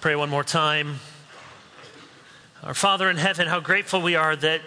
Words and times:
pray 0.00 0.16
one 0.16 0.30
more 0.30 0.44
time. 0.44 0.98
Our 2.62 2.72
Father 2.72 3.10
in 3.10 3.18
heaven, 3.18 3.46
how 3.46 3.60
grateful 3.60 4.00
we 4.00 4.16
are 4.16 4.34
that 4.34 4.62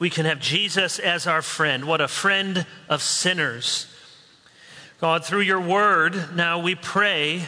we 0.00 0.10
can 0.10 0.26
have 0.26 0.40
Jesus 0.40 0.98
as 0.98 1.28
our 1.28 1.40
friend. 1.40 1.84
What 1.84 2.00
a 2.00 2.08
friend 2.08 2.66
of 2.88 3.00
sinners. 3.00 3.86
God, 5.00 5.24
through 5.24 5.42
your 5.42 5.60
word, 5.60 6.34
now 6.34 6.58
we 6.58 6.74
pray 6.74 7.44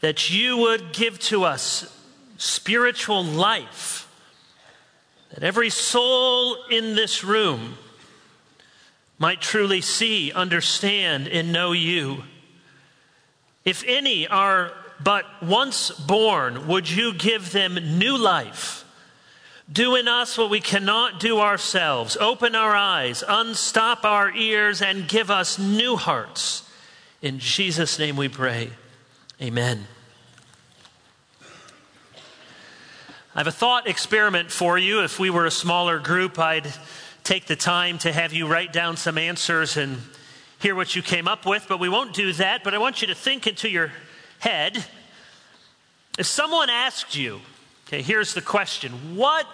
that 0.00 0.30
you 0.30 0.56
would 0.56 0.94
give 0.94 1.18
to 1.20 1.44
us 1.44 1.94
spiritual 2.38 3.22
life, 3.22 4.08
that 5.34 5.44
every 5.44 5.68
soul 5.68 6.56
in 6.70 6.94
this 6.94 7.22
room 7.22 7.76
might 9.18 9.42
truly 9.42 9.82
see, 9.82 10.32
understand, 10.32 11.28
and 11.28 11.52
know 11.52 11.72
you. 11.72 12.24
If 13.66 13.84
any 13.86 14.26
are 14.26 14.72
but 15.04 15.26
once 15.42 15.90
born, 15.90 16.66
would 16.66 16.90
you 16.90 17.12
give 17.12 17.52
them 17.52 17.98
new 17.98 18.16
life? 18.16 18.84
Do 19.70 19.94
in 19.94 20.08
us 20.08 20.36
what 20.36 20.50
we 20.50 20.60
cannot 20.60 21.20
do 21.20 21.40
ourselves. 21.40 22.16
Open 22.18 22.54
our 22.54 22.74
eyes, 22.74 23.22
unstop 23.26 24.04
our 24.04 24.34
ears, 24.34 24.82
and 24.82 25.08
give 25.08 25.30
us 25.30 25.58
new 25.58 25.96
hearts. 25.96 26.68
In 27.22 27.38
Jesus' 27.38 27.98
name 27.98 28.16
we 28.16 28.28
pray. 28.28 28.70
Amen. 29.40 29.86
I 33.34 33.40
have 33.40 33.46
a 33.46 33.52
thought 33.52 33.88
experiment 33.88 34.50
for 34.50 34.78
you. 34.78 35.02
If 35.02 35.18
we 35.18 35.28
were 35.28 35.44
a 35.44 35.50
smaller 35.50 35.98
group, 35.98 36.38
I'd 36.38 36.72
take 37.24 37.46
the 37.46 37.56
time 37.56 37.98
to 37.98 38.12
have 38.12 38.32
you 38.32 38.46
write 38.46 38.72
down 38.72 38.96
some 38.96 39.18
answers 39.18 39.76
and 39.76 39.98
hear 40.60 40.74
what 40.74 40.94
you 40.94 41.02
came 41.02 41.26
up 41.26 41.44
with, 41.44 41.66
but 41.68 41.80
we 41.80 41.88
won't 41.88 42.14
do 42.14 42.32
that. 42.34 42.62
But 42.62 42.74
I 42.74 42.78
want 42.78 43.00
you 43.02 43.08
to 43.08 43.14
think 43.14 43.46
into 43.46 43.68
your 43.68 43.90
head. 44.38 44.84
If 46.18 46.26
someone 46.26 46.70
asked 46.70 47.16
you, 47.16 47.40
okay, 47.86 48.02
here's 48.02 48.34
the 48.34 48.42
question 48.42 49.16
What 49.16 49.46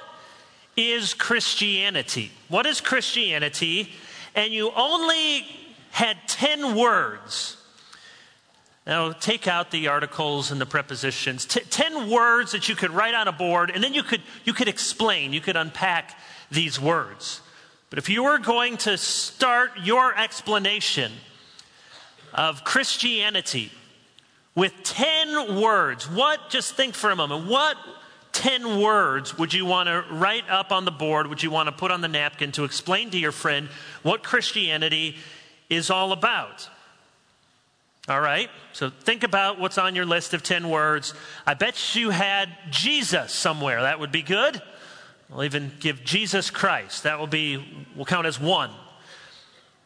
is 0.76 1.14
Christianity? 1.14 2.30
What 2.48 2.66
is 2.66 2.80
Christianity? 2.80 3.92
And 4.34 4.52
you 4.52 4.70
only 4.76 5.46
had 5.90 6.16
10 6.28 6.76
words. 6.76 7.56
Now, 8.86 9.12
take 9.12 9.46
out 9.46 9.70
the 9.70 9.88
articles 9.88 10.50
and 10.50 10.60
the 10.60 10.66
prepositions. 10.66 11.44
T- 11.44 11.60
10 11.60 12.08
words 12.08 12.52
that 12.52 12.68
you 12.68 12.76
could 12.76 12.90
write 12.90 13.14
on 13.14 13.28
a 13.28 13.32
board, 13.32 13.70
and 13.70 13.82
then 13.82 13.92
you 13.92 14.02
could, 14.02 14.22
you 14.44 14.52
could 14.52 14.68
explain, 14.68 15.32
you 15.32 15.40
could 15.40 15.56
unpack 15.56 16.18
these 16.50 16.80
words. 16.80 17.40
But 17.90 17.98
if 17.98 18.08
you 18.08 18.22
were 18.22 18.38
going 18.38 18.76
to 18.78 18.96
start 18.96 19.72
your 19.82 20.16
explanation 20.16 21.12
of 22.32 22.64
Christianity 22.64 23.72
with 24.54 24.72
10 24.82 25.60
words, 25.60 26.10
what, 26.10 26.50
just 26.50 26.74
think 26.74 26.94
for 26.94 27.10
a 27.10 27.16
moment, 27.16 27.46
what 27.46 27.76
10 28.32 28.80
words 28.80 29.38
would 29.38 29.52
you 29.52 29.64
want 29.64 29.88
to 29.88 30.04
write 30.10 30.48
up 30.48 30.72
on 30.72 30.84
the 30.84 30.90
board, 30.90 31.26
would 31.26 31.42
you 31.42 31.50
want 31.50 31.68
to 31.68 31.72
put 31.72 31.90
on 31.90 32.00
the 32.00 32.08
napkin 32.08 32.52
to 32.52 32.64
explain 32.64 33.10
to 33.10 33.18
your 33.18 33.32
friend 33.32 33.68
what 34.02 34.22
Christianity 34.22 35.16
is 35.68 35.90
all 35.90 36.12
about? 36.12 36.68
All 38.08 38.20
right, 38.20 38.50
so 38.72 38.90
think 38.90 39.22
about 39.22 39.60
what's 39.60 39.78
on 39.78 39.94
your 39.94 40.06
list 40.06 40.34
of 40.34 40.42
10 40.42 40.68
words. 40.68 41.14
I 41.46 41.54
bet 41.54 41.94
you 41.94 42.10
had 42.10 42.48
Jesus 42.70 43.32
somewhere. 43.32 43.82
That 43.82 44.00
would 44.00 44.10
be 44.10 44.22
good. 44.22 44.60
I'll 45.32 45.44
even 45.44 45.70
give 45.78 46.02
Jesus 46.02 46.50
Christ. 46.50 47.04
That 47.04 47.20
will 47.20 47.28
be, 47.28 47.86
will 47.94 48.04
count 48.04 48.26
as 48.26 48.40
one. 48.40 48.70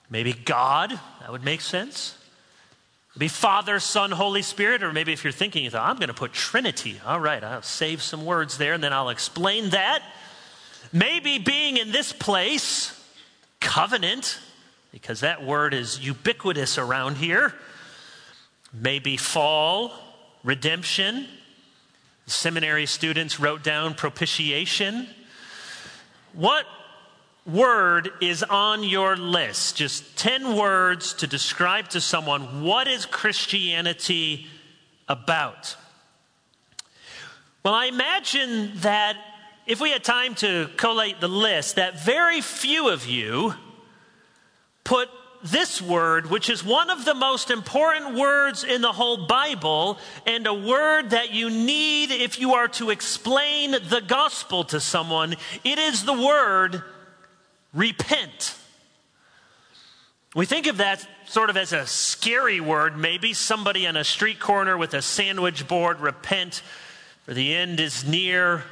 Maybe 0.09 0.33
God. 0.33 0.99
That 1.21 1.33
would 1.33 1.45
make 1.45 1.61
sense. 1.61 2.17
Be 3.17 3.29
Father, 3.29 3.79
Son, 3.79 4.11
Holy 4.11 4.43
Spirit, 4.43 4.83
or 4.83 4.93
maybe 4.93 5.13
if 5.13 5.23
you're 5.23 5.33
thinking, 5.33 5.63
you 5.63 5.71
thought, 5.71 5.89
I'm 5.89 5.97
going 5.97 6.09
to 6.09 6.15
put 6.15 6.33
Trinity. 6.33 7.01
All 7.07 7.21
right, 7.21 7.43
I'll 7.45 7.63
save 7.63 8.03
some 8.03 8.25
words 8.25 8.59
there 8.59 8.73
and 8.73 8.83
then 8.83 8.93
I'll 8.93 9.09
explain 9.09 9.71
that. 9.71 10.03
Maybe 10.93 11.39
being 11.39 11.77
in 11.77 11.93
this 11.93 12.13
place, 12.13 13.01
covenant, 13.61 14.39
because 14.91 15.21
that 15.21 15.45
word 15.45 15.75
is 15.75 16.05
ubiquitous 16.05 16.77
around 16.77 17.17
here. 17.17 17.55
Maybe 18.73 19.17
fall, 19.17 19.93
redemption. 20.43 21.29
Seminary 22.27 22.87
students 22.87 23.39
wrote 23.39 23.63
down 23.63 23.95
propitiation. 23.95 25.07
What 26.33 26.67
word 27.47 28.11
is 28.21 28.43
on 28.43 28.83
your 28.83 29.17
list? 29.17 29.77
Just 29.77 30.17
10 30.17 30.57
words 30.57 31.15
to 31.15 31.27
describe 31.27 31.89
to 31.91 32.01
someone 32.01 32.63
what 32.63 32.89
is 32.89 33.07
Christianity 33.07 34.47
about? 35.09 35.77
Well, 37.65 37.75
I 37.75 37.87
imagine 37.87 38.73
that 38.77 39.17
if 39.67 39.81
we 39.81 39.91
had 39.91 40.05
time 40.05 40.35
to 40.37 40.69
collate 40.77 41.21
the 41.21 41.29
list, 41.29 41.77
that 41.77 42.05
very 42.05 42.41
few 42.41 42.89
of 42.91 43.07
you 43.07 43.55
put 44.85 45.09
this 45.43 45.81
word, 45.81 46.31
which 46.31 46.49
is 46.49 46.65
one 46.65 46.91
of 46.91 47.05
the 47.05 47.15
most 47.15 47.51
important 47.51 48.17
words 48.17 48.65
in 48.65 48.81
the 48.81 48.93
whole 48.93 49.27
Bible, 49.27 49.99
and 50.27 50.47
a 50.47 50.55
word 50.55 51.11
that 51.11 51.33
you 51.33 51.51
need 51.51 52.11
if 52.11 52.39
you 52.39 52.55
are 52.55 52.69
to 52.69 52.91
explain 52.91 53.73
the 53.73 54.03
gospel 54.07 54.65
to 54.65 54.81
someone. 54.81 55.35
It 55.63 55.79
is 55.79 56.05
the 56.05 56.15
word 56.15 56.83
repent. 57.75 58.57
We 60.35 60.47
think 60.47 60.67
of 60.67 60.79
that 60.79 61.07
sort 61.27 61.51
of 61.51 61.57
as 61.57 61.73
a 61.73 61.87
scary 61.87 62.61
word, 62.61 62.97
maybe 62.97 63.33
somebody 63.33 63.87
on 63.87 63.97
a 63.97 64.05
street 64.05 64.41
corner 64.41 64.77
with 64.77 64.95
a 64.95 65.03
sandwich 65.03 65.69
board, 65.69 66.01
repent, 66.01 66.63
for 67.25 67.35
the 67.35 67.55
end 67.55 67.81
is 67.81 68.05
near. 68.05 68.65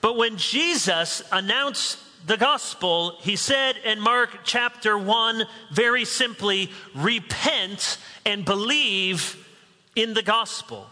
But 0.00 0.16
when 0.16 0.36
Jesus 0.36 1.22
announced 1.32 1.98
the 2.26 2.36
gospel, 2.36 3.16
he 3.20 3.36
said 3.36 3.76
in 3.84 4.00
Mark 4.00 4.40
chapter 4.44 4.98
1, 4.98 5.44
very 5.72 6.04
simply, 6.04 6.70
repent 6.94 7.98
and 8.24 8.44
believe 8.44 9.46
in 9.96 10.14
the 10.14 10.22
gospel. 10.22 10.86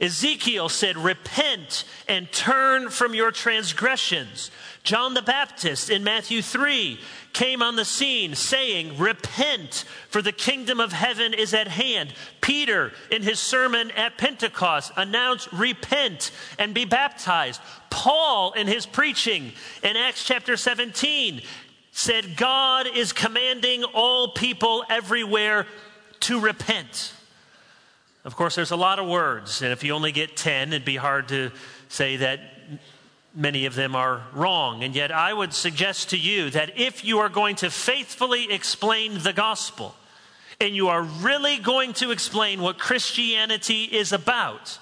Ezekiel 0.00 0.68
said, 0.68 0.96
Repent 0.96 1.84
and 2.08 2.30
turn 2.32 2.90
from 2.90 3.14
your 3.14 3.30
transgressions. 3.30 4.50
John 4.84 5.14
the 5.14 5.22
Baptist 5.22 5.88
in 5.88 6.04
Matthew 6.04 6.42
3 6.42 7.00
came 7.32 7.62
on 7.62 7.74
the 7.74 7.86
scene 7.86 8.34
saying, 8.34 8.98
Repent, 8.98 9.86
for 10.10 10.20
the 10.20 10.30
kingdom 10.30 10.78
of 10.78 10.92
heaven 10.92 11.32
is 11.32 11.54
at 11.54 11.68
hand. 11.68 12.12
Peter, 12.42 12.92
in 13.10 13.22
his 13.22 13.40
sermon 13.40 13.90
at 13.92 14.18
Pentecost, 14.18 14.92
announced, 14.94 15.48
Repent 15.52 16.32
and 16.58 16.74
be 16.74 16.84
baptized. 16.84 17.62
Paul, 17.88 18.52
in 18.52 18.66
his 18.66 18.84
preaching 18.84 19.52
in 19.82 19.96
Acts 19.96 20.22
chapter 20.22 20.54
17, 20.54 21.40
said, 21.92 22.36
God 22.36 22.86
is 22.94 23.14
commanding 23.14 23.84
all 23.84 24.32
people 24.32 24.84
everywhere 24.90 25.66
to 26.20 26.40
repent. 26.40 27.14
Of 28.24 28.36
course, 28.36 28.54
there's 28.54 28.70
a 28.70 28.76
lot 28.76 28.98
of 28.98 29.08
words, 29.08 29.62
and 29.62 29.72
if 29.72 29.82
you 29.82 29.94
only 29.94 30.12
get 30.12 30.36
10, 30.36 30.74
it'd 30.74 30.84
be 30.84 30.96
hard 30.96 31.28
to 31.28 31.52
say 31.88 32.16
that 32.16 32.53
many 33.34 33.66
of 33.66 33.74
them 33.74 33.96
are 33.96 34.22
wrong. 34.32 34.82
And 34.84 34.94
yet, 34.94 35.10
I 35.10 35.32
would 35.32 35.52
suggest 35.52 36.10
to 36.10 36.16
you 36.16 36.50
that 36.50 36.78
if 36.78 37.04
you 37.04 37.18
are 37.18 37.28
going 37.28 37.56
to 37.56 37.70
faithfully 37.70 38.52
explain 38.52 39.18
the 39.18 39.32
gospel, 39.32 39.94
and 40.60 40.74
you 40.74 40.88
are 40.88 41.02
really 41.02 41.58
going 41.58 41.92
to 41.94 42.10
explain 42.10 42.60
what 42.60 42.78
Christianity 42.78 43.84
is 43.84 44.12
about, 44.12 44.78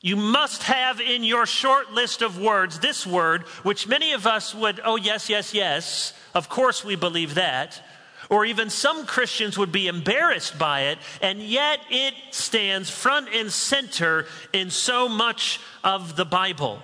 you 0.00 0.16
must 0.16 0.64
have 0.64 1.00
in 1.00 1.24
your 1.24 1.46
short 1.46 1.92
list 1.92 2.22
of 2.22 2.38
words 2.38 2.78
this 2.78 3.06
word, 3.06 3.42
which 3.62 3.88
many 3.88 4.12
of 4.12 4.26
us 4.26 4.54
would, 4.54 4.80
oh, 4.84 4.96
yes, 4.96 5.30
yes, 5.30 5.54
yes, 5.54 6.12
of 6.34 6.48
course 6.48 6.84
we 6.84 6.94
believe 6.94 7.34
that. 7.34 7.82
Or 8.30 8.44
even 8.44 8.70
some 8.70 9.06
Christians 9.06 9.58
would 9.58 9.72
be 9.72 9.88
embarrassed 9.88 10.58
by 10.58 10.82
it, 10.82 10.98
and 11.20 11.40
yet 11.40 11.80
it 11.90 12.14
stands 12.30 12.88
front 12.88 13.28
and 13.34 13.50
center 13.50 14.26
in 14.52 14.70
so 14.70 15.08
much 15.08 15.60
of 15.82 16.16
the 16.16 16.24
Bible. 16.24 16.82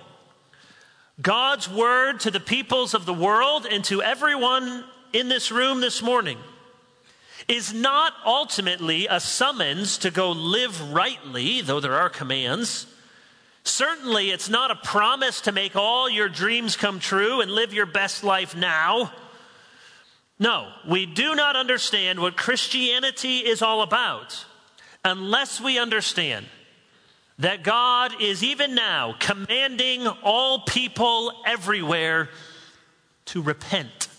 God's 1.19 1.69
word 1.69 2.19
to 2.21 2.31
the 2.31 2.39
peoples 2.39 2.93
of 2.93 3.05
the 3.05 3.13
world 3.13 3.65
and 3.69 3.83
to 3.85 4.01
everyone 4.01 4.83
in 5.13 5.27
this 5.27 5.51
room 5.51 5.81
this 5.81 6.01
morning 6.01 6.37
is 7.47 7.73
not 7.73 8.13
ultimately 8.25 9.07
a 9.07 9.19
summons 9.19 9.97
to 9.99 10.11
go 10.11 10.31
live 10.31 10.93
rightly, 10.93 11.61
though 11.61 11.79
there 11.79 11.95
are 11.95 12.09
commands. 12.09 12.87
Certainly, 13.63 14.31
it's 14.31 14.49
not 14.49 14.71
a 14.71 14.75
promise 14.75 15.41
to 15.41 15.51
make 15.51 15.75
all 15.75 16.09
your 16.09 16.29
dreams 16.29 16.75
come 16.75 16.99
true 16.99 17.41
and 17.41 17.51
live 17.51 17.73
your 17.73 17.85
best 17.85 18.23
life 18.23 18.55
now. 18.55 19.11
No, 20.39 20.71
we 20.87 21.05
do 21.05 21.35
not 21.35 21.55
understand 21.55 22.19
what 22.19 22.37
Christianity 22.37 23.39
is 23.39 23.61
all 23.61 23.81
about 23.81 24.45
unless 25.03 25.61
we 25.61 25.77
understand 25.77 26.45
that 27.41 27.63
God 27.63 28.21
is 28.21 28.43
even 28.43 28.75
now 28.75 29.15
commanding 29.19 30.05
all 30.05 30.59
people 30.59 31.33
everywhere 31.43 32.29
to 33.25 33.41
repent. 33.41 34.09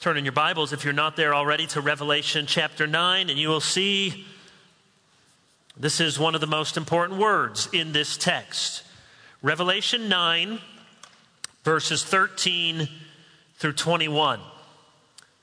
Turn 0.00 0.16
in 0.16 0.24
your 0.24 0.32
Bibles, 0.32 0.72
if 0.72 0.82
you're 0.82 0.92
not 0.92 1.14
there 1.14 1.32
already, 1.32 1.68
to 1.68 1.80
Revelation 1.80 2.44
chapter 2.46 2.88
9, 2.88 3.30
and 3.30 3.38
you 3.38 3.48
will 3.48 3.60
see 3.60 4.26
This 5.76 6.00
is 6.00 6.18
one 6.18 6.34
of 6.34 6.40
the 6.40 6.48
most 6.48 6.76
important 6.76 7.20
words 7.20 7.68
in 7.72 7.92
this 7.92 8.16
text. 8.16 8.82
Revelation 9.42 10.08
9, 10.08 10.58
verses 11.62 12.02
13 12.02 12.88
through 13.54 13.74
21. 13.74 14.40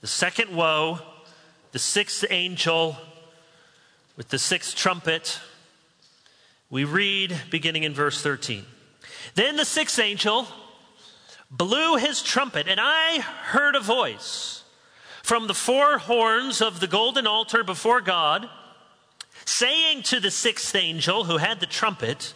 The 0.01 0.07
second 0.07 0.53
woe, 0.53 0.99
the 1.71 1.79
sixth 1.79 2.25
angel 2.29 2.97
with 4.17 4.29
the 4.29 4.39
sixth 4.39 4.75
trumpet. 4.75 5.39
We 6.69 6.83
read 6.83 7.39
beginning 7.49 7.83
in 7.83 7.93
verse 7.93 8.21
13. 8.21 8.65
Then 9.35 9.55
the 9.55 9.63
sixth 9.63 9.99
angel 9.99 10.47
blew 11.49 11.95
his 11.95 12.21
trumpet, 12.21 12.67
and 12.67 12.79
I 12.81 13.19
heard 13.19 13.75
a 13.75 13.79
voice 13.79 14.63
from 15.23 15.47
the 15.47 15.53
four 15.53 15.99
horns 15.99 16.61
of 16.61 16.79
the 16.79 16.87
golden 16.87 17.27
altar 17.27 17.63
before 17.63 18.01
God, 18.01 18.49
saying 19.45 20.03
to 20.03 20.19
the 20.19 20.31
sixth 20.31 20.75
angel 20.75 21.25
who 21.25 21.37
had 21.37 21.59
the 21.59 21.65
trumpet, 21.65 22.33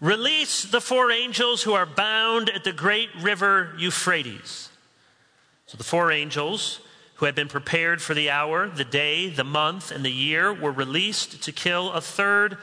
Release 0.00 0.64
the 0.64 0.80
four 0.80 1.12
angels 1.12 1.62
who 1.62 1.74
are 1.74 1.86
bound 1.86 2.50
at 2.50 2.64
the 2.64 2.72
great 2.72 3.08
river 3.20 3.72
Euphrates. 3.78 4.68
So 5.66 5.76
the 5.76 5.84
four 5.84 6.10
angels 6.10 6.80
who 7.22 7.26
had 7.26 7.36
been 7.36 7.46
prepared 7.46 8.02
for 8.02 8.14
the 8.14 8.28
hour, 8.28 8.68
the 8.68 8.84
day, 8.84 9.28
the 9.28 9.44
month, 9.44 9.92
and 9.92 10.04
the 10.04 10.10
year 10.10 10.52
were 10.52 10.72
released 10.72 11.40
to 11.40 11.52
kill 11.52 11.92
a 11.92 12.00
third 12.00 12.58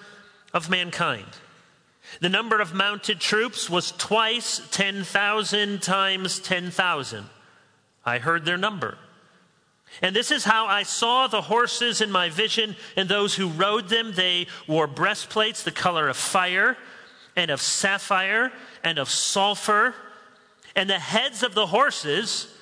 of 0.54 0.70
mankind. 0.70 1.38
The 2.20 2.28
number 2.28 2.60
of 2.60 2.74
mounted 2.74 3.22
troops 3.22 3.70
was 3.70 3.94
twice 3.94 4.60
10,000 4.72 5.82
times 5.82 6.40
10,000. 6.40 7.30
I 8.06 8.18
heard 8.18 8.44
their 8.44 8.58
number. 8.58 8.98
And 10.02 10.14
this 10.14 10.30
is 10.30 10.44
how 10.44 10.66
I 10.66 10.84
saw 10.84 11.28
the 11.28 11.44
horses 11.44 12.02
in 12.02 12.12
my 12.12 12.28
vision, 12.28 12.76
and 12.98 13.08
those 13.08 13.36
who 13.36 13.48
rode 13.48 13.88
them. 13.88 14.12
They 14.12 14.48
wore 14.68 14.88
breastplates 14.88 15.64
the 15.64 15.72
color 15.72 16.10
of 16.10 16.18
fire 16.18 16.76
and 17.38 17.50
of 17.50 17.62
sapphire 17.62 18.52
and 18.84 19.00
of 19.00 19.10
sulfur. 19.10 19.96
And 20.76 20.90
the 20.90 21.00
heads 21.00 21.44
of 21.44 21.54
the 21.54 21.68
horses 21.68 22.54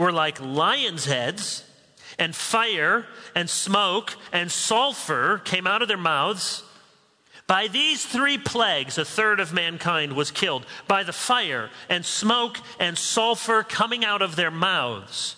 were 0.00 0.10
like 0.10 0.40
lions' 0.40 1.04
heads, 1.04 1.62
and 2.18 2.34
fire 2.34 3.04
and 3.34 3.50
smoke 3.50 4.16
and 4.32 4.50
sulfur 4.50 5.38
came 5.44 5.66
out 5.66 5.82
of 5.82 5.88
their 5.88 5.98
mouths. 5.98 6.64
By 7.46 7.68
these 7.68 8.06
three 8.06 8.38
plagues, 8.38 8.96
a 8.96 9.04
third 9.04 9.40
of 9.40 9.52
mankind 9.52 10.14
was 10.14 10.30
killed 10.30 10.64
by 10.88 11.02
the 11.02 11.12
fire 11.12 11.68
and 11.90 12.04
smoke 12.04 12.58
and 12.78 12.96
sulfur 12.96 13.62
coming 13.62 14.02
out 14.02 14.22
of 14.22 14.36
their 14.36 14.50
mouths. 14.50 15.36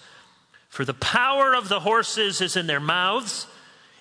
For 0.68 0.84
the 0.84 0.94
power 0.94 1.54
of 1.54 1.68
the 1.68 1.80
horses 1.80 2.40
is 2.40 2.56
in 2.56 2.68
their 2.68 2.80
mouths 2.80 3.48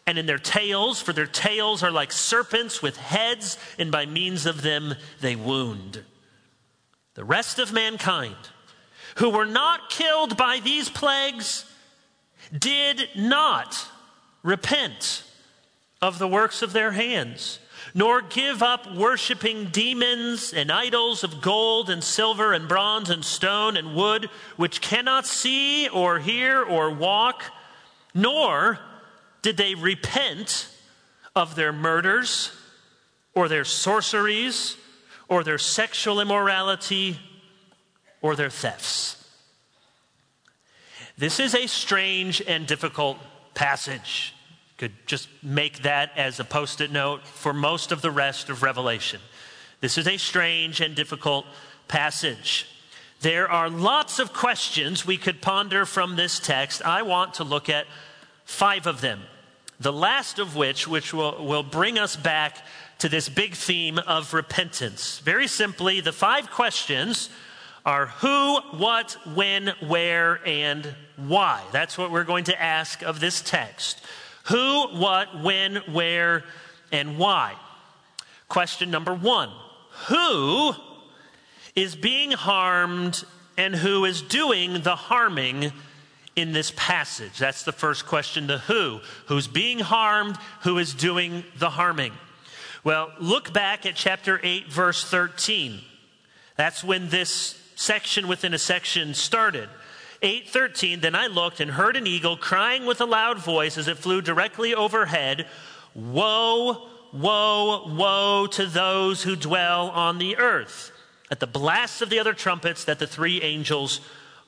and 0.06 0.20
in 0.20 0.28
their 0.28 0.38
tails, 0.38 1.02
for 1.02 1.12
their 1.12 1.26
tails 1.26 1.82
are 1.82 1.92
like 1.92 2.12
serpents 2.12 2.84
with 2.84 2.98
heads, 2.98 3.58
and 3.80 3.92
by 3.92 4.06
means 4.06 4.46
of 4.46 4.62
them 4.62 4.94
they 5.22 5.36
wound. 5.36 6.04
The 7.16 7.26
rest 7.26 7.58
of 7.58 7.74
mankind, 7.74 8.36
who 9.18 9.30
were 9.30 9.46
not 9.46 9.90
killed 9.90 10.38
by 10.38 10.60
these 10.60 10.90
plagues, 10.90 11.66
did 12.58 13.08
not 13.16 13.88
repent 14.44 15.24
of 16.02 16.18
the 16.20 16.28
works 16.28 16.62
of 16.62 16.74
their 16.74 16.92
hands, 16.92 17.60
nor 17.94 18.22
give 18.22 18.64
up 18.64 18.94
worshiping 18.96 19.66
demons 19.66 20.54
and 20.54 20.72
idols 20.72 21.24
of 21.24 21.42
gold 21.42 21.90
and 21.90 22.04
silver 22.04 22.54
and 22.54 22.68
bronze 22.68 23.10
and 23.10 23.24
stone 23.24 23.78
and 23.78 23.96
wood, 23.96 24.30
which 24.58 24.82
cannot 24.82 25.26
see 25.26 25.88
or 25.90 26.20
hear 26.20 26.62
or 26.62 26.90
walk, 26.90 27.44
nor 28.14 28.80
did 29.42 29.58
they 29.58 29.76
repent 29.76 30.70
of 31.36 31.56
their 31.56 31.72
murders 31.72 32.52
or 33.34 33.48
their 33.48 33.66
sorceries 33.66 34.76
or 35.28 35.44
their 35.44 35.58
sexual 35.58 36.20
immorality 36.20 37.18
or 38.22 38.36
their 38.36 38.50
thefts? 38.50 39.18
This 41.18 41.40
is 41.40 41.54
a 41.54 41.68
strange 41.68 42.42
and 42.42 42.66
difficult 42.66 43.18
passage. 43.54 44.34
Could 44.78 44.94
just 45.06 45.30
make 45.44 45.84
that 45.84 46.12
as 46.18 46.40
a 46.40 46.44
post 46.44 46.82
it 46.82 46.92
note 46.92 47.28
for 47.28 47.54
most 47.54 47.92
of 47.92 48.02
the 48.02 48.12
rest 48.12 48.50
of 48.50 48.64
Revelation. 48.64 49.22
This 49.82 49.98
is 49.98 50.08
a 50.08 50.18
strange 50.18 50.82
and 50.82 50.96
difficult 50.96 51.46
passage. 51.88 52.68
There 53.22 53.48
are 53.48 53.70
lots 53.70 54.18
of 54.18 54.34
questions 54.34 55.06
we 55.06 55.18
could 55.18 55.42
ponder 55.42 55.86
from 55.86 56.16
this 56.16 56.40
text. 56.40 56.82
I 56.84 57.04
want 57.04 57.36
to 57.36 57.44
look 57.44 57.70
at 57.70 57.86
five 58.46 58.88
of 58.88 59.02
them. 59.02 59.22
The 59.80 59.94
last 59.94 60.40
of 60.40 60.56
which, 60.56 60.88
which 60.88 61.14
will, 61.14 61.46
will 61.46 61.64
bring 61.64 62.00
us 62.00 62.16
back 62.16 62.66
to 63.00 63.10
this 63.10 63.30
big 63.30 63.54
theme 63.54 64.00
of 64.00 64.34
repentance. 64.34 65.20
Very 65.20 65.48
simply, 65.48 66.02
the 66.02 66.12
five 66.12 66.50
questions 66.50 67.30
are 67.86 68.08
who, 68.08 68.60
what, 68.78 69.18
when, 69.34 69.74
where, 69.88 70.40
and 70.46 70.96
why. 71.18 71.62
That's 71.72 71.98
what 71.98 72.12
we're 72.12 72.24
going 72.24 72.46
to 72.46 72.62
ask 72.62 73.02
of 73.02 73.20
this 73.20 73.42
text. 73.42 74.02
Who, 74.46 74.88
what, 74.98 75.42
when, 75.42 75.78
where, 75.92 76.44
and 76.92 77.18
why. 77.18 77.56
Question 78.48 78.92
number 78.92 79.14
one 79.14 79.50
Who 80.10 80.74
is 81.76 81.96
being 81.96 82.32
harmed 82.32 83.24
and 83.58 83.76
who 83.76 84.06
is 84.06 84.22
doing 84.22 84.82
the 84.82 84.96
harming 84.96 85.72
in 86.36 86.52
this 86.52 86.72
passage? 86.76 87.38
That's 87.38 87.64
the 87.64 87.72
first 87.72 88.06
question 88.06 88.48
the 88.48 88.60
who. 88.60 89.00
Who's 89.28 89.48
being 89.48 89.80
harmed? 89.80 90.38
Who 90.62 90.78
is 90.78 90.94
doing 90.94 91.44
the 91.58 91.70
harming? 91.70 92.14
Well, 92.84 93.12
look 93.20 93.54
back 93.54 93.86
at 93.86 93.96
chapter 93.96 94.40
8, 94.42 94.72
verse 94.72 95.04
13. 95.06 95.82
That's 96.58 96.84
when 96.84 97.10
this 97.10 97.61
section 97.82 98.28
within 98.28 98.54
a 98.54 98.60
section 98.60 99.14
started. 99.14 99.70
8:13 100.22 101.02
Then 101.02 101.16
I 101.16 101.28
looked 101.28 101.60
and 101.60 101.72
heard 101.72 101.98
an 101.98 102.08
eagle 102.08 102.38
crying 102.38 102.86
with 102.86 103.02
a 103.02 103.06
loud 103.06 103.40
voice 103.40 103.78
as 103.78 103.88
it 103.88 103.98
flew 103.98 104.22
directly 104.22 104.74
overhead, 104.76 105.48
"Woe, 105.94 106.88
woe, 107.12 107.88
woe 107.88 108.48
to 108.48 108.66
those 108.68 109.24
who 109.24 109.36
dwell 109.36 109.90
on 109.90 110.20
the 110.20 110.38
earth." 110.38 110.92
At 111.32 111.40
the 111.40 111.48
blast 111.48 112.02
of 112.02 112.10
the 112.10 112.20
other 112.20 112.34
trumpets 112.34 112.84
that 112.84 113.00
the 113.00 113.08
three 113.08 113.42
angels 113.42 114.02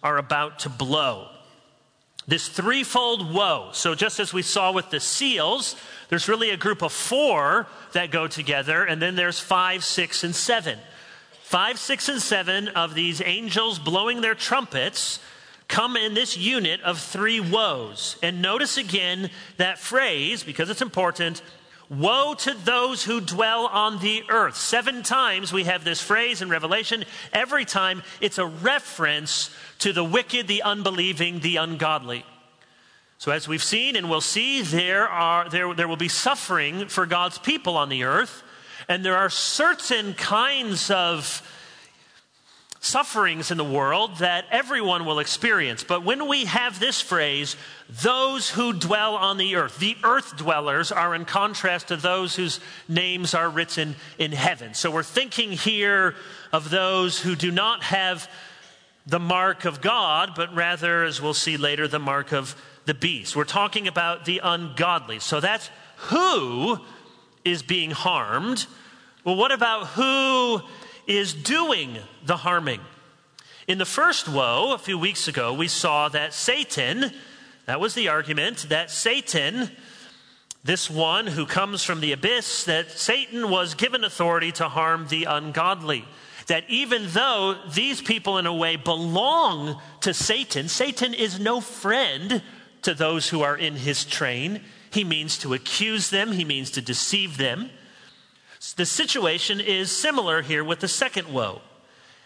are 0.03 0.18
about 0.18 0.59
to 0.59 0.69
blow. 0.69 1.30
This 2.27 2.47
threefold 2.47 3.33
woe. 3.33 3.69
So, 3.74 3.95
just 3.95 4.19
as 4.19 4.31
we 4.31 4.44
saw 4.44 4.71
with 4.71 4.89
the 4.91 5.00
seals, 5.00 5.75
there's 6.09 6.30
really 6.30 6.51
a 6.51 6.57
group 6.57 6.81
of 6.81 6.94
four 6.94 7.68
that 7.94 8.11
go 8.11 8.28
together, 8.28 8.83
and 8.83 9.02
then 9.02 9.16
there's 9.16 9.40
five, 9.40 9.83
six, 9.83 10.23
and 10.23 10.35
seven. 10.35 10.80
Five, 11.54 11.78
six, 11.78 12.10
and 12.10 12.19
seven 12.19 12.69
of 12.69 12.95
these 12.95 13.22
angels 13.24 13.78
blowing 13.78 14.22
their 14.22 14.33
trumpets 14.33 15.19
come 15.68 15.95
in 15.95 16.16
this 16.16 16.36
unit 16.36 16.81
of 16.81 16.98
three 16.98 17.40
woes. 17.40 18.18
And 18.24 18.42
notice 18.42 18.78
again 18.78 19.30
that 19.57 19.78
phrase, 19.78 20.42
because 20.42 20.72
it's 20.72 20.81
important 20.81 21.44
Woe 21.92 22.33
to 22.33 22.56
those 22.56 23.04
who 23.04 23.22
dwell 23.22 23.68
on 23.68 24.00
the 24.00 24.24
earth. 24.30 24.56
Seven 24.56 25.04
times 25.04 25.54
we 25.54 25.66
have 25.66 25.83
this 25.83 26.02
phrase 26.02 26.42
in 26.42 26.50
Revelation. 26.50 27.06
Every 27.31 27.66
time 27.66 28.02
it's 28.19 28.40
a 28.40 28.48
reference 28.48 29.56
to 29.78 29.94
the 29.94 30.04
wicked, 30.04 30.48
the 30.48 30.64
unbelieving, 30.64 31.42
the 31.42 31.57
ungodly. 31.57 32.26
So, 33.19 33.31
as 33.31 33.48
we've 33.48 33.62
seen 33.62 33.95
and 33.95 34.10
we'll 34.10 34.22
see, 34.22 34.64
there, 34.64 35.07
are, 35.07 35.48
there, 35.52 35.72
there 35.76 35.88
will 35.88 35.98
be 35.98 36.10
suffering 36.10 36.88
for 36.88 37.06
God's 37.06 37.38
people 37.38 37.78
on 37.78 37.90
the 37.90 38.06
earth. 38.06 38.42
And 38.87 39.04
there 39.04 39.18
are 39.18 39.30
certain 39.30 40.13
kinds 40.13 40.92
of 40.92 41.42
sufferings 42.83 43.49
in 43.49 43.57
the 43.57 43.63
world 43.63 44.18
that 44.18 44.44
everyone 44.52 45.06
will 45.06 45.19
experience. 45.19 45.85
But 45.85 46.04
when 46.04 46.28
we 46.28 46.44
have 46.45 46.81
this 46.81 46.99
phrase, 46.99 47.56
those 48.02 48.49
who 48.49 48.73
dwell 48.73 49.16
on 49.16 49.37
the 49.37 49.56
earth, 49.56 49.80
the 49.80 49.95
earth 50.04 50.35
dwellers 50.35 50.92
are 50.92 51.16
in 51.16 51.23
contrast 51.23 51.87
to 51.87 51.95
those 51.95 52.35
whose 52.35 52.59
names 52.90 53.33
are 53.33 53.49
written 53.49 53.95
in 54.18 54.33
heaven. 54.33 54.73
So 54.73 54.92
we're 54.92 55.02
thinking 55.02 55.54
here 55.54 56.16
of 56.52 56.69
those 56.69 57.21
who 57.21 57.37
do 57.37 57.52
not 57.52 57.83
have 57.83 58.30
the 59.07 59.19
mark 59.19 59.63
of 59.63 59.80
God, 59.80 60.31
but 60.35 60.54
rather, 60.54 61.06
as 61.06 61.21
we'll 61.21 61.33
see 61.33 61.56
later, 61.56 61.87
the 61.87 61.99
mark 61.99 62.33
of 62.33 62.54
the 62.83 62.94
beast. 62.94 63.33
We're 63.33 63.45
talking 63.45 63.87
about 63.87 64.25
the 64.25 64.42
ungodly. 64.44 65.19
So 65.19 65.40
that's 65.40 65.69
who 66.09 66.81
is 67.45 67.64
being 67.64 67.92
harmed. 67.92 68.66
Well, 69.23 69.35
what 69.35 69.52
about 69.52 69.88
who 69.88 70.62
is 71.07 71.33
doing 71.33 71.97
the 72.26 72.38
harming. 72.38 72.81
In 73.68 73.78
the 73.78 73.85
first 73.85 74.28
woe, 74.28 74.73
a 74.73 74.78
few 74.78 74.97
weeks 74.97 75.28
ago, 75.28 75.54
we 75.54 75.68
saw 75.68 76.09
that 76.09 76.33
Satan, 76.33 77.12
that 77.66 77.80
was 77.80 77.94
the 77.94 78.09
argument, 78.09 78.68
that 78.69 78.92
Satan, 78.92 79.69
this 80.64 80.90
one 80.90 81.28
who 81.28 81.45
comes 81.45 81.83
from 81.83 82.02
the 82.02 82.12
abyss, 82.12 82.66
that 82.66 82.92
Satan 82.92 83.50
was 83.50 83.73
given 83.73 84.04
authority 84.04 84.52
to 84.54 84.68
harm 84.69 85.07
the 85.07 85.26
ungodly. 85.26 86.06
That 86.47 86.66
even 86.69 87.07
though 87.07 87.57
these 87.73 88.02
people, 88.02 88.38
in 88.38 88.45
a 88.45 88.54
way, 88.54 88.76
belong 88.76 89.80
to 90.02 90.14
Satan, 90.14 90.68
Satan 90.68 91.14
is 91.14 91.40
no 91.40 91.62
friend 91.62 92.42
to 92.81 92.94
those 92.94 93.30
who 93.30 93.42
are 93.42 93.57
in 93.57 93.76
his 93.76 94.04
train. 94.04 94.62
He 94.94 95.04
means 95.04 95.38
to 95.40 95.54
accuse 95.54 96.09
them, 96.12 96.33
he 96.33 96.45
means 96.45 96.69
to 96.71 96.81
deceive 96.81 97.38
them. 97.38 97.71
The 98.76 98.85
situation 98.85 99.59
is 99.59 99.92
similar 99.92 100.42
here 100.42 100.64
with 100.64 100.80
the 100.80 100.88
second 100.88 101.33
woe. 101.33 101.62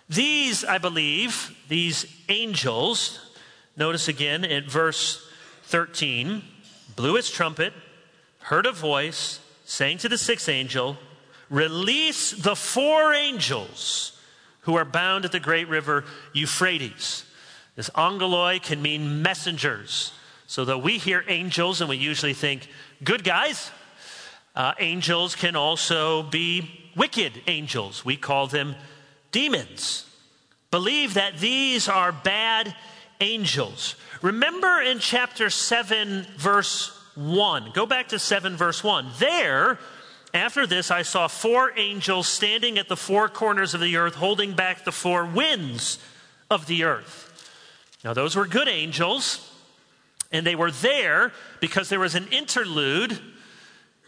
These, 0.09 0.65
I 0.65 0.77
believe, 0.77 1.55
these 1.69 2.05
angels, 2.29 3.19
notice 3.77 4.07
again 4.07 4.43
in 4.43 4.67
verse 4.67 5.25
13, 5.63 6.43
blew 6.95 7.15
its 7.15 7.31
trumpet, 7.31 7.73
heard 8.39 8.65
a 8.65 8.71
voice, 8.71 9.39
saying 9.65 9.99
to 9.99 10.09
the 10.09 10.17
sixth 10.17 10.49
angel, 10.49 10.97
Release 11.49 12.31
the 12.31 12.55
four 12.55 13.13
angels 13.13 14.19
who 14.61 14.75
are 14.75 14.83
bound 14.83 15.23
at 15.23 15.31
the 15.31 15.39
great 15.39 15.69
river 15.69 16.03
Euphrates. 16.33 17.23
This 17.75 17.89
angeloi 17.91 18.61
can 18.61 18.81
mean 18.81 19.21
messengers. 19.21 20.11
So 20.47 20.65
that 20.65 20.79
we 20.79 20.97
hear 20.97 21.23
angels 21.27 21.81
and 21.81 21.89
we 21.89 21.97
usually 21.97 22.33
think 22.33 22.67
good 23.03 23.23
guys, 23.23 23.69
uh, 24.55 24.73
angels 24.79 25.35
can 25.35 25.55
also 25.55 26.23
be 26.23 26.89
wicked 26.95 27.43
angels. 27.47 28.03
We 28.03 28.17
call 28.17 28.47
them 28.47 28.75
demons. 29.31 30.05
Believe 30.71 31.13
that 31.13 31.37
these 31.37 31.87
are 31.87 32.11
bad 32.11 32.75
angels. 33.21 33.95
Remember 34.21 34.81
in 34.81 34.99
chapter 34.99 35.49
7, 35.49 36.25
verse 36.37 36.91
1. 37.15 37.71
Go 37.73 37.85
back 37.85 38.09
to 38.09 38.19
7, 38.19 38.55
verse 38.55 38.83
1. 38.83 39.11
There, 39.19 39.79
after 40.33 40.67
this, 40.67 40.91
I 40.91 41.01
saw 41.01 41.27
four 41.27 41.71
angels 41.77 42.27
standing 42.27 42.77
at 42.77 42.89
the 42.89 42.97
four 42.97 43.29
corners 43.29 43.73
of 43.73 43.81
the 43.81 43.97
earth, 43.97 44.15
holding 44.15 44.53
back 44.53 44.83
the 44.83 44.91
four 44.91 45.25
winds 45.25 45.99
of 46.49 46.67
the 46.67 46.83
earth. 46.83 47.25
Now, 48.03 48.13
those 48.13 48.35
were 48.35 48.47
good 48.47 48.67
angels, 48.67 49.51
and 50.31 50.45
they 50.45 50.55
were 50.55 50.71
there 50.71 51.31
because 51.59 51.89
there 51.89 51.99
was 51.99 52.15
an 52.15 52.27
interlude 52.31 53.19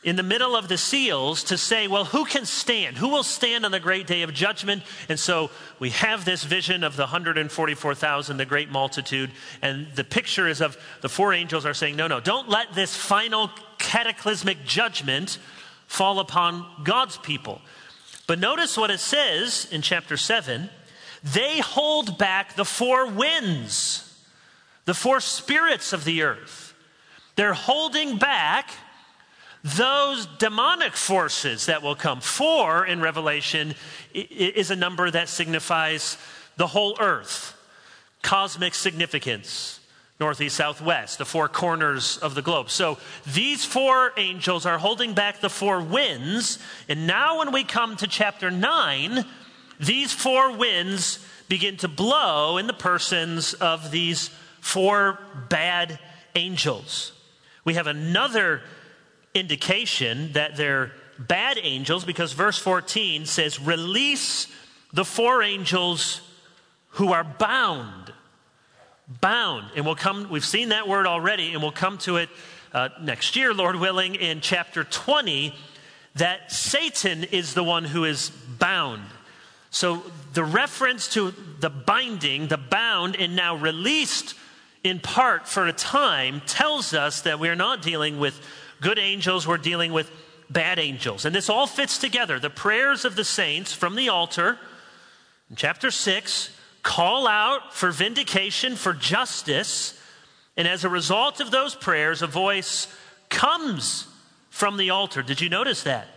in 0.01 0.15
the 0.15 0.23
middle 0.23 0.55
of 0.55 0.69
the 0.69 0.77
seals 0.77 1.43
to 1.45 1.57
say, 1.57 1.87
well, 1.87 2.05
who 2.05 2.23
can 2.23 2.45
stand? 2.45 2.97
Who 2.97 3.09
will 3.09 3.23
stand 3.23 3.65
on 3.65 3.71
the 3.71 3.81
great 3.81 4.07
day 4.07 4.21
of 4.21 4.33
judgment? 4.33 4.83
And 5.09 5.19
so 5.19 5.51
we 5.77 5.89
have 5.89 6.23
this 6.23 6.43
vision 6.43 6.85
of 6.85 6.95
the 6.95 7.03
144,000, 7.03 8.37
the 8.37 8.45
great 8.45 8.69
multitude. 8.71 9.31
And 9.61 9.87
the 9.95 10.05
picture 10.05 10.47
is 10.47 10.61
of 10.61 10.77
the 11.01 11.09
four 11.09 11.33
angels 11.33 11.65
are 11.65 11.73
saying, 11.73 11.97
no, 11.97 12.07
no, 12.07 12.21
don't 12.21 12.47
let 12.47 12.73
this 12.73 12.95
final 12.95 13.51
cataclysmic 13.77 14.63
judgment 14.63 15.37
fall 15.87 16.19
upon 16.19 16.65
God's 16.83 17.17
people. 17.17 17.61
But 18.25 18.39
notice 18.39 18.77
what 18.77 18.91
it 18.91 18.99
says 18.99 19.67
in 19.71 19.81
chapter 19.81 20.15
7 20.15 20.69
they 21.23 21.59
hold 21.59 22.17
back 22.17 22.55
the 22.55 22.63
four 22.63 23.07
winds, 23.07 24.08
the 24.85 24.93
four 24.93 25.19
spirits 25.19 25.93
of 25.93 26.03
the 26.03 26.23
earth. 26.23 26.73
They're 27.35 27.53
holding 27.53 28.17
back 28.17 28.71
those 29.63 30.25
demonic 30.37 30.93
forces 30.93 31.65
that 31.65 31.81
will 31.81 31.95
come. 31.95 32.21
Four 32.21 32.85
in 32.85 33.01
Revelation 33.01 33.75
is 34.13 34.71
a 34.71 34.75
number 34.75 35.11
that 35.11 35.29
signifies 35.29 36.17
the 36.57 36.67
whole 36.67 36.97
earth, 36.99 37.57
cosmic 38.21 38.73
significance 38.73 39.79
northeast, 40.19 40.57
southwest, 40.57 41.17
the 41.17 41.25
four 41.25 41.47
corners 41.47 42.17
of 42.17 42.35
the 42.35 42.41
globe. 42.41 42.69
So 42.69 42.97
these 43.25 43.63
four 43.63 44.11
angels 44.17 44.65
are 44.65 44.77
holding 44.77 45.13
back 45.13 45.39
the 45.39 45.49
four 45.49 45.81
winds. 45.81 46.59
And 46.89 47.07
now, 47.07 47.39
when 47.39 47.53
we 47.53 47.63
come 47.63 47.95
to 47.97 48.07
chapter 48.07 48.51
9, 48.51 49.23
these 49.79 50.11
four 50.11 50.57
winds 50.57 51.25
begin 51.47 51.77
to 51.77 51.87
blow 51.87 52.57
in 52.57 52.67
the 52.67 52.73
persons 52.73 53.53
of 53.55 53.91
these 53.91 54.29
four 54.61 55.19
bad 55.49 55.99
angels. 56.35 57.11
We 57.63 57.75
have 57.75 57.87
another 57.87 58.61
indication 59.33 60.33
that 60.33 60.55
they're 60.55 60.91
bad 61.19 61.59
angels 61.61 62.05
because 62.05 62.33
verse 62.33 62.57
14 62.57 63.25
says, 63.25 63.59
Release 63.59 64.47
the 64.93 65.05
four 65.05 65.43
angels 65.43 66.21
who 66.91 67.13
are 67.13 67.23
bound. 67.23 68.13
Bound. 69.21 69.71
And 69.75 69.85
we'll 69.85 69.95
come, 69.95 70.29
we've 70.29 70.45
seen 70.45 70.69
that 70.69 70.87
word 70.87 71.07
already, 71.07 71.53
and 71.53 71.61
we'll 71.61 71.71
come 71.71 71.97
to 71.99 72.17
it 72.17 72.29
uh, 72.73 72.89
next 73.01 73.35
year, 73.35 73.53
Lord 73.53 73.75
willing, 73.75 74.15
in 74.15 74.41
chapter 74.41 74.83
20, 74.83 75.53
that 76.15 76.51
Satan 76.51 77.23
is 77.23 77.53
the 77.53 77.63
one 77.63 77.83
who 77.83 78.03
is 78.05 78.29
bound. 78.29 79.03
So 79.71 80.03
the 80.33 80.43
reference 80.43 81.07
to 81.09 81.33
the 81.59 81.69
binding, 81.69 82.47
the 82.47 82.57
bound, 82.57 83.15
and 83.15 83.35
now 83.35 83.55
released 83.55 84.35
in 84.83 84.99
part 84.99 85.47
for 85.47 85.67
a 85.67 85.73
time 85.73 86.41
tells 86.45 86.93
us 86.93 87.21
that 87.21 87.39
we're 87.39 87.55
not 87.55 87.81
dealing 87.81 88.19
with 88.19 88.39
good 88.81 88.99
angels, 88.99 89.47
we're 89.47 89.57
dealing 89.57 89.91
with 89.91 90.09
bad 90.49 90.79
angels. 90.79 91.25
And 91.25 91.35
this 91.35 91.49
all 91.49 91.67
fits 91.67 91.97
together. 91.97 92.39
The 92.39 92.49
prayers 92.49 93.05
of 93.05 93.15
the 93.15 93.23
saints 93.23 93.73
from 93.73 93.95
the 93.95 94.09
altar 94.09 94.57
in 95.49 95.55
chapter 95.55 95.91
6 95.91 96.55
call 96.81 97.27
out 97.27 97.73
for 97.73 97.91
vindication, 97.91 98.75
for 98.75 98.93
justice. 98.93 100.01
And 100.55 100.67
as 100.67 100.83
a 100.83 100.89
result 100.89 101.39
of 101.39 101.51
those 101.51 101.75
prayers, 101.75 102.21
a 102.21 102.27
voice 102.27 102.87
comes 103.29 104.07
from 104.49 104.77
the 104.77 104.89
altar. 104.89 105.21
Did 105.21 105.41
you 105.41 105.49
notice 105.49 105.83
that? 105.83 106.07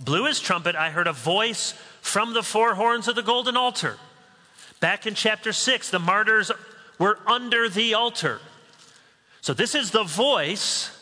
Blew 0.00 0.26
his 0.26 0.40
trumpet, 0.40 0.74
I 0.74 0.90
heard 0.90 1.06
a 1.06 1.12
voice 1.12 1.74
from 2.00 2.34
the 2.34 2.42
four 2.42 2.74
horns 2.74 3.08
of 3.08 3.14
the 3.14 3.22
golden 3.22 3.56
altar. 3.56 3.96
Back 4.80 5.06
in 5.06 5.14
chapter 5.14 5.52
6, 5.52 5.90
the 5.90 6.00
martyrs 6.00 6.50
were 7.02 7.18
under 7.26 7.68
the 7.68 7.94
altar. 7.94 8.40
So, 9.40 9.54
this 9.54 9.74
is 9.74 9.90
the 9.90 10.04
voice 10.04 10.96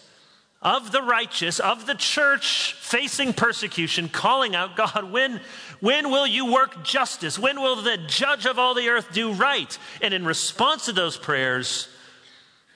of 0.63 0.93
the 0.93 1.03
righteous, 1.03 1.61
of 1.61 1.85
the 1.85 1.95
church 1.95 2.73
facing 2.73 3.35
persecution, 3.35 4.09
calling 4.09 4.57
out, 4.57 4.77
God, 4.77 5.13
when, 5.13 5.43
when 5.81 6.11
will 6.11 6.27
you 6.27 6.51
work 6.51 6.83
justice? 6.85 7.39
When 7.39 7.61
will 7.61 7.83
the 7.83 7.99
judge 7.99 8.47
of 8.47 8.59
all 8.59 8.73
the 8.73 8.89
earth 8.89 9.13
do 9.13 9.35
right? 9.35 9.79
And 10.01 10.15
in 10.15 10.25
response 10.25 10.87
to 10.87 10.93
those 10.93 11.19
prayers, 11.19 11.87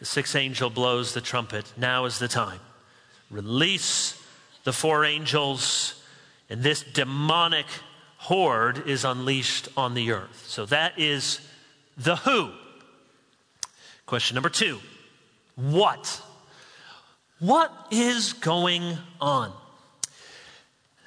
the 0.00 0.04
sixth 0.04 0.37
angel 0.37 0.69
blows 0.69 1.14
the 1.14 1.23
trumpet. 1.23 1.73
Now 1.78 2.04
is 2.04 2.19
the 2.19 2.28
time. 2.28 2.61
Release 3.31 4.23
the 4.64 4.73
four 4.75 5.07
angels, 5.07 5.95
and 6.50 6.62
this 6.62 6.83
demonic 6.83 7.66
horde 8.19 8.87
is 8.87 9.02
unleashed 9.02 9.71
on 9.78 9.95
the 9.95 10.12
earth. 10.12 10.45
So 10.47 10.66
that 10.66 10.99
is 10.99 11.40
the 11.97 12.16
who. 12.16 12.52
Question 14.06 14.34
number 14.34 14.50
two 14.50 14.80
what? 15.56 16.23
What 17.38 17.73
is 17.90 18.32
going 18.32 18.96
on? 19.20 19.52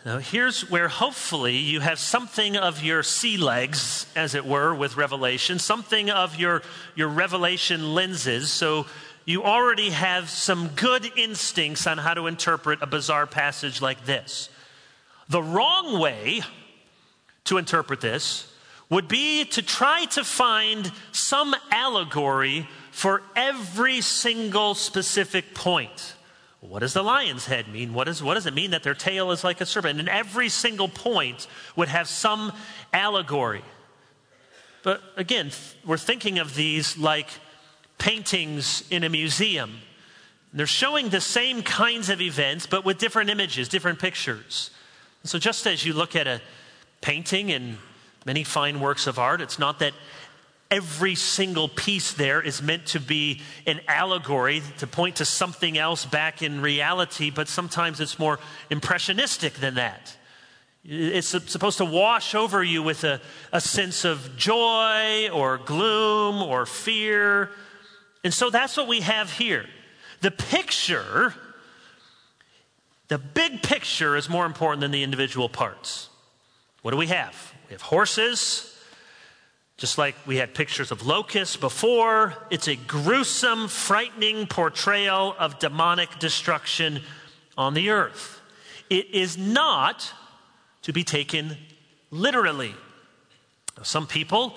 Now, 0.05 0.19
here's 0.19 0.69
where 0.69 0.87
hopefully 0.87 1.57
you 1.57 1.81
have 1.81 1.99
something 1.99 2.55
of 2.55 2.81
your 2.81 3.03
sea 3.03 3.37
legs, 3.37 4.05
as 4.15 4.35
it 4.35 4.45
were, 4.45 4.73
with 4.73 4.95
Revelation, 4.95 5.59
something 5.59 6.09
of 6.09 6.37
your, 6.37 6.61
your 6.95 7.09
Revelation 7.09 7.93
lenses. 7.93 8.49
So 8.49 8.85
you 9.25 9.43
already 9.43 9.89
have 9.89 10.29
some 10.29 10.69
good 10.69 11.11
instincts 11.17 11.87
on 11.87 11.97
how 11.97 12.13
to 12.13 12.27
interpret 12.27 12.81
a 12.81 12.87
bizarre 12.87 13.27
passage 13.27 13.81
like 13.81 14.05
this. 14.05 14.49
The 15.27 15.43
wrong 15.43 15.99
way 15.99 16.41
to 17.45 17.57
interpret 17.57 17.99
this 17.99 18.49
would 18.89 19.09
be 19.09 19.43
to 19.43 19.61
try 19.61 20.05
to 20.05 20.23
find 20.23 20.89
some 21.11 21.53
allegory 21.71 22.69
for 22.97 23.21
every 23.35 24.01
single 24.01 24.73
specific 24.73 25.53
point. 25.53 26.15
What 26.61 26.79
does 26.79 26.93
the 26.93 27.03
lion's 27.03 27.45
head 27.45 27.67
mean? 27.67 27.93
What, 27.93 28.07
is, 28.07 28.23
what 28.23 28.33
does 28.33 28.47
it 28.47 28.55
mean 28.55 28.71
that 28.71 28.81
their 28.81 28.95
tail 28.95 29.29
is 29.29 29.43
like 29.43 29.61
a 29.61 29.67
serpent? 29.67 29.99
And 29.99 30.09
every 30.09 30.49
single 30.49 30.87
point 30.87 31.45
would 31.75 31.89
have 31.89 32.07
some 32.07 32.51
allegory. 32.91 33.61
But 34.81 35.03
again, 35.15 35.51
we're 35.85 35.99
thinking 35.99 36.39
of 36.39 36.55
these 36.55 36.97
like 36.97 37.29
paintings 37.99 38.83
in 38.89 39.03
a 39.03 39.09
museum. 39.09 39.77
They're 40.51 40.65
showing 40.65 41.09
the 41.09 41.21
same 41.21 41.61
kinds 41.61 42.09
of 42.09 42.19
events, 42.19 42.65
but 42.65 42.83
with 42.83 42.97
different 42.97 43.29
images, 43.29 43.69
different 43.69 43.99
pictures. 43.99 44.71
And 45.21 45.29
so, 45.29 45.37
just 45.37 45.67
as 45.67 45.85
you 45.85 45.93
look 45.93 46.15
at 46.15 46.25
a 46.25 46.41
painting 47.01 47.51
and 47.51 47.77
many 48.25 48.43
fine 48.43 48.79
works 48.79 49.05
of 49.05 49.19
art, 49.19 49.39
it's 49.39 49.59
not 49.59 49.77
that 49.79 49.93
every 50.69 51.15
single 51.15 51.69
piece 51.69 52.13
there 52.13 52.41
is 52.41 52.62
meant 52.62 52.88
to 52.88 53.00
be 53.00 53.41
an 53.65 53.79
allegory 53.88 54.62
to 54.79 54.88
point 54.88 55.17
to 55.17 55.25
something 55.25 55.77
else 55.77 56.05
back 56.05 56.41
in 56.41 56.62
reality, 56.62 57.29
but 57.29 57.47
sometimes 57.47 58.00
it's 58.00 58.19
more 58.19 58.39
impressionistic 58.69 59.53
than 59.55 59.75
that. 59.75 60.15
It's 60.83 61.27
supposed 61.27 61.79
to 61.79 61.86
wash 61.86 62.33
over 62.33 62.63
you 62.63 62.81
with 62.81 63.03
a, 63.03 63.19
a 63.51 63.59
sense 63.59 64.05
of 64.05 64.38
joy 64.38 65.29
or 65.29 65.57
gloom 65.57 66.41
or 66.41 66.65
fear. 66.65 67.50
And 68.24 68.33
so 68.33 68.50
that's 68.50 68.77
what 68.77 68.88
we 68.88 69.01
have 69.01 69.31
here. 69.31 69.65
The 70.21 70.31
picture, 70.31 71.33
the 73.09 73.17
big 73.17 73.63
picture, 73.63 74.15
is 74.15 74.29
more 74.29 74.45
important 74.45 74.81
than 74.81 74.91
the 74.91 75.03
individual 75.03 75.50
parts. 75.50 76.09
What 76.83 76.91
do 76.91 76.97
we 76.97 77.07
have? 77.07 77.53
We 77.67 77.74
have 77.74 77.81
horses, 77.81 78.76
Just 79.77 80.00
like 80.00 80.15
we 80.25 80.38
had 80.38 80.55
pictures 80.55 80.91
of 80.91 81.05
locusts 81.05 81.55
before, 81.55 82.34
it's 82.50 82.67
a 82.67 82.75
gruesome, 82.75 83.67
frightening 83.67 84.48
portrayal 84.48 85.36
of 85.38 85.60
demonic 85.60 86.17
destruction 86.17 87.01
on 87.55 87.75
the 87.75 87.91
earth. 87.91 88.41
It 88.89 89.13
is 89.13 89.38
not 89.38 90.12
to 90.81 90.93
be 90.93 91.03
taken 91.03 91.57
literally. 92.10 92.74
Some 93.84 94.07
people 94.07 94.55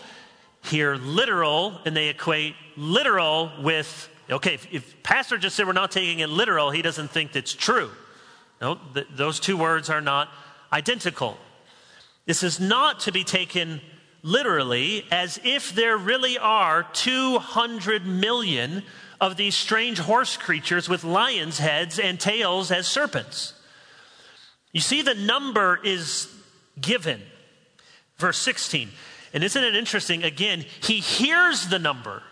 hear 0.65 0.95
literal 0.97 1.79
and 1.85 1.95
they 1.95 2.09
equate 2.09 2.55
literal 2.77 3.51
with, 3.61 4.09
okay, 4.31 4.55
if, 4.55 4.73
if 4.73 5.03
Pastor 5.03 5.37
just 5.37 5.55
said 5.55 5.67
we're 5.67 5.73
not 5.75 5.91
taking 5.91 6.21
it 6.21 6.31
literal, 6.31 6.71
he 6.71 6.81
doesn't 6.81 7.11
think 7.11 7.33
that's 7.33 7.53
true. 7.53 7.91
No, 8.61 8.79
th- 8.95 9.07
those 9.15 9.39
two 9.39 9.59
words 9.59 9.91
are 9.91 10.01
not 10.01 10.29
identical. 10.73 11.37
This 12.25 12.43
is 12.43 12.59
not 12.59 13.01
to 13.01 13.13
be 13.13 13.25
taken 13.25 13.81
literally 14.23 15.07
as 15.11 15.41
if 15.45 15.75
there 15.75 15.97
really 15.97 16.39
are 16.39 16.83
200 16.93 18.07
million 18.07 18.83
of 19.21 19.37
these 19.37 19.55
strange 19.55 19.99
horse 19.99 20.37
creatures 20.37 20.89
with 20.89 21.05
lions' 21.05 21.59
heads 21.59 21.99
and 21.99 22.19
tails 22.19 22.71
as 22.71 22.87
serpents. 22.87 23.55
You 24.73 24.81
see, 24.81 25.03
the 25.03 25.15
number 25.15 25.79
is 25.85 26.29
given. 26.81 27.21
Verse 28.17 28.39
16. 28.39 28.91
And 29.33 29.45
isn't 29.45 29.63
it 29.63 29.75
interesting? 29.75 30.25
Again, 30.25 30.65
he 30.83 31.01
hears 31.01 31.69
the 31.69 31.79
number. 31.79 32.23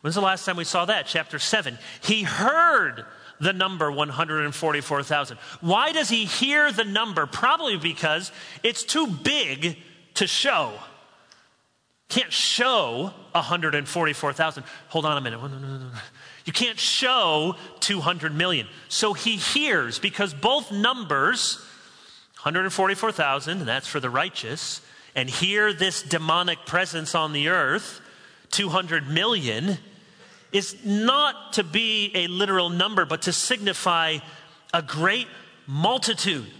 When's 0.00 0.14
the 0.14 0.20
last 0.20 0.44
time 0.44 0.56
we 0.56 0.64
saw 0.64 0.84
that? 0.86 1.06
Chapter 1.06 1.38
7. 1.38 1.78
He 2.02 2.22
heard 2.22 3.04
the 3.40 3.52
number 3.52 3.90
144,000. 3.90 5.36
Why 5.60 5.92
does 5.92 6.08
he 6.08 6.24
hear 6.24 6.72
the 6.72 6.84
number? 6.84 7.26
Probably 7.26 7.76
because 7.76 8.32
it's 8.62 8.82
too 8.82 9.06
big 9.06 9.76
to 10.14 10.26
show. 10.26 10.72
Can't 12.12 12.30
show 12.30 13.10
144,000. 13.32 14.64
Hold 14.88 15.06
on 15.06 15.16
a 15.16 15.20
minute. 15.22 15.40
You 16.44 16.52
can't 16.52 16.78
show 16.78 17.56
200 17.80 18.34
million. 18.34 18.68
So 18.90 19.14
he 19.14 19.36
hears 19.36 19.98
because 19.98 20.34
both 20.34 20.70
numbers, 20.70 21.56
144,000, 22.42 23.60
and 23.60 23.66
that's 23.66 23.86
for 23.86 23.98
the 23.98 24.10
righteous, 24.10 24.82
and 25.14 25.30
here 25.30 25.72
this 25.72 26.02
demonic 26.02 26.66
presence 26.66 27.14
on 27.14 27.32
the 27.32 27.48
earth, 27.48 28.02
200 28.50 29.08
million, 29.08 29.78
is 30.52 30.76
not 30.84 31.54
to 31.54 31.64
be 31.64 32.12
a 32.14 32.26
literal 32.26 32.68
number, 32.68 33.06
but 33.06 33.22
to 33.22 33.32
signify 33.32 34.18
a 34.74 34.82
great 34.82 35.28
multitude, 35.66 36.50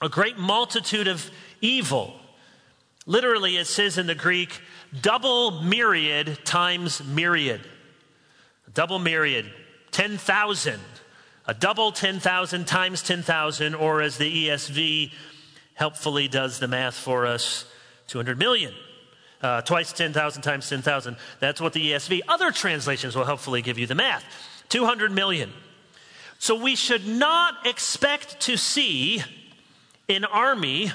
a 0.00 0.08
great 0.08 0.38
multitude 0.38 1.08
of 1.08 1.28
evil. 1.60 2.14
Literally, 3.06 3.56
it 3.56 3.66
says 3.66 3.98
in 3.98 4.06
the 4.06 4.14
Greek, 4.14 4.60
double 5.00 5.62
myriad 5.62 6.38
times 6.44 7.02
myriad. 7.04 7.60
Double 8.74 8.98
myriad, 8.98 9.52
10,000. 9.90 10.80
A 11.46 11.54
double 11.54 11.90
10,000 11.90 12.66
times 12.66 13.02
10,000, 13.02 13.74
or 13.74 14.00
as 14.00 14.16
the 14.18 14.48
ESV 14.48 15.10
helpfully 15.74 16.28
does 16.28 16.60
the 16.60 16.68
math 16.68 16.94
for 16.94 17.26
us, 17.26 17.64
200 18.06 18.38
million. 18.38 18.72
Uh, 19.42 19.60
twice 19.60 19.92
10,000 19.92 20.42
times 20.42 20.68
10,000. 20.68 21.16
That's 21.40 21.60
what 21.60 21.72
the 21.72 21.92
ESV. 21.92 22.20
Other 22.28 22.52
translations 22.52 23.16
will 23.16 23.24
helpfully 23.24 23.60
give 23.60 23.76
you 23.76 23.88
the 23.88 23.96
math. 23.96 24.24
200 24.68 25.10
million. 25.10 25.52
So 26.38 26.54
we 26.54 26.76
should 26.76 27.08
not 27.08 27.66
expect 27.66 28.40
to 28.42 28.56
see 28.56 29.22
an 30.08 30.24
army 30.24 30.92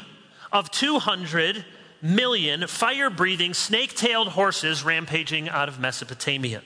of 0.54 0.72
200 0.72 1.66
million 2.02 2.68
fire 2.68 3.10
breathing, 3.10 3.54
snake 3.54 3.96
tailed 3.96 4.30
horses 4.30 4.84
rampaging 4.84 5.50
out 5.50 5.70
of 5.70 5.80
Mesopotamia. 5.80 6.62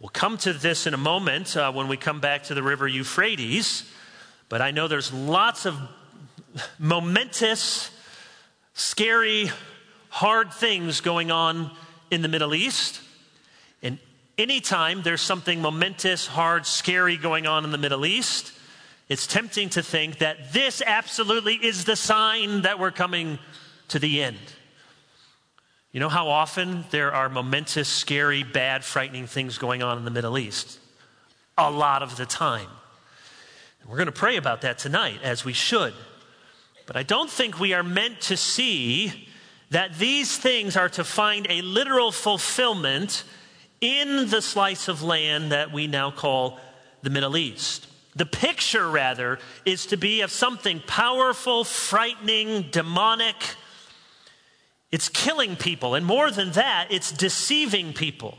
We'll 0.00 0.10
come 0.10 0.36
to 0.38 0.52
this 0.52 0.86
in 0.86 0.94
a 0.94 0.98
moment 0.98 1.56
uh, 1.56 1.72
when 1.72 1.88
we 1.88 1.96
come 1.96 2.20
back 2.20 2.44
to 2.44 2.54
the 2.54 2.62
river 2.62 2.86
Euphrates, 2.86 3.90
but 4.48 4.60
I 4.60 4.70
know 4.70 4.88
there's 4.88 5.12
lots 5.12 5.66
of 5.66 5.76
momentous, 6.78 7.90
scary, 8.74 9.50
hard 10.10 10.52
things 10.52 11.00
going 11.00 11.30
on 11.30 11.70
in 12.10 12.22
the 12.22 12.28
Middle 12.28 12.54
East. 12.54 13.00
And 13.82 13.98
anytime 14.38 15.02
there's 15.02 15.20
something 15.20 15.60
momentous, 15.60 16.26
hard, 16.26 16.66
scary 16.66 17.16
going 17.16 17.46
on 17.46 17.64
in 17.64 17.70
the 17.70 17.78
Middle 17.78 18.06
East, 18.06 18.52
it's 19.08 19.26
tempting 19.26 19.68
to 19.70 19.82
think 19.82 20.18
that 20.18 20.52
this 20.52 20.82
absolutely 20.84 21.54
is 21.54 21.84
the 21.84 21.96
sign 21.96 22.62
that 22.62 22.78
we're 22.78 22.90
coming 22.90 23.38
to 23.94 24.00
the 24.00 24.24
end. 24.24 24.38
You 25.92 26.00
know 26.00 26.08
how 26.08 26.28
often 26.28 26.84
there 26.90 27.14
are 27.14 27.28
momentous, 27.28 27.88
scary, 27.88 28.42
bad, 28.42 28.84
frightening 28.84 29.28
things 29.28 29.56
going 29.56 29.84
on 29.84 29.96
in 29.98 30.04
the 30.04 30.10
Middle 30.10 30.36
East? 30.36 30.80
A 31.56 31.70
lot 31.70 32.02
of 32.02 32.16
the 32.16 32.26
time. 32.26 32.66
We're 33.86 33.98
going 33.98 34.06
to 34.06 34.12
pray 34.12 34.36
about 34.36 34.62
that 34.62 34.78
tonight, 34.78 35.20
as 35.22 35.44
we 35.44 35.52
should. 35.52 35.94
But 36.86 36.96
I 36.96 37.04
don't 37.04 37.30
think 37.30 37.60
we 37.60 37.72
are 37.72 37.84
meant 37.84 38.20
to 38.22 38.36
see 38.36 39.28
that 39.70 39.96
these 39.96 40.36
things 40.36 40.76
are 40.76 40.88
to 40.88 41.04
find 41.04 41.46
a 41.48 41.62
literal 41.62 42.10
fulfillment 42.10 43.22
in 43.80 44.28
the 44.28 44.42
slice 44.42 44.88
of 44.88 45.04
land 45.04 45.52
that 45.52 45.72
we 45.72 45.86
now 45.86 46.10
call 46.10 46.58
the 47.02 47.10
Middle 47.10 47.36
East. 47.36 47.86
The 48.16 48.26
picture, 48.26 48.90
rather, 48.90 49.38
is 49.64 49.86
to 49.86 49.96
be 49.96 50.22
of 50.22 50.32
something 50.32 50.82
powerful, 50.84 51.62
frightening, 51.62 52.62
demonic. 52.72 53.36
It's 54.94 55.08
killing 55.08 55.56
people. 55.56 55.96
And 55.96 56.06
more 56.06 56.30
than 56.30 56.52
that, 56.52 56.86
it's 56.88 57.10
deceiving 57.10 57.94
people. 57.94 58.38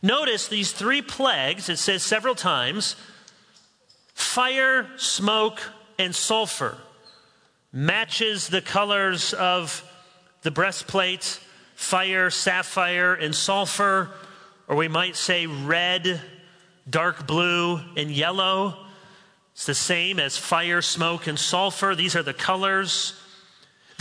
Notice 0.00 0.46
these 0.46 0.70
three 0.70 1.02
plagues, 1.02 1.68
it 1.68 1.76
says 1.76 2.04
several 2.04 2.36
times 2.36 2.94
fire, 4.14 4.86
smoke, 4.96 5.60
and 5.98 6.14
sulfur 6.14 6.78
matches 7.72 8.46
the 8.46 8.60
colors 8.60 9.34
of 9.34 9.82
the 10.42 10.52
breastplate 10.52 11.40
fire, 11.74 12.30
sapphire, 12.30 13.14
and 13.14 13.34
sulfur, 13.34 14.08
or 14.68 14.76
we 14.76 14.86
might 14.86 15.16
say 15.16 15.48
red, 15.48 16.20
dark 16.88 17.26
blue, 17.26 17.80
and 17.96 18.08
yellow. 18.08 18.86
It's 19.54 19.66
the 19.66 19.74
same 19.74 20.20
as 20.20 20.36
fire, 20.36 20.80
smoke, 20.80 21.26
and 21.26 21.36
sulfur. 21.36 21.96
These 21.96 22.14
are 22.14 22.22
the 22.22 22.32
colors. 22.32 23.20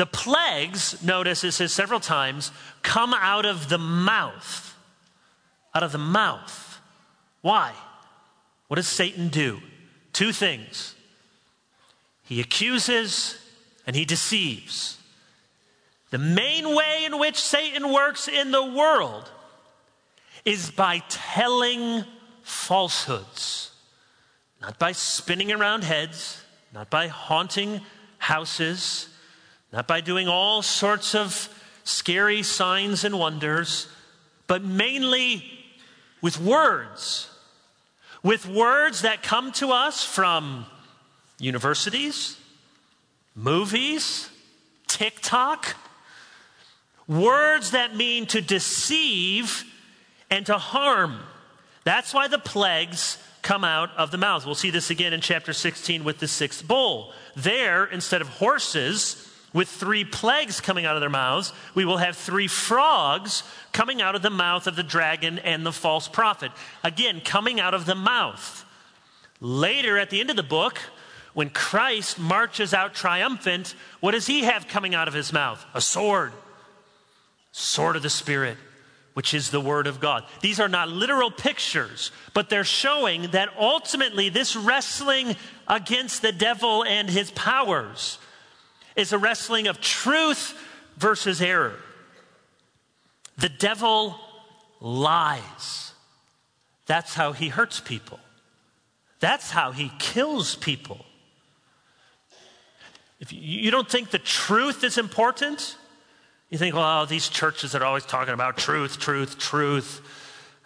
The 0.01 0.07
plagues, 0.07 1.03
notice 1.03 1.43
it 1.43 1.51
says 1.51 1.71
several 1.71 1.99
times, 1.99 2.51
come 2.81 3.13
out 3.13 3.45
of 3.45 3.69
the 3.69 3.77
mouth. 3.77 4.75
Out 5.75 5.83
of 5.83 5.91
the 5.91 5.99
mouth. 5.99 6.81
Why? 7.41 7.71
What 8.67 8.77
does 8.77 8.87
Satan 8.87 9.27
do? 9.27 9.61
Two 10.11 10.31
things. 10.31 10.95
He 12.23 12.41
accuses 12.41 13.37
and 13.85 13.95
he 13.95 14.03
deceives. 14.03 14.97
The 16.09 16.17
main 16.17 16.75
way 16.75 17.03
in 17.05 17.19
which 17.19 17.39
Satan 17.39 17.93
works 17.93 18.27
in 18.27 18.49
the 18.49 18.65
world 18.65 19.29
is 20.45 20.71
by 20.71 21.03
telling 21.09 22.05
falsehoods, 22.41 23.69
not 24.63 24.79
by 24.79 24.93
spinning 24.93 25.51
around 25.51 25.83
heads, 25.83 26.41
not 26.73 26.89
by 26.89 27.05
haunting 27.05 27.81
houses, 28.17 29.07
not 29.71 29.87
by 29.87 30.01
doing 30.01 30.27
all 30.27 30.61
sorts 30.61 31.15
of 31.15 31.49
scary 31.83 32.43
signs 32.43 33.03
and 33.03 33.17
wonders, 33.17 33.87
but 34.47 34.63
mainly 34.63 35.43
with 36.21 36.39
words. 36.39 37.29
With 38.23 38.45
words 38.45 39.01
that 39.01 39.23
come 39.23 39.51
to 39.53 39.71
us 39.71 40.03
from 40.03 40.65
universities, 41.39 42.37
movies, 43.33 44.29
TikTok, 44.87 45.75
words 47.07 47.71
that 47.71 47.95
mean 47.95 48.27
to 48.27 48.41
deceive 48.41 49.63
and 50.29 50.45
to 50.45 50.57
harm. 50.57 51.19
That's 51.83 52.13
why 52.13 52.27
the 52.27 52.37
plagues 52.37 53.17
come 53.41 53.63
out 53.63 53.89
of 53.97 54.11
the 54.11 54.17
mouth. 54.17 54.45
We'll 54.45 54.53
see 54.53 54.69
this 54.69 54.91
again 54.91 55.13
in 55.13 55.21
chapter 55.21 55.51
16 55.51 56.03
with 56.03 56.19
the 56.19 56.27
sixth 56.27 56.67
bowl. 56.67 57.13
There, 57.35 57.85
instead 57.85 58.21
of 58.21 58.27
horses 58.27 59.30
with 59.53 59.67
three 59.67 60.05
plagues 60.05 60.61
coming 60.61 60.85
out 60.85 60.95
of 60.95 61.01
their 61.01 61.09
mouths, 61.09 61.51
we 61.75 61.83
will 61.83 61.97
have 61.97 62.15
three 62.15 62.47
frogs 62.47 63.43
coming 63.73 64.01
out 64.01 64.15
of 64.15 64.21
the 64.21 64.29
mouth 64.29 64.65
of 64.67 64.75
the 64.75 64.83
dragon 64.83 65.39
and 65.39 65.65
the 65.65 65.73
false 65.73 66.07
prophet. 66.07 66.51
Again, 66.83 67.21
coming 67.23 67.59
out 67.59 67.73
of 67.73 67.85
the 67.85 67.95
mouth. 67.95 68.65
Later, 69.41 69.97
at 69.97 70.09
the 70.09 70.21
end 70.21 70.29
of 70.29 70.35
the 70.35 70.43
book, 70.43 70.79
when 71.33 71.49
Christ 71.49 72.19
marches 72.19 72.73
out 72.73 72.93
triumphant, 72.93 73.75
what 73.99 74.11
does 74.11 74.27
he 74.27 74.43
have 74.43 74.67
coming 74.67 74.95
out 74.95 75.07
of 75.07 75.13
his 75.13 75.33
mouth? 75.33 75.63
A 75.73 75.81
sword. 75.81 76.31
Sword 77.51 77.97
of 77.97 78.03
the 78.03 78.09
Spirit, 78.09 78.57
which 79.13 79.33
is 79.33 79.49
the 79.49 79.59
Word 79.59 79.87
of 79.87 79.99
God. 79.99 80.23
These 80.41 80.61
are 80.61 80.69
not 80.69 80.87
literal 80.87 81.31
pictures, 81.31 82.11
but 82.33 82.49
they're 82.49 82.63
showing 82.63 83.31
that 83.31 83.49
ultimately 83.59 84.29
this 84.29 84.55
wrestling 84.55 85.35
against 85.67 86.21
the 86.21 86.31
devil 86.31 86.85
and 86.85 87.09
his 87.09 87.31
powers 87.31 88.17
is 89.01 89.11
a 89.11 89.17
wrestling 89.17 89.67
of 89.67 89.81
truth 89.81 90.57
versus 90.97 91.41
error. 91.41 91.75
The 93.37 93.49
devil 93.49 94.15
lies. 94.79 95.91
That's 96.85 97.13
how 97.13 97.33
he 97.33 97.49
hurts 97.49 97.79
people. 97.79 98.19
That's 99.19 99.51
how 99.51 99.71
he 99.71 99.91
kills 99.99 100.55
people. 100.55 101.05
If 103.19 103.31
you 103.31 103.69
don't 103.69 103.89
think 103.89 104.09
the 104.09 104.19
truth 104.19 104.83
is 104.83 104.97
important, 104.97 105.77
you 106.49 106.57
think, 106.57 106.75
well, 106.75 107.05
these 107.05 107.29
churches 107.29 107.71
that 107.71 107.81
are 107.81 107.85
always 107.85 108.05
talking 108.05 108.33
about 108.33 108.57
truth, 108.57 108.99
truth, 108.99 109.37
truth, 109.37 110.01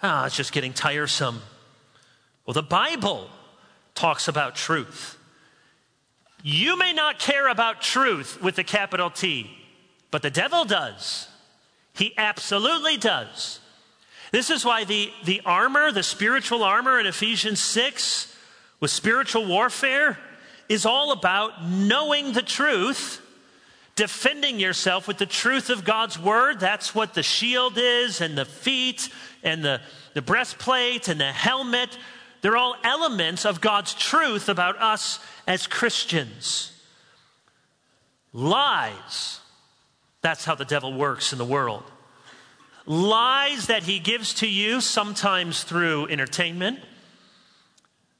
ah, 0.01 0.25
it's 0.25 0.35
just 0.35 0.53
getting 0.53 0.73
tiresome. 0.73 1.41
Well, 2.45 2.53
the 2.53 2.63
Bible 2.63 3.29
talks 3.93 4.27
about 4.27 4.55
truth. 4.55 5.17
You 6.47 6.77
may 6.77 6.93
not 6.93 7.17
care 7.17 7.47
about 7.47 7.81
truth 7.81 8.39
with 8.39 8.59
a 8.59 8.63
capital 8.63 9.09
T, 9.09 9.49
but 10.11 10.21
the 10.21 10.29
devil 10.29 10.63
does. 10.63 11.27
He 11.95 12.13
absolutely 12.19 12.97
does. 12.97 13.59
This 14.29 14.51
is 14.51 14.63
why 14.63 14.83
the, 14.83 15.11
the 15.23 15.41
armor, 15.43 15.91
the 15.91 16.03
spiritual 16.03 16.63
armor 16.63 16.99
in 16.99 17.07
Ephesians 17.07 17.59
6, 17.61 18.37
with 18.79 18.91
spiritual 18.91 19.47
warfare, 19.47 20.19
is 20.69 20.85
all 20.85 21.11
about 21.11 21.65
knowing 21.67 22.33
the 22.33 22.43
truth, 22.43 23.21
defending 23.95 24.59
yourself 24.59 25.07
with 25.07 25.17
the 25.17 25.25
truth 25.25 25.71
of 25.71 25.83
God's 25.83 26.19
word. 26.19 26.59
That's 26.59 26.93
what 26.93 27.15
the 27.15 27.23
shield 27.23 27.79
is, 27.79 28.21
and 28.21 28.37
the 28.37 28.45
feet, 28.45 29.09
and 29.41 29.65
the, 29.65 29.81
the 30.13 30.21
breastplate, 30.21 31.07
and 31.07 31.19
the 31.19 31.31
helmet. 31.31 31.97
They're 32.45 32.57
all 32.57 32.75
elements 32.83 33.43
of 33.43 33.59
God's 33.59 33.95
truth 33.95 34.49
about 34.49 34.79
us 34.79 35.19
as 35.47 35.65
Christians. 35.65 36.71
Lies. 38.33 39.39
That's 40.21 40.45
how 40.45 40.53
the 40.53 40.63
devil 40.63 40.93
works 40.93 41.31
in 41.31 41.39
the 41.39 41.43
world. 41.43 41.81
Lies 42.85 43.65
that 43.65 43.81
he 43.81 43.97
gives 43.97 44.35
to 44.35 44.47
you, 44.47 44.79
sometimes 44.79 45.63
through 45.63 46.05
entertainment 46.09 46.77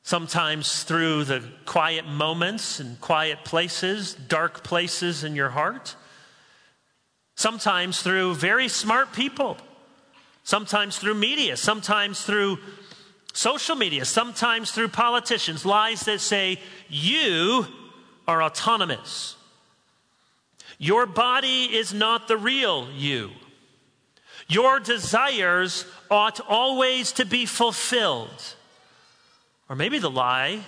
Sometimes 0.01 0.83
through 0.83 1.25
the 1.25 1.43
quiet 1.65 2.07
moments 2.07 2.79
and 2.79 2.99
quiet 3.01 3.43
places, 3.43 4.13
dark 4.13 4.63
places 4.63 5.23
in 5.23 5.35
your 5.35 5.49
heart. 5.49 5.95
Sometimes 7.35 8.01
through 8.01 8.33
very 8.35 8.69
smart 8.69 9.13
people. 9.13 9.57
Sometimes 10.43 10.97
through 10.97 11.15
media. 11.15 11.57
Sometimes 11.57 12.21
through 12.21 12.59
social 13.35 13.75
media. 13.75 14.05
Sometimes 14.05 14.71
through 14.71 14.87
politicians. 14.89 15.65
Lies 15.65 16.01
that 16.01 16.21
say, 16.21 16.59
you 16.89 17.67
are 18.27 18.41
autonomous. 18.41 19.35
Your 20.77 21.05
body 21.05 21.65
is 21.65 21.93
not 21.93 22.27
the 22.27 22.37
real 22.37 22.89
you. 22.91 23.31
Your 24.47 24.79
desires 24.79 25.85
ought 26.09 26.39
always 26.47 27.11
to 27.13 27.25
be 27.25 27.45
fulfilled. 27.45 28.55
Or 29.69 29.75
maybe 29.75 29.99
the 29.99 30.09
lie 30.09 30.61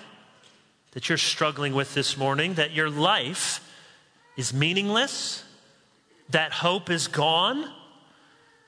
that 0.92 1.10
you're 1.10 1.18
struggling 1.18 1.74
with 1.74 1.94
this 1.94 2.18
morning 2.18 2.56
that 2.56 2.72
your 2.72 2.90
life 2.90 3.64
is 4.36 4.54
meaningless, 4.54 5.44
that 6.30 6.52
hope 6.52 6.90
is 6.90 7.08
gone. 7.08 7.70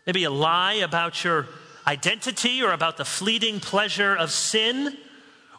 Maybe 0.05 0.23
a 0.23 0.31
lie 0.31 0.75
about 0.75 1.23
your 1.23 1.47
identity 1.89 2.61
or 2.61 2.71
about 2.71 2.97
the 2.97 3.05
fleeting 3.05 3.59
pleasure 3.59 4.15
of 4.15 4.31
sin, 4.31 4.95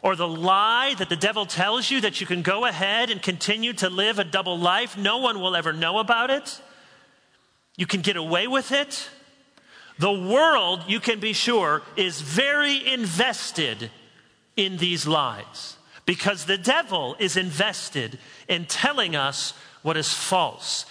or 0.01 0.15
the 0.15 0.27
lie 0.27 0.95
that 0.97 1.09
the 1.09 1.15
devil 1.15 1.45
tells 1.45 1.91
you 1.91 2.01
that 2.01 2.21
you 2.21 2.25
can 2.25 2.41
go 2.41 2.65
ahead 2.65 3.09
and 3.09 3.21
continue 3.21 3.73
to 3.73 3.89
live 3.89 4.17
a 4.17 4.23
double 4.23 4.57
life. 4.57 4.97
No 4.97 5.17
one 5.17 5.41
will 5.41 5.55
ever 5.55 5.73
know 5.73 5.99
about 5.99 6.31
it. 6.31 6.61
You 7.75 7.85
can 7.85 8.01
get 8.01 8.15
away 8.15 8.47
with 8.47 8.71
it. 8.71 9.09
The 9.99 10.11
world, 10.11 10.85
you 10.87 10.99
can 10.99 11.19
be 11.19 11.33
sure, 11.33 11.83
is 11.95 12.21
very 12.21 12.93
invested 12.93 13.91
in 14.55 14.77
these 14.77 15.05
lies 15.05 15.77
because 16.05 16.45
the 16.45 16.57
devil 16.57 17.15
is 17.19 17.37
invested 17.37 18.17
in 18.47 18.65
telling 18.65 19.15
us 19.15 19.53
what 19.83 19.97
is 19.97 20.11
false. 20.11 20.85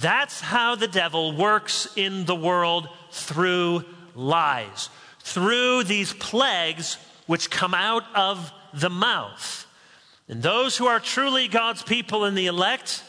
That's 0.00 0.40
how 0.40 0.74
the 0.74 0.88
devil 0.88 1.34
works 1.34 1.88
in 1.96 2.26
the 2.26 2.34
world 2.34 2.88
through 3.10 3.84
lies, 4.14 4.88
through 5.20 5.84
these 5.84 6.12
plagues 6.14 6.98
which 7.26 7.50
come 7.50 7.74
out 7.74 8.04
of 8.14 8.52
the 8.74 8.90
mouth. 8.90 9.66
And 10.28 10.42
those 10.42 10.76
who 10.76 10.86
are 10.86 11.00
truly 11.00 11.48
God's 11.48 11.82
people 11.82 12.24
and 12.24 12.36
the 12.36 12.46
elect 12.46 13.04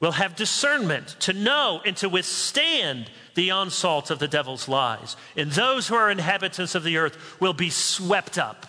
will 0.00 0.12
have 0.12 0.34
discernment 0.34 1.16
to 1.20 1.32
know 1.32 1.80
and 1.86 1.96
to 1.98 2.08
withstand 2.08 3.10
the 3.34 3.52
onslaught 3.52 4.10
of 4.10 4.18
the 4.18 4.28
devil's 4.28 4.68
lies. 4.68 5.16
And 5.36 5.50
those 5.52 5.88
who 5.88 5.94
are 5.94 6.10
inhabitants 6.10 6.74
of 6.74 6.82
the 6.82 6.96
earth 6.96 7.40
will 7.40 7.52
be 7.52 7.70
swept 7.70 8.36
up 8.36 8.66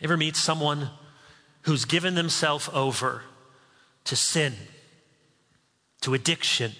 Ever 0.00 0.16
meet 0.16 0.36
someone 0.36 0.90
who's 1.62 1.84
given 1.84 2.14
themselves 2.14 2.68
over 2.72 3.22
to 4.04 4.16
sin, 4.16 4.54
to 6.02 6.14
addiction, 6.14 6.72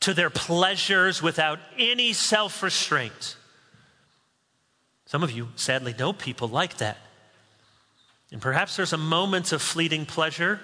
to 0.00 0.14
their 0.14 0.30
pleasures 0.30 1.22
without 1.22 1.58
any 1.78 2.12
self 2.12 2.62
restraint? 2.62 3.36
Some 5.06 5.22
of 5.22 5.30
you 5.32 5.48
sadly 5.56 5.94
know 5.98 6.12
people 6.12 6.48
like 6.48 6.76
that. 6.76 6.96
And 8.32 8.40
perhaps 8.40 8.76
there's 8.76 8.92
a 8.92 8.98
moment 8.98 9.52
of 9.52 9.60
fleeting 9.60 10.06
pleasure. 10.06 10.60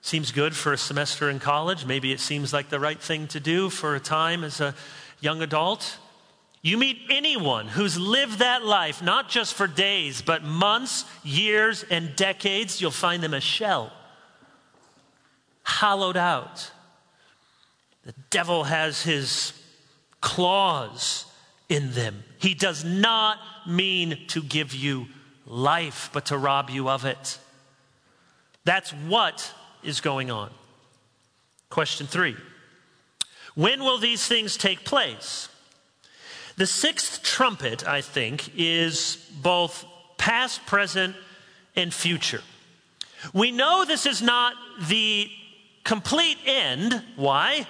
Seems 0.00 0.30
good 0.30 0.54
for 0.54 0.72
a 0.72 0.78
semester 0.78 1.28
in 1.28 1.40
college. 1.40 1.84
Maybe 1.84 2.12
it 2.12 2.20
seems 2.20 2.52
like 2.52 2.68
the 2.68 2.78
right 2.78 3.00
thing 3.00 3.26
to 3.28 3.40
do 3.40 3.70
for 3.70 3.94
a 3.94 4.00
time 4.00 4.44
as 4.44 4.60
a 4.60 4.74
young 5.20 5.42
adult. 5.42 5.98
You 6.62 6.78
meet 6.78 6.98
anyone 7.10 7.66
who's 7.66 7.98
lived 7.98 8.38
that 8.38 8.64
life, 8.64 9.02
not 9.02 9.28
just 9.28 9.54
for 9.54 9.66
days, 9.66 10.22
but 10.22 10.42
months, 10.42 11.04
years, 11.22 11.84
and 11.90 12.14
decades, 12.16 12.80
you'll 12.80 12.90
find 12.90 13.22
them 13.22 13.34
a 13.34 13.40
shell, 13.40 13.92
hollowed 15.62 16.16
out. 16.16 16.70
The 18.04 18.14
devil 18.30 18.64
has 18.64 19.02
his 19.02 19.52
claws 20.20 21.26
in 21.68 21.92
them. 21.92 22.24
He 22.38 22.54
does 22.54 22.84
not 22.84 23.38
mean 23.66 24.26
to 24.28 24.42
give 24.42 24.74
you 24.74 25.06
life, 25.46 26.10
but 26.12 26.26
to 26.26 26.38
rob 26.38 26.70
you 26.70 26.88
of 26.88 27.04
it. 27.04 27.38
That's 28.64 28.90
what 28.90 29.52
is 29.82 30.00
going 30.00 30.30
on. 30.30 30.50
Question 31.70 32.06
three 32.06 32.36
When 33.54 33.80
will 33.80 33.98
these 33.98 34.26
things 34.26 34.56
take 34.56 34.84
place? 34.84 35.48
The 36.56 36.66
sixth 36.66 37.22
trumpet, 37.22 37.86
I 37.86 38.00
think, 38.00 38.52
is 38.56 39.16
both 39.42 39.84
past, 40.18 40.64
present, 40.66 41.16
and 41.74 41.92
future. 41.92 42.42
We 43.32 43.50
know 43.50 43.84
this 43.84 44.06
is 44.06 44.22
not 44.22 44.54
the 44.88 45.28
complete 45.82 46.38
end. 46.46 47.02
Why? 47.16 47.66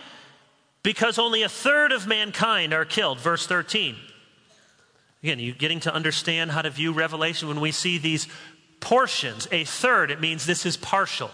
Because 0.84 1.18
only 1.18 1.42
a 1.42 1.48
third 1.48 1.90
of 1.90 2.06
mankind 2.06 2.72
are 2.72 2.84
killed. 2.84 3.18
Verse 3.18 3.46
13. 3.46 3.96
Again, 5.24 5.40
you're 5.40 5.54
getting 5.54 5.80
to 5.80 5.92
understand 5.92 6.52
how 6.52 6.60
to 6.62 6.68
view 6.68 6.92
Revelation 6.92 7.48
when 7.48 7.60
we 7.60 7.72
see 7.72 7.96
these 7.96 8.28
portions. 8.80 9.48
A 9.50 9.64
third, 9.64 10.10
it 10.10 10.20
means 10.20 10.44
this 10.44 10.66
is 10.66 10.76
partial. 10.76 11.30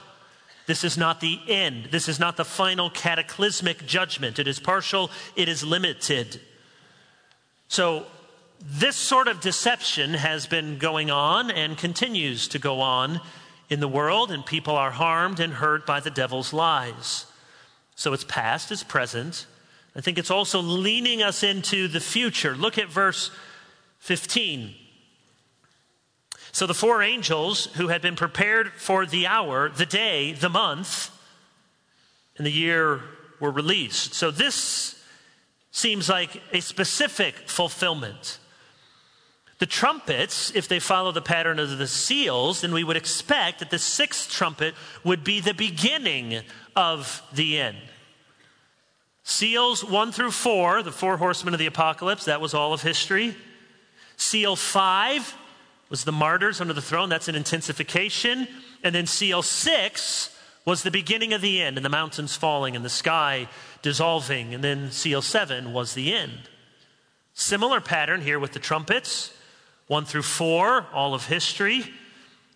This 0.67 0.85
is 0.85 0.97
not 0.97 1.21
the 1.21 1.41
end. 1.49 1.89
This 1.91 2.09
is 2.09 2.21
not 2.21 2.37
the 2.37 2.45
final 2.45 2.91
cataclysmic 2.91 3.85
judgment. 3.87 4.39
It 4.39 4.47
is 4.47 4.61
partial, 4.61 5.11
it 5.35 5.49
is 5.49 5.65
limited. 5.65 6.41
So, 7.67 8.07
this 8.63 8.95
sort 8.95 9.27
of 9.27 9.41
deception 9.41 10.15
has 10.15 10.47
been 10.47 10.79
going 10.79 11.11
on 11.11 11.51
and 11.51 11.77
continues 11.77 12.47
to 12.49 12.59
go 12.61 12.81
on 12.81 13.21
in 13.69 13.81
the 13.81 13.89
world, 13.89 14.31
and 14.31 14.47
people 14.47 14.77
are 14.77 14.91
harmed 14.91 15.41
and 15.41 15.55
hurt 15.55 15.87
by 15.87 15.99
the 15.99 16.11
devil's 16.11 16.53
lies. 16.53 17.27
So, 18.01 18.15
it's 18.15 18.25
past, 18.25 18.73
it's 18.73 18.83
present. 18.83 19.45
I 19.95 20.01
think 20.01 20.17
it's 20.17 20.31
also 20.31 20.63
leaning 20.63 21.23
us 21.23 21.43
into 21.43 21.87
the 21.87 22.01
future. 22.01 22.57
Look 22.57 22.79
at 22.79 22.89
verse 22.89 23.31
15. 23.99 24.75
So, 26.51 26.67
the 26.67 26.73
four 26.73 27.03
angels 27.03 27.67
who 27.75 27.89
had 27.89 28.01
been 28.01 28.17
prepared 28.17 28.73
for 28.73 29.05
the 29.05 29.27
hour, 29.27 29.69
the 29.69 29.85
day, 29.85 30.33
the 30.33 30.49
month, 30.49 31.11
and 32.39 32.47
the 32.47 32.51
year 32.51 33.03
were 33.39 33.51
released. 33.51 34.15
So, 34.15 34.31
this 34.31 34.99
seems 35.71 36.09
like 36.09 36.41
a 36.55 36.61
specific 36.61 37.51
fulfillment. 37.51 38.39
The 39.59 39.67
trumpets, 39.67 40.51
if 40.55 40.69
they 40.69 40.79
follow 40.79 41.13
the 41.13 41.21
pattern 41.21 41.59
of 41.59 41.77
the 41.77 41.87
seals, 41.87 42.63
then 42.63 42.73
we 42.73 42.83
would 42.83 42.97
expect 42.97 43.59
that 43.59 43.69
the 43.69 43.79
sixth 43.79 44.31
trumpet 44.31 44.75
would 45.05 45.23
be 45.23 45.41
the 45.41 45.53
beginning 45.53 46.41
of 46.75 47.23
the 47.35 47.59
end. 47.59 47.77
Seals 49.31 49.85
one 49.85 50.11
through 50.11 50.33
four, 50.33 50.83
the 50.83 50.91
four 50.91 51.17
horsemen 51.17 51.55
of 51.55 51.61
the 51.61 51.67
apocalypse, 51.67 52.25
that 52.25 52.41
was 52.41 52.53
all 52.53 52.73
of 52.73 52.83
history. 52.83 53.37
Seal 54.17 54.57
five 54.57 55.37
was 55.89 56.03
the 56.03 56.11
martyrs 56.11 56.61
under 56.61 56.75
the 56.75 56.83
throne, 56.83 57.09
that's 57.09 57.29
an 57.29 57.37
intensification. 57.37 58.49
And 58.83 58.93
then 58.93 59.07
seal 59.07 59.43
six 59.43 60.37
was 60.65 60.83
the 60.83 60.91
beginning 60.91 61.33
of 61.33 61.43
the 61.43 61.63
end, 61.63 61.77
and 61.79 61.85
the 61.85 61.91
mountains 61.91 62.35
falling 62.35 62.75
and 62.75 62.85
the 62.85 62.91
sky 62.91 63.49
dissolving, 63.83 64.53
and 64.53 64.65
then 64.65 64.91
seal 64.91 65.23
seven 65.23 65.73
was 65.73 65.95
the 65.95 66.13
end. 66.13 66.51
Similar 67.33 67.81
pattern 67.81 68.23
here 68.23 68.41
with 68.41 68.53
the 68.53 68.59
trumpets 68.59 69.33
one 69.87 70.05
through 70.05 70.23
four, 70.23 70.87
all 70.93 71.15
of 71.15 71.27
history. 71.27 71.85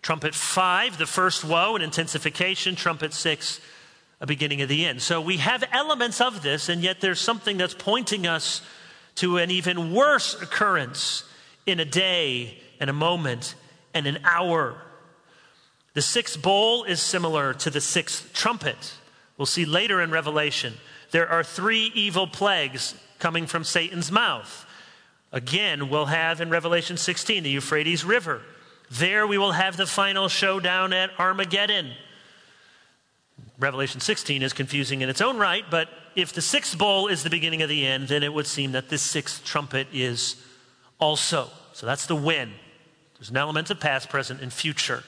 Trumpet 0.01 0.35
five, 0.35 0.97
the 0.97 1.05
first 1.05 1.45
woe 1.45 1.75
and 1.75 1.83
intensification. 1.83 2.75
Trumpet 2.75 3.13
six, 3.13 3.61
a 4.21 4.25
beginning 4.25 4.61
of 4.61 4.69
the 4.69 4.85
end. 4.85 5.01
So 5.01 5.19
we 5.21 5.37
have 5.37 5.63
elements 5.71 6.21
of 6.21 6.41
this, 6.41 6.69
and 6.69 6.81
yet 6.81 7.01
there's 7.01 7.19
something 7.19 7.57
that's 7.57 7.73
pointing 7.73 8.25
us 8.27 8.61
to 9.15 9.37
an 9.37 9.51
even 9.51 9.93
worse 9.93 10.39
occurrence 10.41 11.23
in 11.65 11.79
a 11.79 11.85
day 11.85 12.57
and 12.79 12.89
a 12.89 12.93
moment 12.93 13.55
and 13.93 14.07
an 14.07 14.19
hour. 14.23 14.75
The 15.93 16.01
sixth 16.01 16.41
bowl 16.41 16.83
is 16.83 17.01
similar 17.01 17.53
to 17.55 17.69
the 17.69 17.81
sixth 17.81 18.33
trumpet. 18.33 18.93
We'll 19.37 19.45
see 19.45 19.65
later 19.65 20.01
in 20.01 20.11
Revelation. 20.11 20.73
There 21.11 21.29
are 21.29 21.43
three 21.43 21.91
evil 21.93 22.27
plagues 22.27 22.95
coming 23.19 23.47
from 23.47 23.63
Satan's 23.63 24.11
mouth. 24.11 24.65
Again, 25.31 25.89
we'll 25.89 26.05
have 26.05 26.41
in 26.41 26.49
Revelation 26.49 26.97
16 26.97 27.43
the 27.43 27.49
Euphrates 27.49 28.03
River. 28.05 28.41
There 28.91 29.25
we 29.25 29.37
will 29.37 29.53
have 29.53 29.77
the 29.77 29.87
final 29.87 30.27
showdown 30.27 30.93
at 30.93 31.11
Armageddon. 31.19 31.91
Revelation 33.57 34.01
16 34.01 34.41
is 34.41 34.53
confusing 34.53 35.01
in 35.01 35.09
its 35.09 35.21
own 35.21 35.37
right, 35.37 35.63
but 35.69 35.87
if 36.15 36.33
the 36.33 36.41
sixth 36.41 36.77
bowl 36.77 37.07
is 37.07 37.23
the 37.23 37.29
beginning 37.29 37.61
of 37.61 37.69
the 37.69 37.85
end, 37.85 38.07
then 38.09 38.23
it 38.23 38.33
would 38.33 38.47
seem 38.47 38.73
that 38.73 38.89
this 38.89 39.01
sixth 39.01 39.43
trumpet 39.45 39.87
is 39.93 40.35
also. 40.99 41.49
So 41.73 41.85
that's 41.85 42.05
the 42.05 42.15
when. 42.15 42.51
There's 43.17 43.29
an 43.29 43.37
element 43.37 43.69
of 43.69 43.79
past, 43.79 44.09
present, 44.09 44.41
and 44.41 44.51
future. 44.51 45.03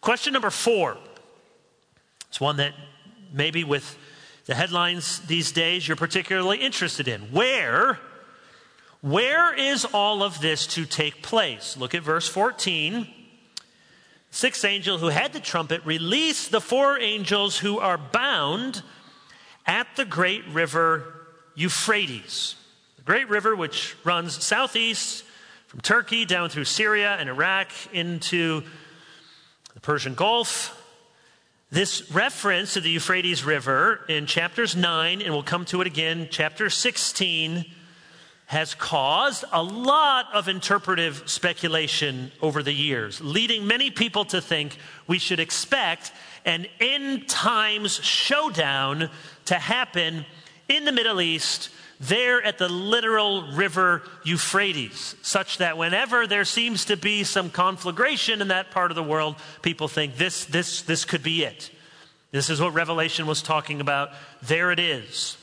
Question 0.00 0.32
number 0.34 0.50
four. 0.50 0.98
It's 2.28 2.40
one 2.40 2.56
that 2.58 2.74
maybe 3.32 3.64
with 3.64 3.96
the 4.46 4.54
headlines 4.54 5.20
these 5.20 5.52
days 5.52 5.88
you're 5.88 5.96
particularly 5.96 6.58
interested 6.58 7.08
in. 7.08 7.22
Where, 7.32 7.98
where 9.00 9.54
is 9.54 9.86
all 9.86 10.22
of 10.22 10.40
this 10.40 10.66
to 10.68 10.84
take 10.84 11.22
place? 11.22 11.76
Look 11.76 11.94
at 11.94 12.02
verse 12.02 12.28
14. 12.28 13.08
Sixth 14.34 14.64
angel 14.64 14.98
who 14.98 15.10
had 15.10 15.32
the 15.32 15.38
trumpet 15.38 15.86
released 15.86 16.50
the 16.50 16.60
four 16.60 16.98
angels 16.98 17.56
who 17.56 17.78
are 17.78 17.96
bound 17.96 18.82
at 19.64 19.86
the 19.94 20.04
great 20.04 20.44
river 20.48 21.28
Euphrates. 21.54 22.56
The 22.96 23.02
great 23.02 23.28
river 23.28 23.54
which 23.54 23.94
runs 24.02 24.42
southeast 24.42 25.22
from 25.68 25.82
Turkey 25.82 26.24
down 26.24 26.48
through 26.48 26.64
Syria 26.64 27.16
and 27.16 27.28
Iraq 27.28 27.70
into 27.92 28.64
the 29.72 29.80
Persian 29.80 30.14
Gulf. 30.16 30.82
This 31.70 32.10
reference 32.10 32.74
to 32.74 32.80
the 32.80 32.90
Euphrates 32.90 33.44
River 33.44 34.04
in 34.08 34.26
chapters 34.26 34.74
9, 34.74 35.22
and 35.22 35.32
we'll 35.32 35.44
come 35.44 35.64
to 35.66 35.80
it 35.80 35.86
again, 35.86 36.26
chapter 36.28 36.68
16, 36.70 37.66
has 38.46 38.74
caused 38.74 39.44
a 39.52 39.62
lot 39.62 40.26
of 40.34 40.48
interpretive 40.48 41.22
speculation 41.28 42.30
over 42.42 42.62
the 42.62 42.72
years, 42.72 43.20
leading 43.20 43.66
many 43.66 43.90
people 43.90 44.24
to 44.26 44.40
think 44.40 44.76
we 45.06 45.18
should 45.18 45.40
expect 45.40 46.12
an 46.44 46.66
end 46.78 47.26
times 47.26 47.94
showdown 48.04 49.08
to 49.46 49.54
happen 49.54 50.26
in 50.68 50.84
the 50.84 50.92
Middle 50.92 51.20
East 51.20 51.70
there 52.00 52.42
at 52.42 52.58
the 52.58 52.68
literal 52.68 53.52
river 53.52 54.02
Euphrates, 54.24 55.14
such 55.22 55.58
that 55.58 55.78
whenever 55.78 56.26
there 56.26 56.44
seems 56.44 56.86
to 56.86 56.96
be 56.96 57.24
some 57.24 57.50
conflagration 57.50 58.42
in 58.42 58.48
that 58.48 58.70
part 58.70 58.90
of 58.90 58.94
the 58.94 59.02
world, 59.02 59.36
people 59.62 59.88
think 59.88 60.16
this, 60.16 60.44
this, 60.44 60.82
this 60.82 61.04
could 61.04 61.22
be 61.22 61.44
it. 61.44 61.70
This 62.30 62.50
is 62.50 62.60
what 62.60 62.74
Revelation 62.74 63.26
was 63.26 63.42
talking 63.42 63.80
about. 63.80 64.10
There 64.42 64.70
it 64.72 64.80
is. 64.80 65.38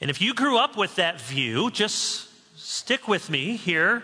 And 0.00 0.10
if 0.10 0.20
you 0.20 0.34
grew 0.34 0.58
up 0.58 0.76
with 0.76 0.96
that 0.96 1.20
view, 1.20 1.70
just 1.70 2.28
stick 2.58 3.08
with 3.08 3.30
me 3.30 3.56
here 3.56 4.02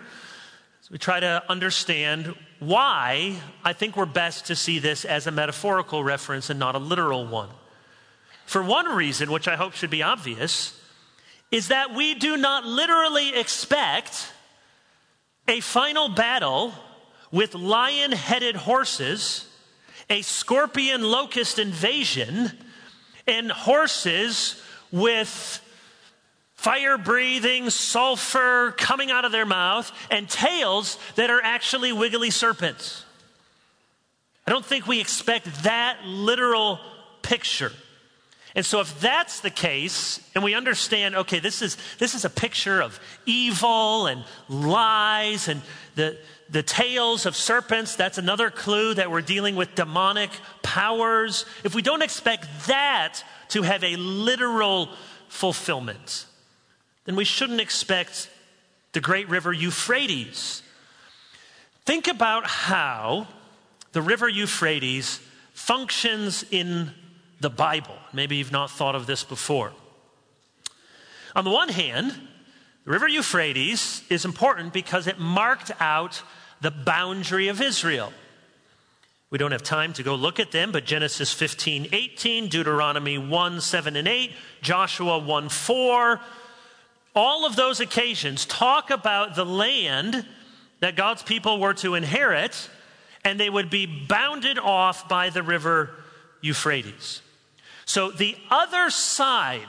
as 0.81 0.89
we 0.89 0.97
try 0.97 1.19
to 1.19 1.43
understand 1.49 2.35
why 2.59 3.35
I 3.63 3.73
think 3.73 3.97
we're 3.97 4.05
best 4.05 4.45
to 4.45 4.55
see 4.55 4.79
this 4.79 5.03
as 5.03 5.27
a 5.27 5.31
metaphorical 5.31 6.03
reference 6.03 6.49
and 6.49 6.59
not 6.59 6.75
a 6.75 6.79
literal 6.79 7.27
one. 7.27 7.49
For 8.45 8.61
one 8.61 8.85
reason, 8.85 9.31
which 9.31 9.47
I 9.47 9.55
hope 9.55 9.73
should 9.73 9.89
be 9.89 10.03
obvious, 10.03 10.79
is 11.51 11.67
that 11.67 11.93
we 11.93 12.15
do 12.15 12.37
not 12.37 12.65
literally 12.65 13.35
expect 13.35 14.31
a 15.47 15.59
final 15.59 16.09
battle 16.09 16.73
with 17.31 17.55
lion 17.55 18.11
headed 18.11 18.55
horses, 18.55 19.47
a 20.09 20.21
scorpion 20.21 21.01
locust 21.03 21.59
invasion, 21.59 22.51
and 23.27 23.51
horses 23.51 24.61
with 24.91 25.61
fire 26.61 26.95
breathing, 26.99 27.71
sulfur 27.71 28.71
coming 28.77 29.09
out 29.09 29.25
of 29.25 29.31
their 29.31 29.47
mouth, 29.47 29.91
and 30.11 30.29
tails 30.29 30.99
that 31.15 31.31
are 31.31 31.41
actually 31.41 31.91
wiggly 31.91 32.29
serpents. 32.29 33.03
I 34.45 34.51
don't 34.51 34.63
think 34.63 34.85
we 34.85 35.01
expect 35.01 35.63
that 35.63 36.05
literal 36.05 36.79
picture. 37.23 37.71
And 38.53 38.63
so, 38.63 38.79
if 38.79 38.99
that's 38.99 39.39
the 39.39 39.49
case, 39.49 40.19
and 40.35 40.43
we 40.43 40.53
understand, 40.53 41.15
okay, 41.15 41.39
this 41.39 41.63
is, 41.63 41.77
this 41.97 42.13
is 42.13 42.25
a 42.25 42.29
picture 42.29 42.79
of 42.79 42.99
evil 43.25 44.05
and 44.05 44.23
lies 44.47 45.47
and 45.47 45.63
the, 45.95 46.19
the 46.51 46.61
tails 46.61 47.25
of 47.25 47.35
serpents, 47.35 47.95
that's 47.95 48.19
another 48.19 48.51
clue 48.51 48.93
that 48.93 49.09
we're 49.09 49.21
dealing 49.21 49.55
with 49.55 49.73
demonic 49.73 50.29
powers. 50.61 51.47
If 51.63 51.73
we 51.73 51.81
don't 51.81 52.03
expect 52.03 52.67
that 52.67 53.23
to 53.49 53.63
have 53.63 53.83
a 53.83 53.95
literal 53.95 54.89
fulfillment, 55.27 56.27
then 57.05 57.15
we 57.15 57.25
shouldn't 57.25 57.61
expect 57.61 58.29
the 58.93 58.99
great 58.99 59.29
river 59.29 59.51
Euphrates. 59.51 60.61
Think 61.85 62.07
about 62.07 62.45
how 62.45 63.27
the 63.91 64.01
river 64.01 64.29
Euphrates 64.29 65.19
functions 65.53 66.45
in 66.51 66.91
the 67.39 67.49
Bible. 67.49 67.95
Maybe 68.13 68.35
you've 68.37 68.51
not 68.51 68.69
thought 68.69 68.95
of 68.95 69.07
this 69.07 69.23
before. 69.23 69.71
On 71.35 71.43
the 71.43 71.49
one 71.49 71.69
hand, 71.69 72.15
the 72.85 72.91
river 72.91 73.07
Euphrates 73.07 74.03
is 74.09 74.25
important 74.25 74.73
because 74.73 75.07
it 75.07 75.19
marked 75.19 75.71
out 75.79 76.21
the 76.61 76.71
boundary 76.71 77.47
of 77.47 77.61
Israel. 77.61 78.13
We 79.29 79.37
don't 79.37 79.53
have 79.53 79.63
time 79.63 79.93
to 79.93 80.03
go 80.03 80.15
look 80.15 80.39
at 80.39 80.51
them, 80.51 80.71
but 80.71 80.85
Genesis 80.85 81.33
15, 81.33 81.87
18, 81.93 82.49
Deuteronomy 82.49 83.17
1, 83.17 83.61
7 83.61 83.95
and 83.95 84.07
8, 84.07 84.33
Joshua 84.61 85.19
1, 85.19 85.49
4, 85.49 86.19
all 87.15 87.45
of 87.45 87.55
those 87.55 87.79
occasions 87.79 88.45
talk 88.45 88.89
about 88.89 89.35
the 89.35 89.45
land 89.45 90.25
that 90.79 90.95
God's 90.95 91.23
people 91.23 91.59
were 91.59 91.73
to 91.75 91.95
inherit, 91.95 92.69
and 93.23 93.39
they 93.39 93.49
would 93.49 93.69
be 93.69 93.85
bounded 93.85 94.57
off 94.57 95.07
by 95.07 95.29
the 95.29 95.43
river 95.43 95.91
Euphrates. 96.41 97.21
So 97.85 98.09
the 98.11 98.35
other 98.49 98.89
side, 98.89 99.67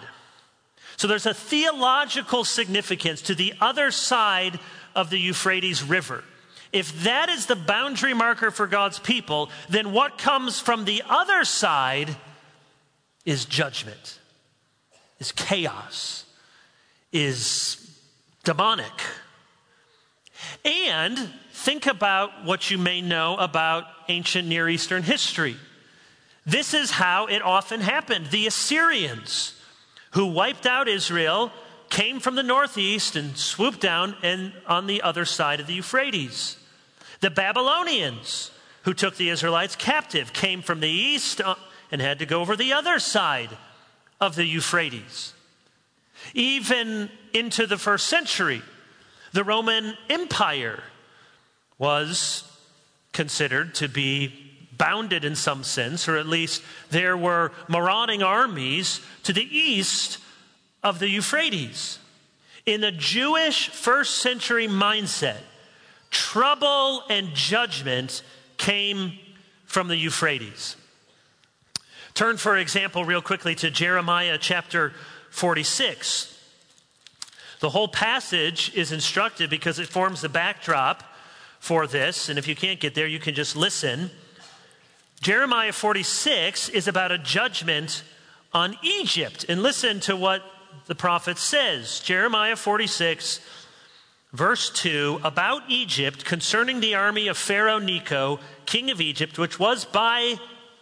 so 0.97 1.09
there's 1.09 1.27
a 1.27 1.35
theological 1.35 2.45
significance 2.45 3.23
to 3.23 3.35
the 3.35 3.55
other 3.61 3.91
side 3.91 4.59
of 4.95 5.11
the 5.11 5.19
Euphrates 5.19 5.83
River. 5.83 6.25
If 6.73 7.03
that 7.05 7.29
is 7.29 7.47
the 7.47 7.57
boundary 7.57 8.15
marker 8.15 8.51
for 8.51 8.67
God's 8.67 8.99
people, 8.99 9.51
then 9.69 9.93
what 9.93 10.17
comes 10.17 10.59
from 10.59 10.85
the 10.85 11.03
other 11.09 11.45
side 11.45 12.17
is 13.27 13.45
judgment, 13.45 14.19
is 15.19 15.33
chaos, 15.33 16.22
is 17.13 17.79
demonic. 18.45 18.93
And 20.65 21.19
think 21.53 21.87
about 21.87 22.45
what 22.45 22.71
you 22.71 22.79
may 22.79 23.01
know 23.01 23.37
about 23.37 23.85
ancient 24.09 24.49
Near 24.49 24.69
Eastern 24.69 25.03
history. 25.03 25.57
This 26.45 26.75
is 26.75 26.91
how 26.91 27.27
it 27.27 27.43
often 27.43 27.81
happened. 27.81 28.27
The 28.27 28.47
Assyrians, 28.47 29.55
who 30.13 30.27
wiped 30.27 30.67
out 30.67 30.89
Israel, 30.89 31.53
came 31.89 32.21
from 32.21 32.35
the 32.35 32.43
northeast 32.43 33.17
and 33.17 33.37
swooped 33.37 33.81
down 33.81 34.17
and 34.23 34.53
on 34.67 34.87
the 34.87 35.03
other 35.03 35.25
side 35.25 35.61
of 35.61 35.67
the 35.67 35.75
Euphrates. 35.75 36.57
The 37.21 37.31
Babylonians, 37.31 38.51
who 38.83 38.95
took 38.95 39.17
the 39.17 39.29
Israelites 39.29 39.77
captive, 39.77 40.33
came 40.33 40.63
from 40.63 40.81
the 40.81 40.89
east 40.89 41.41
uh, 41.41 41.55
and 41.93 42.01
had 42.01 42.19
to 42.19 42.27
go 42.27 42.41
over 42.41 42.57
the 42.57 42.73
other 42.73 42.99
side 42.99 43.51
of 44.21 44.35
the 44.35 44.45
Euphrates. 44.45 45.35
Even 46.35 47.11
into 47.33 47.67
the 47.67 47.79
first 47.79 48.07
century, 48.07 48.63
the 49.33 49.45
Roman 49.45 49.97
Empire 50.11 50.83
was 51.79 52.45
considered 53.13 53.75
to 53.77 53.89
be 53.89 54.33
bounded 54.77 55.25
in 55.25 55.37
some 55.37 55.63
sense, 55.65 56.09
or 56.09 56.17
at 56.17 56.27
least 56.27 56.63
there 56.91 57.17
were 57.17 57.53
marauding 57.69 58.23
armies 58.23 59.01
to 59.23 59.33
the 59.33 59.57
east 59.57 60.19
of 60.83 60.99
the 60.99 61.09
Euphrates. 61.09 61.99
In 62.67 62.81
the 62.81 62.93
Jewish 62.93 63.69
first 63.69 64.19
century 64.19 64.69
mindset, 64.69 65.41
trouble 66.11 67.03
and 67.09 67.35
judgment 67.35 68.23
came 68.57 69.19
from 69.65 69.89
the 69.89 69.97
Euphrates. 69.97 70.77
Turn, 72.15 72.37
for 72.37 72.57
example, 72.57 73.05
real 73.05 73.23
quickly 73.23 73.55
to 73.57 73.71
Jeremiah 73.71 74.39
chapter 74.39 74.93
46. 75.33 76.29
The 77.61 77.71
whole 77.71 77.89
passage 77.89 78.73
is 78.75 78.93
instructive 78.93 79.51
because 79.51 79.79
it 79.79 79.89
forms 79.89 80.21
the 80.21 80.29
backdrop 80.29 81.03
for 81.59 81.87
this. 81.87 82.29
And 82.29 82.39
if 82.39 82.47
you 82.47 82.55
can't 82.55 82.81
get 82.81 82.95
there, 82.95 83.07
you 83.07 83.19
can 83.19 83.35
just 83.35 83.57
listen. 83.57 84.11
Jeremiah 85.21 85.73
46 85.73 86.69
is 86.69 86.87
about 86.87 87.13
a 87.13 87.19
judgment 87.19 88.05
on 88.53 88.77
Egypt. 88.83 89.47
And 89.49 89.63
listen 89.63 90.01
to 90.01 90.17
what 90.17 90.43
the 90.87 90.95
prophet 90.95 91.39
says 91.39 92.01
Jeremiah 92.01 92.57
46, 92.57 93.41
verse 94.33 94.69
2 94.71 95.21
about 95.25 95.63
Egypt 95.69 96.25
concerning 96.25 96.81
the 96.81 96.95
army 96.95 97.29
of 97.29 97.39
Pharaoh 97.39 97.79
Necho, 97.79 98.41
king 98.67 98.91
of 98.91 99.01
Egypt, 99.01 99.39
which 99.39 99.59
was 99.59 99.85
by 99.85 100.35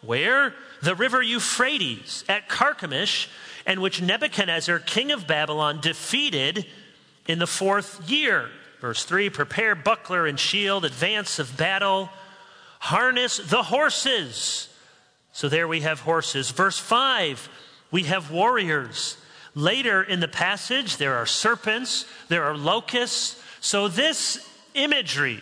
where? 0.03 0.55
The 0.83 0.95
river 0.95 1.21
Euphrates 1.21 2.25
at 2.29 2.49
Carchemish, 2.49 3.29
and 3.67 3.81
which 3.81 4.03
Nebuchadnezzar, 4.03 4.79
king 4.81 5.13
of 5.13 5.27
Babylon, 5.27 5.81
defeated 5.81 6.67
in 7.27 7.39
the 7.39 7.47
fourth 7.47 8.09
year. 8.09 8.49
Verse 8.81 9.05
3 9.05 9.31
Prepare 9.31 9.75
buckler 9.75 10.27
and 10.27 10.39
shield, 10.39 10.85
advance 10.85 11.39
of 11.39 11.57
battle, 11.57 12.11
harness 12.81 13.39
the 13.39 13.65
horses. 13.65 14.69
So 15.33 15.49
there 15.49 15.69
we 15.69 15.81
have 15.81 16.01
horses. 16.01 16.51
Verse 16.51 16.79
5 16.79 17.49
we 17.91 18.05
have 18.05 18.31
warriors. 18.31 19.17
Later 19.55 20.03
in 20.03 20.21
the 20.21 20.29
passage, 20.29 20.97
there 20.97 21.17
are 21.17 21.27
serpents, 21.27 22.07
there 22.29 22.45
are 22.45 22.57
locusts. 22.57 23.43
So, 23.61 23.89
this 23.89 24.49
imagery, 24.75 25.41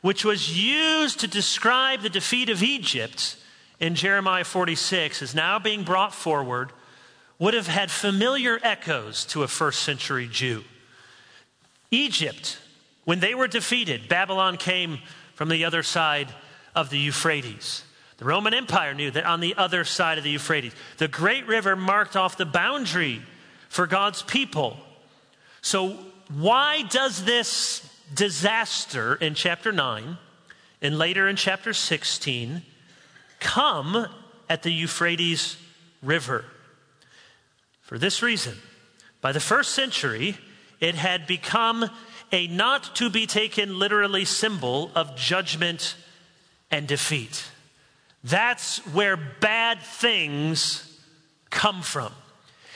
which 0.00 0.24
was 0.24 0.60
used 0.60 1.20
to 1.20 1.28
describe 1.28 2.02
the 2.02 2.10
defeat 2.10 2.48
of 2.48 2.62
Egypt 2.62 3.36
in 3.78 3.94
Jeremiah 3.94 4.44
46, 4.44 5.22
is 5.22 5.34
now 5.34 5.58
being 5.58 5.84
brought 5.84 6.12
forward, 6.12 6.72
would 7.38 7.54
have 7.54 7.66
had 7.66 7.90
familiar 7.90 8.58
echoes 8.62 9.24
to 9.26 9.42
a 9.42 9.48
first 9.48 9.82
century 9.82 10.28
Jew. 10.30 10.64
Egypt, 11.90 12.58
when 13.04 13.20
they 13.20 13.34
were 13.34 13.48
defeated, 13.48 14.08
Babylon 14.08 14.56
came 14.56 14.98
from 15.34 15.48
the 15.48 15.64
other 15.64 15.82
side 15.82 16.28
of 16.74 16.90
the 16.90 16.98
Euphrates. 16.98 17.84
The 18.18 18.24
Roman 18.24 18.54
Empire 18.54 18.94
knew 18.94 19.10
that 19.10 19.26
on 19.26 19.40
the 19.40 19.54
other 19.56 19.84
side 19.84 20.16
of 20.16 20.24
the 20.24 20.30
Euphrates, 20.30 20.74
the 20.96 21.08
great 21.08 21.46
river 21.46 21.76
marked 21.76 22.16
off 22.16 22.38
the 22.38 22.46
boundary 22.46 23.22
for 23.68 23.86
God's 23.86 24.22
people. 24.22 24.78
So, 25.60 25.98
why 26.34 26.82
does 26.88 27.24
this 27.24 27.88
disaster 28.14 29.14
in 29.14 29.34
chapter 29.34 29.70
9 29.70 30.16
and 30.82 30.98
later 30.98 31.28
in 31.28 31.36
chapter 31.36 31.72
16 31.72 32.62
come 33.38 34.06
at 34.48 34.62
the 34.62 34.72
Euphrates 34.72 35.56
River? 36.02 36.44
For 37.86 37.98
this 37.98 38.20
reason. 38.20 38.54
By 39.20 39.30
the 39.30 39.40
first 39.40 39.70
century, 39.70 40.36
it 40.80 40.96
had 40.96 41.26
become 41.26 41.88
a 42.32 42.48
not 42.48 42.96
to 42.96 43.08
be 43.08 43.26
taken 43.26 43.78
literally 43.78 44.24
symbol 44.24 44.90
of 44.96 45.16
judgment 45.16 45.94
and 46.68 46.88
defeat. 46.88 47.44
That's 48.24 48.78
where 48.88 49.16
bad 49.16 49.80
things 49.80 51.00
come 51.50 51.80
from. 51.80 52.12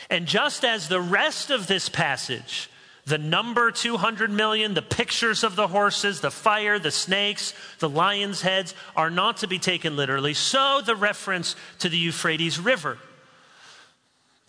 And 0.09 0.27
just 0.27 0.65
as 0.65 0.87
the 0.87 1.01
rest 1.01 1.51
of 1.51 1.67
this 1.67 1.89
passage, 1.89 2.71
the 3.05 3.19
number 3.19 3.73
200 3.73 4.31
million, 4.31 4.75
the 4.75 4.83
pictures 4.83 5.43
of 5.43 5.57
the 5.57 5.67
horses, 5.67 6.21
the 6.21 6.31
fire, 6.31 6.79
the 6.79 6.93
snakes, 6.93 7.53
the 7.81 7.89
lions' 7.89 8.43
heads 8.43 8.77
are 8.95 9.11
not 9.11 9.39
to 9.39 9.49
be 9.49 9.59
taken 9.59 9.97
literally, 9.97 10.35
so 10.35 10.81
the 10.85 10.95
reference 10.95 11.57
to 11.81 11.89
the 11.89 11.99
Euphrates 11.99 12.61
River. 12.61 12.99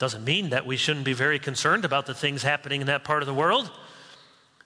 Doesn't 0.02 0.24
mean 0.24 0.50
that 0.50 0.66
we 0.66 0.78
shouldn't 0.78 1.06
be 1.06 1.14
very 1.14 1.38
concerned 1.38 1.86
about 1.86 2.08
the 2.08 2.16
things 2.16 2.42
happening 2.42 2.82
in 2.82 2.88
that 2.88 3.04
part 3.04 3.22
of 3.22 3.28
the 3.28 3.36
world. 3.36 3.70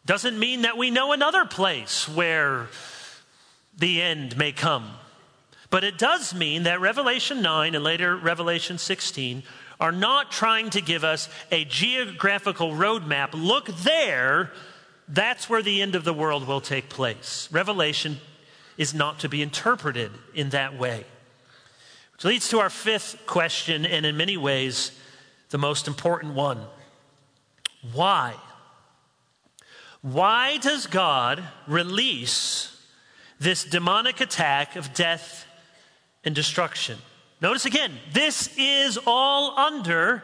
Doesn't 0.05 0.39
mean 0.39 0.61
that 0.61 0.77
we 0.77 0.89
know 0.89 1.11
another 1.11 1.43
place 1.43 2.07
where 2.07 2.67
the 3.77 4.01
end 4.01 4.37
may 4.37 4.53
come. 4.53 4.93
But 5.69 5.83
it 5.83 5.97
does 5.97 6.33
mean 6.33 6.63
that 6.63 6.79
Revelation 6.79 7.41
9 7.41 7.75
and 7.75 7.83
later 7.83 8.15
Revelation 8.15 8.77
16 8.77 9.43
are 9.77 9.91
not 9.91 10.31
trying 10.31 10.69
to 10.69 10.79
give 10.79 11.03
us 11.03 11.27
a 11.51 11.65
geographical 11.65 12.71
roadmap. 12.71 13.31
Look 13.33 13.67
there, 13.67 14.53
that's 15.09 15.49
where 15.49 15.61
the 15.61 15.81
end 15.81 15.95
of 15.95 16.05
the 16.05 16.13
world 16.13 16.47
will 16.47 16.61
take 16.61 16.87
place. 16.87 17.49
Revelation 17.51 18.19
is 18.77 18.93
not 18.93 19.19
to 19.19 19.27
be 19.27 19.41
interpreted 19.41 20.11
in 20.33 20.51
that 20.51 20.79
way. 20.79 21.03
Which 22.13 22.23
leads 22.23 22.47
to 22.51 22.59
our 22.59 22.69
fifth 22.69 23.25
question, 23.25 23.85
and 23.85 24.05
in 24.05 24.15
many 24.15 24.37
ways, 24.37 24.93
the 25.49 25.57
most 25.57 25.87
important 25.87 26.33
one. 26.33 26.59
Why? 27.93 28.35
Why 30.01 30.57
does 30.57 30.87
God 30.87 31.43
release 31.67 32.71
this 33.39 33.63
demonic 33.63 34.21
attack 34.21 34.75
of 34.75 34.93
death 34.93 35.45
and 36.23 36.35
destruction? 36.35 36.97
Notice 37.41 37.65
again, 37.65 37.91
this 38.13 38.49
is 38.57 38.99
all 39.05 39.57
under 39.57 40.23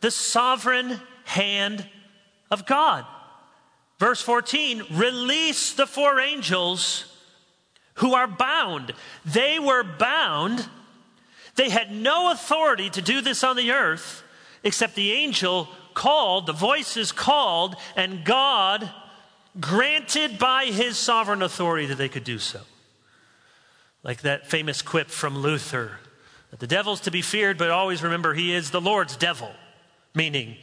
the 0.00 0.10
sovereign 0.10 1.00
hand 1.24 1.86
of 2.50 2.66
God. 2.66 3.04
Verse 3.98 4.22
14 4.22 4.84
release 4.92 5.72
the 5.72 5.86
four 5.86 6.20
angels 6.20 7.16
who 7.94 8.14
are 8.14 8.28
bound. 8.28 8.92
They 9.24 9.58
were 9.58 9.82
bound. 9.82 10.68
They 11.56 11.68
had 11.68 11.90
no 11.90 12.30
authority 12.30 12.90
to 12.90 13.02
do 13.02 13.20
this 13.20 13.42
on 13.42 13.56
the 13.56 13.72
earth 13.72 14.22
except 14.68 14.94
the 14.94 15.12
angel 15.12 15.66
called, 15.94 16.46
the 16.46 16.52
voices 16.52 17.10
called, 17.10 17.74
and 17.96 18.22
God 18.22 18.88
granted 19.58 20.38
by 20.38 20.66
his 20.66 20.98
sovereign 20.98 21.40
authority 21.40 21.86
that 21.86 21.96
they 21.96 22.10
could 22.10 22.22
do 22.22 22.38
so. 22.38 22.60
Like 24.02 24.20
that 24.22 24.46
famous 24.46 24.82
quip 24.82 25.08
from 25.08 25.38
Luther 25.38 25.98
that 26.50 26.60
the 26.60 26.66
devil's 26.66 27.00
to 27.00 27.10
be 27.10 27.22
feared, 27.22 27.56
but 27.56 27.70
always 27.70 28.02
remember 28.02 28.34
he 28.34 28.54
is 28.54 28.70
the 28.70 28.80
Lord's 28.80 29.16
devil, 29.16 29.50
meaning 30.14 30.56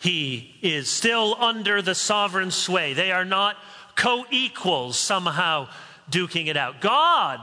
he 0.00 0.56
is 0.60 0.88
still 0.88 1.36
under 1.38 1.80
the 1.80 1.94
sovereign 1.94 2.50
sway. 2.50 2.94
They 2.94 3.12
are 3.12 3.24
not 3.24 3.56
co 3.94 4.26
equals 4.32 4.98
somehow 4.98 5.68
duking 6.10 6.48
it 6.48 6.56
out. 6.56 6.80
God 6.80 7.40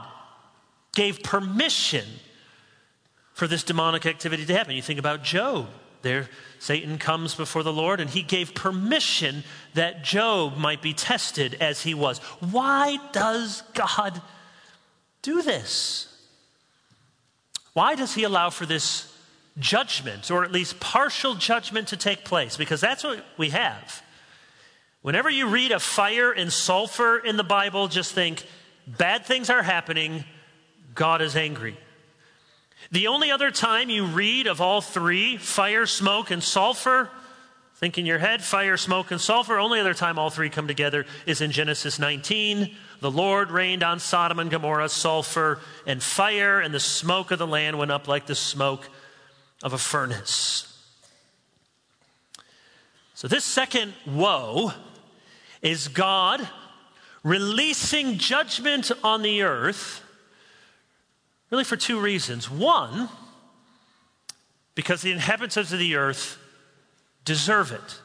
gave 0.92 1.22
permission 1.22 2.04
for 3.32 3.46
this 3.46 3.64
demonic 3.64 4.04
activity 4.04 4.44
to 4.44 4.54
happen. 4.54 4.76
You 4.76 4.82
think 4.82 4.98
about 4.98 5.24
Job. 5.24 5.68
There, 6.04 6.28
Satan 6.60 6.98
comes 6.98 7.34
before 7.34 7.64
the 7.64 7.72
Lord, 7.72 7.98
and 8.00 8.08
he 8.08 8.22
gave 8.22 8.54
permission 8.54 9.42
that 9.74 10.04
Job 10.04 10.56
might 10.56 10.80
be 10.80 10.92
tested 10.92 11.56
as 11.60 11.82
he 11.82 11.94
was. 11.94 12.18
Why 12.38 12.98
does 13.10 13.62
God 13.74 14.22
do 15.22 15.42
this? 15.42 16.06
Why 17.72 17.96
does 17.96 18.14
he 18.14 18.22
allow 18.22 18.50
for 18.50 18.66
this 18.66 19.12
judgment, 19.58 20.30
or 20.30 20.44
at 20.44 20.52
least 20.52 20.78
partial 20.78 21.34
judgment, 21.34 21.88
to 21.88 21.96
take 21.96 22.24
place? 22.24 22.56
Because 22.56 22.80
that's 22.80 23.02
what 23.02 23.24
we 23.36 23.50
have. 23.50 24.02
Whenever 25.02 25.28
you 25.28 25.48
read 25.48 25.72
of 25.72 25.82
fire 25.82 26.30
and 26.32 26.52
sulfur 26.52 27.18
in 27.18 27.36
the 27.36 27.44
Bible, 27.44 27.88
just 27.88 28.12
think 28.12 28.46
bad 28.86 29.26
things 29.26 29.50
are 29.50 29.62
happening, 29.62 30.24
God 30.94 31.20
is 31.20 31.34
angry. 31.34 31.76
The 32.90 33.06
only 33.06 33.30
other 33.30 33.50
time 33.50 33.90
you 33.90 34.04
read 34.04 34.46
of 34.46 34.60
all 34.60 34.80
three, 34.80 35.36
fire, 35.36 35.86
smoke, 35.86 36.30
and 36.30 36.42
sulfur, 36.42 37.10
think 37.76 37.98
in 37.98 38.06
your 38.06 38.18
head, 38.18 38.42
fire, 38.42 38.76
smoke, 38.76 39.10
and 39.10 39.20
sulfur, 39.20 39.58
only 39.58 39.80
other 39.80 39.94
time 39.94 40.18
all 40.18 40.30
three 40.30 40.48
come 40.48 40.66
together 40.66 41.04
is 41.26 41.40
in 41.40 41.50
Genesis 41.50 41.98
19. 41.98 42.74
The 43.00 43.10
Lord 43.10 43.50
rained 43.50 43.82
on 43.82 44.00
Sodom 44.00 44.38
and 44.38 44.50
Gomorrah 44.50 44.88
sulfur 44.88 45.60
and 45.86 46.02
fire, 46.02 46.60
and 46.60 46.72
the 46.72 46.80
smoke 46.80 47.30
of 47.30 47.38
the 47.38 47.46
land 47.46 47.78
went 47.78 47.90
up 47.90 48.08
like 48.08 48.26
the 48.26 48.34
smoke 48.34 48.88
of 49.62 49.72
a 49.72 49.78
furnace. 49.78 50.70
So, 53.14 53.28
this 53.28 53.44
second 53.44 53.94
woe 54.06 54.72
is 55.60 55.88
God 55.88 56.46
releasing 57.22 58.18
judgment 58.18 58.92
on 59.02 59.22
the 59.22 59.42
earth 59.42 60.03
Really, 61.54 61.62
for 61.62 61.76
two 61.76 62.00
reasons. 62.00 62.50
One, 62.50 63.08
because 64.74 65.02
the 65.02 65.12
inhabitants 65.12 65.70
of 65.70 65.78
the 65.78 65.94
earth 65.94 66.36
deserve 67.24 67.70
it. 67.70 68.00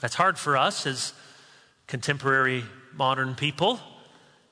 That's 0.00 0.14
hard 0.14 0.38
for 0.38 0.56
us 0.56 0.86
as 0.86 1.12
contemporary 1.86 2.64
modern 2.94 3.34
people. 3.34 3.78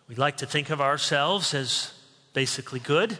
We 0.07 0.17
like 0.17 0.37
to 0.37 0.47
think 0.47 0.69
of 0.69 0.83
ourselves 0.83 1.55
as 1.55 1.95
basically 2.35 2.79
good. 2.79 3.19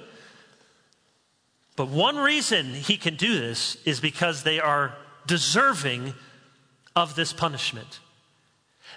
But 1.75 1.89
one 1.89 2.19
reason 2.19 2.75
he 2.75 2.99
can 2.99 3.17
do 3.17 3.41
this 3.41 3.79
is 3.87 4.01
because 4.01 4.43
they 4.43 4.61
are 4.61 4.95
deserving 5.27 6.13
of 6.95 7.15
this 7.15 7.33
punishment. 7.33 8.01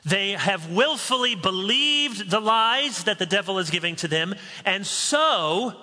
They 0.06 0.32
have 0.32 0.72
willfully 0.72 1.36
believed 1.36 2.30
the 2.30 2.40
lies 2.40 3.04
that 3.04 3.20
the 3.20 3.26
devil 3.26 3.60
is 3.60 3.70
giving 3.70 3.96
to 3.98 4.08
them, 4.08 4.36
and 4.66 4.86
so 4.86 5.76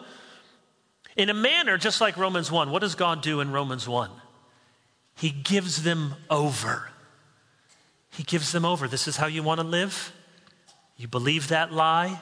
In 1.16 1.30
a 1.30 1.34
manner, 1.34 1.78
just 1.78 2.00
like 2.00 2.18
Romans 2.18 2.52
1, 2.52 2.70
what 2.70 2.80
does 2.80 2.94
God 2.94 3.22
do 3.22 3.40
in 3.40 3.50
Romans 3.50 3.88
1? 3.88 4.10
He 5.16 5.30
gives 5.30 5.82
them 5.82 6.14
over. 6.28 6.90
He 8.10 8.22
gives 8.22 8.52
them 8.52 8.66
over. 8.66 8.86
This 8.86 9.08
is 9.08 9.16
how 9.16 9.26
you 9.26 9.42
want 9.42 9.60
to 9.60 9.66
live? 9.66 10.12
You 10.98 11.08
believe 11.08 11.48
that 11.48 11.72
lie? 11.72 12.20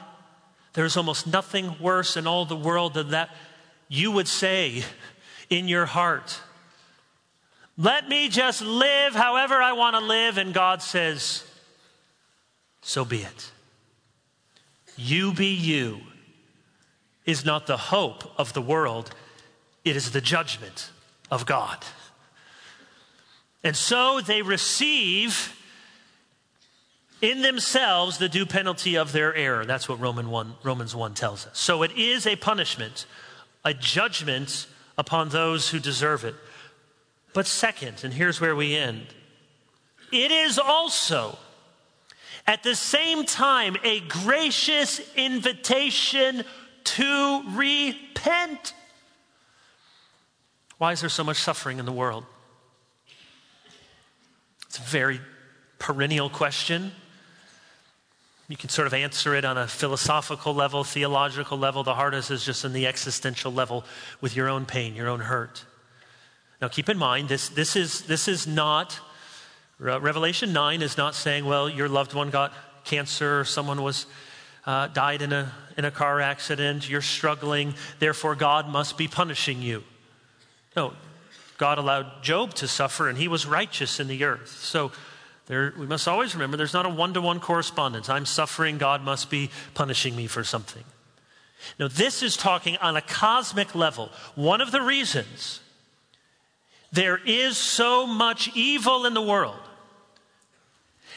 There's 0.73 0.95
almost 0.95 1.27
nothing 1.27 1.75
worse 1.79 2.15
in 2.15 2.25
all 2.25 2.45
the 2.45 2.55
world 2.55 2.93
than 2.93 3.09
that 3.09 3.29
you 3.89 4.11
would 4.11 4.27
say 4.27 4.83
in 5.49 5.67
your 5.67 5.85
heart, 5.85 6.39
Let 7.77 8.07
me 8.07 8.29
just 8.29 8.61
live 8.61 9.13
however 9.13 9.55
I 9.55 9.73
want 9.73 9.95
to 9.95 10.01
live. 10.01 10.37
And 10.37 10.53
God 10.53 10.81
says, 10.81 11.43
So 12.85 13.03
be 13.03 13.23
it. 13.23 13.51
You 14.95 15.33
be 15.33 15.47
you 15.47 16.01
is 17.25 17.43
not 17.43 17.65
the 17.65 17.77
hope 17.77 18.31
of 18.39 18.53
the 18.53 18.61
world, 18.61 19.09
it 19.83 19.95
is 19.95 20.11
the 20.11 20.21
judgment 20.21 20.91
of 21.31 21.47
God. 21.47 21.83
And 23.63 23.75
so 23.75 24.21
they 24.21 24.43
receive 24.43 25.59
in 27.23 27.41
themselves 27.41 28.19
the 28.19 28.29
due 28.29 28.45
penalty 28.45 28.95
of 28.95 29.11
their 29.11 29.33
error. 29.33 29.65
That's 29.65 29.89
what 29.89 29.99
Roman 29.99 30.29
1, 30.29 30.53
Romans 30.61 30.95
1 30.95 31.15
tells 31.15 31.47
us. 31.47 31.57
So 31.57 31.81
it 31.81 31.91
is 31.97 32.27
a 32.27 32.35
punishment, 32.35 33.07
a 33.65 33.73
judgment 33.73 34.67
upon 34.95 35.29
those 35.29 35.69
who 35.69 35.79
deserve 35.79 36.23
it. 36.23 36.35
But 37.33 37.47
second, 37.47 38.03
and 38.03 38.13
here's 38.13 38.39
where 38.39 38.55
we 38.55 38.75
end 38.75 39.07
it 40.11 40.29
is 40.29 40.59
also 40.59 41.39
at 42.47 42.63
the 42.63 42.75
same 42.75 43.25
time 43.25 43.75
a 43.83 43.99
gracious 44.01 45.01
invitation 45.15 46.43
to 46.83 47.43
repent. 47.55 48.73
Why 50.77 50.91
is 50.91 51.01
there 51.01 51.09
so 51.09 51.23
much 51.23 51.37
suffering 51.37 51.79
in 51.79 51.85
the 51.85 51.91
world? 51.91 52.25
It's 54.67 54.77
a 54.77 54.81
very 54.81 55.21
perennial 55.79 56.29
question. 56.29 56.91
You 58.47 58.57
can 58.57 58.69
sort 58.69 58.85
of 58.85 58.93
answer 58.93 59.33
it 59.33 59.43
on 59.43 59.57
a 59.57 59.67
philosophical 59.67 60.53
level, 60.53 60.83
theological 60.83 61.57
level. 61.57 61.83
The 61.83 61.95
hardest 61.95 62.29
is 62.29 62.45
just 62.45 62.63
in 62.63 62.73
the 62.73 62.85
existential 62.85 63.51
level 63.51 63.85
with 64.21 64.35
your 64.35 64.49
own 64.49 64.65
pain, 64.65 64.95
your 64.95 65.07
own 65.07 65.21
hurt. 65.21 65.65
Now, 66.61 66.67
keep 66.67 66.89
in 66.89 66.97
mind, 66.97 67.27
this, 67.27 67.49
this, 67.49 67.75
is, 67.75 68.03
this 68.03 68.27
is 68.27 68.45
not, 68.45 68.99
Revelation 69.79 70.53
9 70.53 70.81
is 70.81 70.97
not 70.97 71.15
saying, 71.15 71.45
well, 71.45 71.69
your 71.69 71.89
loved 71.89 72.13
one 72.13 72.29
got 72.29 72.53
cancer 72.85 73.41
or 73.41 73.45
someone 73.45 73.81
was 73.81 74.05
uh, 74.65 74.87
died 74.87 75.21
in 75.21 75.33
a, 75.33 75.51
in 75.77 75.85
a 75.85 75.91
car 75.91 76.21
accident, 76.21 76.89
you're 76.89 77.01
struggling, 77.01 77.73
therefore 77.99 78.35
God 78.35 78.69
must 78.69 78.97
be 78.97 79.07
punishing 79.07 79.61
you. 79.61 79.83
No, 80.75 80.93
God 81.57 81.77
allowed 81.77 82.23
Job 82.23 82.53
to 82.55 82.67
suffer 82.67 83.09
and 83.09 83.17
he 83.17 83.27
was 83.27 83.45
righteous 83.45 83.99
in 83.99 84.07
the 84.07 84.23
earth. 84.23 84.49
So 84.49 84.91
there, 85.47 85.73
we 85.77 85.85
must 85.85 86.07
always 86.07 86.33
remember 86.33 86.57
there's 86.57 86.73
not 86.73 86.85
a 86.85 86.89
one 86.89 87.13
to 87.13 87.21
one 87.21 87.39
correspondence. 87.39 88.09
I'm 88.09 88.25
suffering, 88.25 88.77
God 88.77 89.03
must 89.03 89.29
be 89.29 89.51
punishing 89.73 90.15
me 90.15 90.27
for 90.27 90.43
something. 90.43 90.83
Now, 91.79 91.87
this 91.87 92.23
is 92.23 92.37
talking 92.37 92.77
on 92.77 92.95
a 92.95 93.01
cosmic 93.01 93.75
level. 93.75 94.09
One 94.35 94.61
of 94.61 94.71
the 94.71 94.81
reasons 94.81 95.61
there 96.95 97.19
is 97.25 97.57
so 97.57 98.07
much 98.07 98.49
evil 98.55 99.05
in 99.05 99.13
the 99.13 99.21
world 99.21 99.59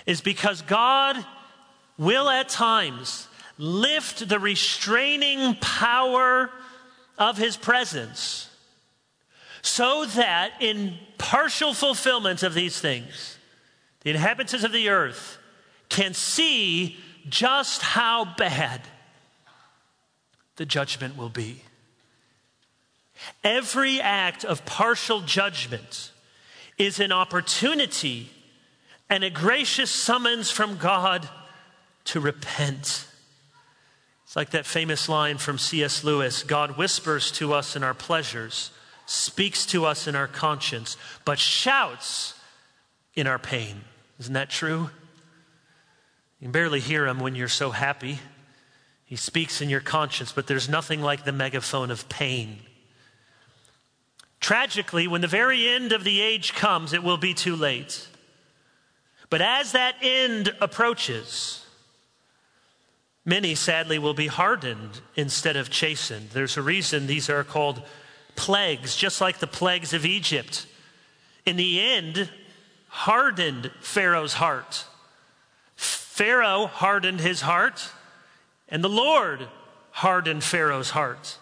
is 0.06 0.20
because 0.20 0.62
God 0.62 1.24
will 1.96 2.28
at 2.28 2.48
times 2.48 3.28
lift 3.58 4.28
the 4.28 4.38
restraining 4.38 5.54
power 5.60 6.50
of 7.16 7.38
his 7.38 7.56
presence 7.56 8.50
so 9.62 10.04
that 10.06 10.52
in 10.60 10.94
partial 11.16 11.74
fulfillment 11.74 12.42
of 12.42 12.54
these 12.54 12.80
things, 12.80 13.38
the 14.00 14.10
inhabitants 14.10 14.64
of 14.64 14.72
the 14.72 14.88
earth 14.88 15.38
can 15.88 16.14
see 16.14 16.96
just 17.28 17.82
how 17.82 18.24
bad 18.36 18.80
the 20.56 20.66
judgment 20.66 21.16
will 21.16 21.28
be. 21.28 21.62
Every 23.42 24.00
act 24.00 24.44
of 24.44 24.64
partial 24.64 25.20
judgment 25.20 26.12
is 26.76 27.00
an 27.00 27.12
opportunity 27.12 28.30
and 29.10 29.24
a 29.24 29.30
gracious 29.30 29.90
summons 29.90 30.50
from 30.50 30.76
God 30.76 31.28
to 32.04 32.20
repent. 32.20 33.06
It's 34.24 34.36
like 34.36 34.50
that 34.50 34.66
famous 34.66 35.08
line 35.08 35.38
from 35.38 35.58
C.S. 35.58 36.04
Lewis 36.04 36.42
God 36.42 36.76
whispers 36.76 37.32
to 37.32 37.54
us 37.54 37.76
in 37.76 37.82
our 37.82 37.94
pleasures, 37.94 38.70
speaks 39.06 39.64
to 39.66 39.86
us 39.86 40.06
in 40.06 40.14
our 40.14 40.28
conscience, 40.28 40.96
but 41.24 41.38
shouts 41.38 42.34
in 43.14 43.26
our 43.26 43.38
pain. 43.38 43.80
Isn't 44.20 44.34
that 44.34 44.50
true? 44.50 44.90
You 46.40 46.44
can 46.44 46.52
barely 46.52 46.80
hear 46.80 47.06
him 47.06 47.18
when 47.18 47.34
you're 47.34 47.48
so 47.48 47.70
happy. 47.70 48.18
He 49.04 49.16
speaks 49.16 49.60
in 49.62 49.70
your 49.70 49.80
conscience, 49.80 50.32
but 50.32 50.46
there's 50.46 50.68
nothing 50.68 51.00
like 51.00 51.24
the 51.24 51.32
megaphone 51.32 51.90
of 51.90 52.08
pain. 52.08 52.60
Tragically, 54.40 55.08
when 55.08 55.20
the 55.20 55.26
very 55.26 55.68
end 55.68 55.92
of 55.92 56.04
the 56.04 56.20
age 56.20 56.54
comes, 56.54 56.92
it 56.92 57.02
will 57.02 57.16
be 57.16 57.34
too 57.34 57.56
late. 57.56 58.08
But 59.30 59.42
as 59.42 59.72
that 59.72 59.96
end 60.00 60.54
approaches, 60.60 61.66
Many, 63.28 63.54
sadly, 63.54 63.98
will 63.98 64.14
be 64.14 64.28
hardened 64.28 65.02
instead 65.14 65.54
of 65.54 65.68
chastened. 65.68 66.30
There's 66.30 66.56
a 66.56 66.62
reason 66.62 67.06
these 67.06 67.28
are 67.28 67.44
called 67.44 67.82
plagues, 68.36 68.96
just 68.96 69.20
like 69.20 69.36
the 69.36 69.46
plagues 69.46 69.92
of 69.92 70.06
Egypt. 70.06 70.66
In 71.44 71.56
the 71.56 71.78
end, 71.78 72.30
hardened 72.88 73.70
Pharaoh's 73.80 74.32
heart. 74.32 74.86
Pharaoh 75.76 76.68
hardened 76.68 77.20
his 77.20 77.42
heart, 77.42 77.90
and 78.66 78.82
the 78.82 78.88
Lord 78.88 79.46
hardened 79.90 80.42
Pharaoh's 80.42 80.88
heart. 80.88 81.36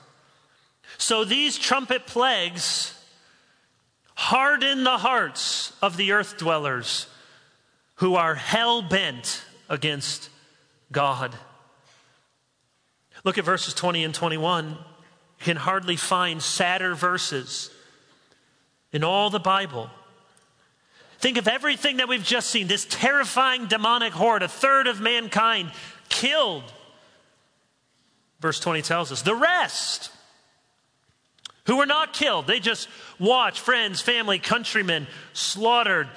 So 0.98 1.24
these 1.24 1.58
trumpet 1.58 2.06
plagues 2.06 2.92
harden 4.14 4.84
the 4.84 4.98
hearts 4.98 5.72
of 5.82 5.96
the 5.96 6.12
earth 6.12 6.38
dwellers 6.38 7.06
who 7.96 8.14
are 8.14 8.34
hell 8.34 8.82
bent 8.82 9.44
against 9.68 10.30
God. 10.90 11.34
Look 13.24 13.38
at 13.38 13.44
verses 13.44 13.74
20 13.74 14.04
and 14.04 14.14
21. 14.14 14.70
You 14.70 14.76
can 15.40 15.56
hardly 15.56 15.96
find 15.96 16.42
sadder 16.42 16.94
verses 16.94 17.70
in 18.92 19.04
all 19.04 19.30
the 19.30 19.40
Bible. 19.40 19.90
Think 21.18 21.36
of 21.38 21.48
everything 21.48 21.96
that 21.96 22.08
we've 22.08 22.22
just 22.22 22.50
seen 22.50 22.66
this 22.66 22.86
terrifying 22.88 23.66
demonic 23.66 24.12
horde, 24.12 24.42
a 24.42 24.48
third 24.48 24.86
of 24.86 25.00
mankind 25.00 25.72
killed. 26.08 26.64
Verse 28.40 28.60
20 28.60 28.82
tells 28.82 29.12
us 29.12 29.22
the 29.22 29.34
rest 29.34 30.10
who 31.66 31.76
were 31.76 31.86
not 31.86 32.12
killed, 32.12 32.46
they 32.46 32.60
just 32.60 32.88
watched 33.18 33.58
friends, 33.58 34.00
family, 34.00 34.38
countrymen 34.38 35.06
slaughtered. 35.32 36.08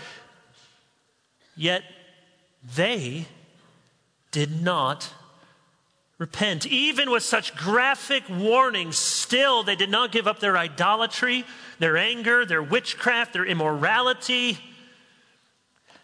Yet 1.55 1.83
they 2.75 3.25
did 4.31 4.61
not 4.61 5.13
repent. 6.17 6.65
Even 6.67 7.09
with 7.09 7.23
such 7.23 7.55
graphic 7.55 8.23
warnings, 8.29 8.97
still 8.97 9.63
they 9.63 9.75
did 9.75 9.89
not 9.89 10.11
give 10.11 10.27
up 10.27 10.39
their 10.39 10.57
idolatry, 10.57 11.45
their 11.79 11.97
anger, 11.97 12.45
their 12.45 12.61
witchcraft, 12.61 13.33
their 13.33 13.45
immorality. 13.45 14.57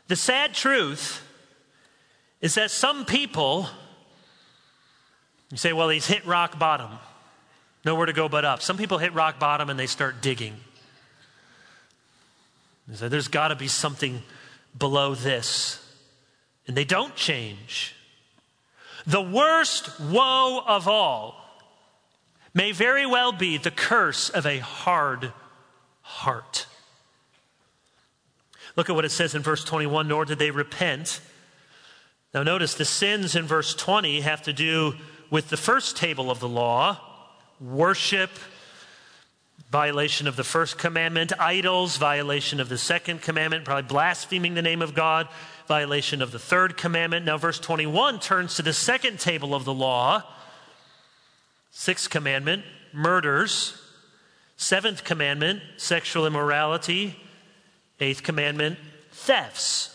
The 0.08 0.16
sad 0.16 0.54
truth 0.54 1.22
is 2.42 2.56
that 2.56 2.72
some 2.72 3.06
people, 3.06 3.68
you 5.52 5.58
say, 5.58 5.74
well, 5.74 5.90
he's 5.90 6.08
hit 6.08 6.26
rock 6.26 6.58
bottom, 6.58 6.92
nowhere 7.86 8.08
to 8.08 8.14
go 8.14 8.28
but 8.28 8.44
up. 8.44 8.62
Some 8.62 8.78
people 8.78 8.98
hit 8.98 9.14
rock 9.14 9.40
bottom 9.40 9.70
and 9.70 9.80
they 9.80 9.88
start 9.88 10.22
digging. 10.22 10.56
They 12.88 12.96
say, 12.96 13.08
there's 13.08 13.28
got 13.28 13.50
to 13.50 13.56
be 13.56 13.68
something 13.68 14.24
below 14.78 15.16
this. 15.16 15.82
And 16.68 16.76
they 16.76 16.84
don't 16.84 17.16
change. 17.16 17.96
The 19.06 19.22
worst 19.22 20.00
woe 20.00 20.64
of 20.66 20.88
all 20.88 21.36
may 22.54 22.72
very 22.72 23.06
well 23.06 23.32
be 23.32 23.58
the 23.58 23.72
curse 23.72 24.30
of 24.30 24.46
a 24.46 24.58
hard 24.60 25.32
heart. 26.02 26.66
Look 28.76 28.90
at 28.90 28.96
what 28.96 29.06
it 29.06 29.12
says 29.12 29.36
in 29.36 29.42
verse 29.42 29.64
21 29.64 30.08
nor 30.08 30.26
did 30.26 30.40
they 30.40 30.52
repent. 30.52 31.22
Now, 32.34 32.44
notice 32.44 32.74
the 32.74 32.84
sins 32.84 33.36
in 33.36 33.46
verse 33.46 33.74
20 33.74 34.22
have 34.22 34.42
to 34.44 34.54
do 34.54 34.96
with 35.30 35.50
the 35.50 35.58
first 35.58 35.96
table 35.96 36.30
of 36.30 36.40
the 36.40 36.50
law 36.50 37.00
worship, 37.60 38.32
violation 39.72 40.28
of 40.28 40.36
the 40.36 40.44
first 40.44 40.78
commandment, 40.78 41.34
idols, 41.40 41.98
violation 41.98 42.60
of 42.60 42.70
the 42.70 42.78
second 42.78 43.22
commandment, 43.22 43.66
probably 43.66 43.84
blaspheming 43.84 44.54
the 44.54 44.62
name 44.62 44.82
of 44.82 44.94
God, 44.94 45.28
violation 45.68 46.22
of 46.22 46.32
the 46.32 46.40
third 46.40 46.78
commandment. 46.78 47.26
Now, 47.26 47.38
verse 47.38 47.60
21 47.60 48.20
turns 48.20 48.56
to 48.56 48.62
the 48.62 48.74
second 48.74 49.20
table 49.20 49.56
of 49.56 49.66
the 49.66 49.74
law, 49.74 50.24
sixth 51.72 52.10
commandment, 52.10 52.64
murders. 52.94 53.82
Seventh 54.58 55.04
commandment, 55.04 55.62
sexual 55.78 56.26
immorality. 56.26 57.20
Eighth 58.00 58.24
commandment, 58.24 58.78
thefts. 59.12 59.92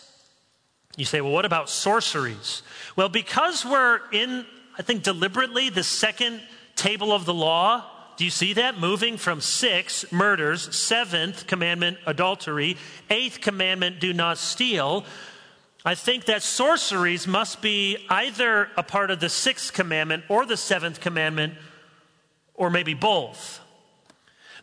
You 0.97 1.05
say, 1.05 1.21
well, 1.21 1.33
what 1.33 1.45
about 1.45 1.69
sorceries? 1.69 2.63
Well, 2.97 3.09
because 3.09 3.65
we're 3.65 4.01
in, 4.13 4.45
I 4.79 4.83
think, 4.83 5.03
deliberately 5.03 5.71
the 5.71 5.83
second 5.83 6.41
table 6.81 7.13
of 7.13 7.27
the 7.27 7.35
law, 7.35 7.85
do 8.17 8.25
you 8.25 8.31
see 8.31 8.55
that? 8.55 8.79
Moving 8.79 9.17
from 9.17 9.41
six, 9.41 10.11
murders, 10.11 10.75
seventh 10.75 11.47
commandment, 11.47 11.99
adultery, 12.07 12.77
eighth 13.11 13.41
commandment, 13.41 14.01
do 14.01 14.13
not 14.13 14.39
steal. 14.39 15.05
I 15.85 15.95
think 15.95 16.25
that 16.25 16.43
sorceries 16.43 17.27
must 17.27 17.63
be 17.63 17.99
either 18.09 18.69
a 18.77 18.83
part 18.83 19.11
of 19.11 19.21
the 19.21 19.29
sixth 19.29 19.73
commandment 19.73 20.25
or 20.29 20.47
the 20.47 20.57
seventh 20.57 21.01
commandment, 21.01 21.55
or 22.55 22.71
maybe 22.71 22.95
both. 22.95 23.61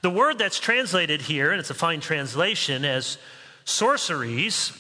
The 0.01 0.11
word 0.11 0.38
that's 0.38 0.59
translated 0.59 1.22
here, 1.22 1.51
and 1.51 1.59
it's 1.59 1.72
a 1.72 1.76
fine 1.76 1.99
translation, 1.99 2.86
as 2.86 3.18
sorceries, 3.65 4.72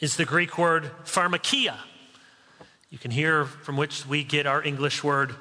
is 0.00 0.16
the 0.16 0.24
Greek 0.24 0.56
word 0.58 0.90
pharmakia. 1.04 1.76
You 2.88 2.98
can 2.98 3.10
hear 3.10 3.44
from 3.44 3.76
which 3.76 4.06
we 4.06 4.24
get 4.24 4.46
our 4.46 4.62
English 4.62 5.04
word 5.04 5.34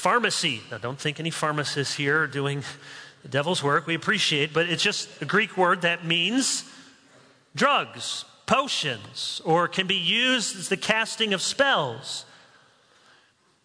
pharmacy. 0.00 0.62
Now, 0.70 0.78
don't 0.78 0.98
think 0.98 1.20
any 1.20 1.30
pharmacists 1.30 1.94
here 1.94 2.22
are 2.22 2.26
doing 2.26 2.64
the 3.22 3.28
devil's 3.28 3.62
work. 3.62 3.86
We 3.86 3.94
appreciate, 3.94 4.54
but 4.54 4.68
it's 4.68 4.82
just 4.82 5.20
a 5.20 5.26
Greek 5.26 5.58
word 5.58 5.82
that 5.82 6.06
means 6.06 6.64
drugs, 7.54 8.24
potions, 8.46 9.42
or 9.44 9.68
can 9.68 9.86
be 9.86 9.96
used 9.96 10.58
as 10.58 10.70
the 10.70 10.76
casting 10.78 11.34
of 11.34 11.42
spells. 11.42 12.24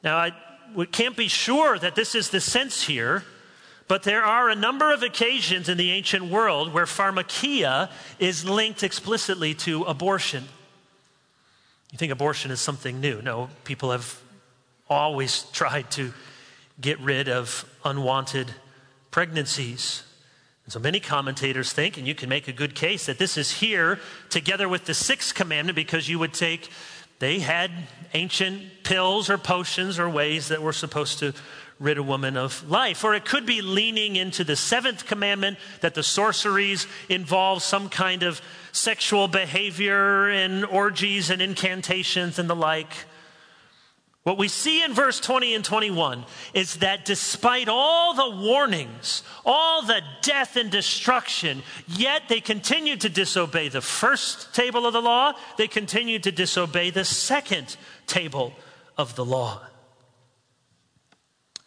Now, 0.03 0.17
I 0.17 0.33
we 0.73 0.85
can't 0.85 1.15
be 1.15 1.27
sure 1.27 1.77
that 1.77 1.95
this 1.95 2.15
is 2.15 2.31
the 2.31 2.41
sense 2.41 2.83
here, 2.83 3.23
but 3.87 4.03
there 4.03 4.23
are 4.23 4.49
a 4.49 4.55
number 4.55 4.91
of 4.91 5.03
occasions 5.03 5.69
in 5.69 5.77
the 5.77 5.91
ancient 5.91 6.25
world 6.25 6.73
where 6.73 6.85
pharmakia 6.85 7.89
is 8.19 8.43
linked 8.43 8.83
explicitly 8.83 9.53
to 9.53 9.83
abortion. 9.83 10.45
You 11.91 11.97
think 11.97 12.11
abortion 12.11 12.51
is 12.51 12.59
something 12.59 12.99
new. 12.99 13.21
No, 13.21 13.49
people 13.63 13.91
have 13.91 14.19
always 14.89 15.43
tried 15.51 15.89
to 15.91 16.13
get 16.79 16.99
rid 16.99 17.29
of 17.29 17.65
unwanted 17.83 18.51
pregnancies. 19.11 20.03
And 20.65 20.73
so 20.73 20.79
many 20.79 20.99
commentators 20.99 21.71
think, 21.71 21.97
and 21.97 22.07
you 22.07 22.15
can 22.15 22.27
make 22.27 22.47
a 22.47 22.53
good 22.53 22.75
case, 22.75 23.05
that 23.05 23.17
this 23.17 23.37
is 23.37 23.51
here 23.51 23.99
together 24.29 24.67
with 24.67 24.85
the 24.85 24.93
sixth 24.93 25.35
commandment 25.35 25.75
because 25.75 26.09
you 26.09 26.19
would 26.19 26.33
take, 26.33 26.69
they 27.19 27.39
had 27.39 27.71
ancient 28.13 28.83
pills 28.83 29.29
or 29.29 29.37
potions 29.37 29.99
or 29.99 30.09
ways 30.09 30.49
that 30.49 30.61
were 30.61 30.73
supposed 30.73 31.19
to 31.19 31.33
rid 31.79 31.97
a 31.97 32.03
woman 32.03 32.37
of 32.37 32.67
life. 32.69 33.03
Or 33.03 33.13
it 33.13 33.25
could 33.25 33.45
be 33.45 33.61
leaning 33.61 34.15
into 34.15 34.43
the 34.43 34.55
seventh 34.55 35.05
commandment 35.05 35.57
that 35.81 35.93
the 35.93 36.03
sorceries 36.03 36.87
involve 37.09 37.61
some 37.61 37.89
kind 37.89 38.23
of 38.23 38.41
sexual 38.71 39.27
behavior 39.27 40.29
and 40.29 40.65
orgies 40.65 41.29
and 41.29 41.41
incantations 41.41 42.39
and 42.39 42.49
the 42.49 42.55
like. 42.55 42.93
What 44.25 44.39
we 44.39 44.47
see 44.47 44.83
in 44.83 44.91
verse 44.95 45.19
20 45.19 45.53
and 45.53 45.63
21 45.63 46.25
is 46.55 46.77
that 46.77 47.05
despite 47.05 47.69
all 47.69 48.15
the 48.15 48.43
warnings, 48.43 49.21
all 49.45 49.83
the 49.83 50.01
death 50.23 50.55
and 50.55 50.71
destruction, 50.71 51.61
yet 51.87 52.23
they 52.27 52.41
continued 52.41 53.01
to 53.01 53.09
disobey 53.09 53.69
the 53.69 53.81
first 53.81 54.51
table 54.55 54.87
of 54.87 54.93
the 54.93 55.01
law, 55.01 55.33
they 55.57 55.67
continued 55.67 56.23
to 56.23 56.31
disobey 56.31 56.89
the 56.89 57.05
second 57.05 57.77
table 58.07 58.53
of 58.97 59.15
the 59.15 59.23
law. 59.23 59.61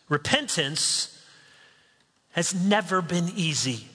Repentance 0.09 1.17
has 2.31 2.53
never 2.57 3.01
been 3.01 3.29
easy. 3.37 3.87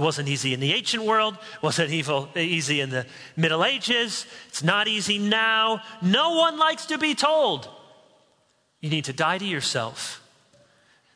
It 0.00 0.02
wasn't 0.02 0.30
easy 0.30 0.54
in 0.54 0.60
the 0.60 0.72
ancient 0.72 1.04
world, 1.04 1.34
it 1.34 1.62
wasn't 1.62 1.90
evil, 1.90 2.30
easy 2.34 2.80
in 2.80 2.88
the 2.88 3.04
Middle 3.36 3.66
Ages, 3.66 4.24
it's 4.48 4.64
not 4.64 4.88
easy 4.88 5.18
now. 5.18 5.82
No 6.00 6.36
one 6.36 6.58
likes 6.58 6.86
to 6.86 6.96
be 6.96 7.14
told. 7.14 7.68
You 8.80 8.88
need 8.88 9.04
to 9.04 9.12
die 9.12 9.36
to 9.36 9.44
yourself. 9.44 10.26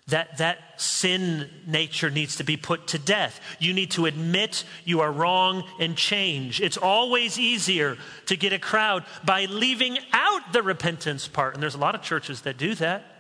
That, 0.09 0.37
that 0.37 0.59
sin 0.77 1.49
nature 1.67 2.11
needs 2.11 2.37
to 2.37 2.45
be 2.45 2.59
put 2.59 2.89
to 2.89 2.99
death. 2.99 3.41
You 3.59 3.73
need 3.73 3.93
to 3.93 4.05
admit 4.05 4.65
you 4.85 5.01
are 5.01 5.11
wrong 5.11 5.65
and 5.81 5.97
change. 5.97 6.61
It's 6.61 6.77
always 6.77 7.39
easier 7.39 7.97
to 8.27 8.37
get 8.37 8.53
a 8.53 8.59
crowd 8.59 9.07
by 9.25 9.47
leaving 9.47 9.97
out 10.13 10.53
the 10.53 10.63
repentance 10.63 11.27
part. 11.27 11.55
And 11.55 11.63
there's 11.63 11.75
a 11.75 11.79
lot 11.79 11.95
of 11.95 12.03
churches 12.03 12.43
that 12.43 12.59
do 12.59 12.75
that. 12.75 13.14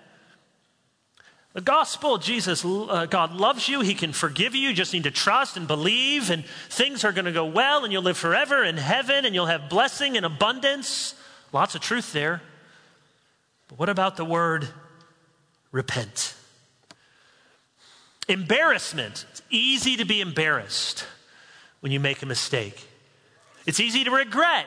The 1.54 1.60
gospel, 1.60 2.18
Jesus, 2.18 2.64
uh, 2.64 3.06
God 3.08 3.32
loves 3.32 3.68
you. 3.68 3.80
He 3.80 3.94
can 3.94 4.12
forgive 4.12 4.56
you. 4.56 4.68
You 4.68 4.74
just 4.74 4.92
need 4.92 5.04
to 5.04 5.12
trust 5.12 5.56
and 5.56 5.68
believe, 5.68 6.28
and 6.30 6.44
things 6.68 7.04
are 7.04 7.12
going 7.12 7.26
to 7.26 7.32
go 7.32 7.46
well, 7.46 7.84
and 7.84 7.92
you'll 7.92 8.02
live 8.02 8.18
forever 8.18 8.64
in 8.64 8.76
heaven, 8.76 9.24
and 9.24 9.36
you'll 9.36 9.46
have 9.46 9.70
blessing 9.70 10.16
and 10.16 10.26
abundance. 10.26 11.14
Lots 11.52 11.76
of 11.76 11.80
truth 11.80 12.12
there. 12.12 12.42
But 13.68 13.78
what 13.78 13.88
about 13.88 14.16
the 14.16 14.24
word 14.24 14.68
repent? 15.70 16.34
Embarrassment. 18.26 19.24
It's 19.30 19.42
easy 19.48 19.96
to 19.96 20.04
be 20.04 20.20
embarrassed 20.20 21.06
when 21.78 21.92
you 21.92 22.00
make 22.00 22.20
a 22.20 22.26
mistake. 22.26 22.84
It's 23.64 23.78
easy 23.78 24.02
to 24.02 24.10
regret. 24.10 24.66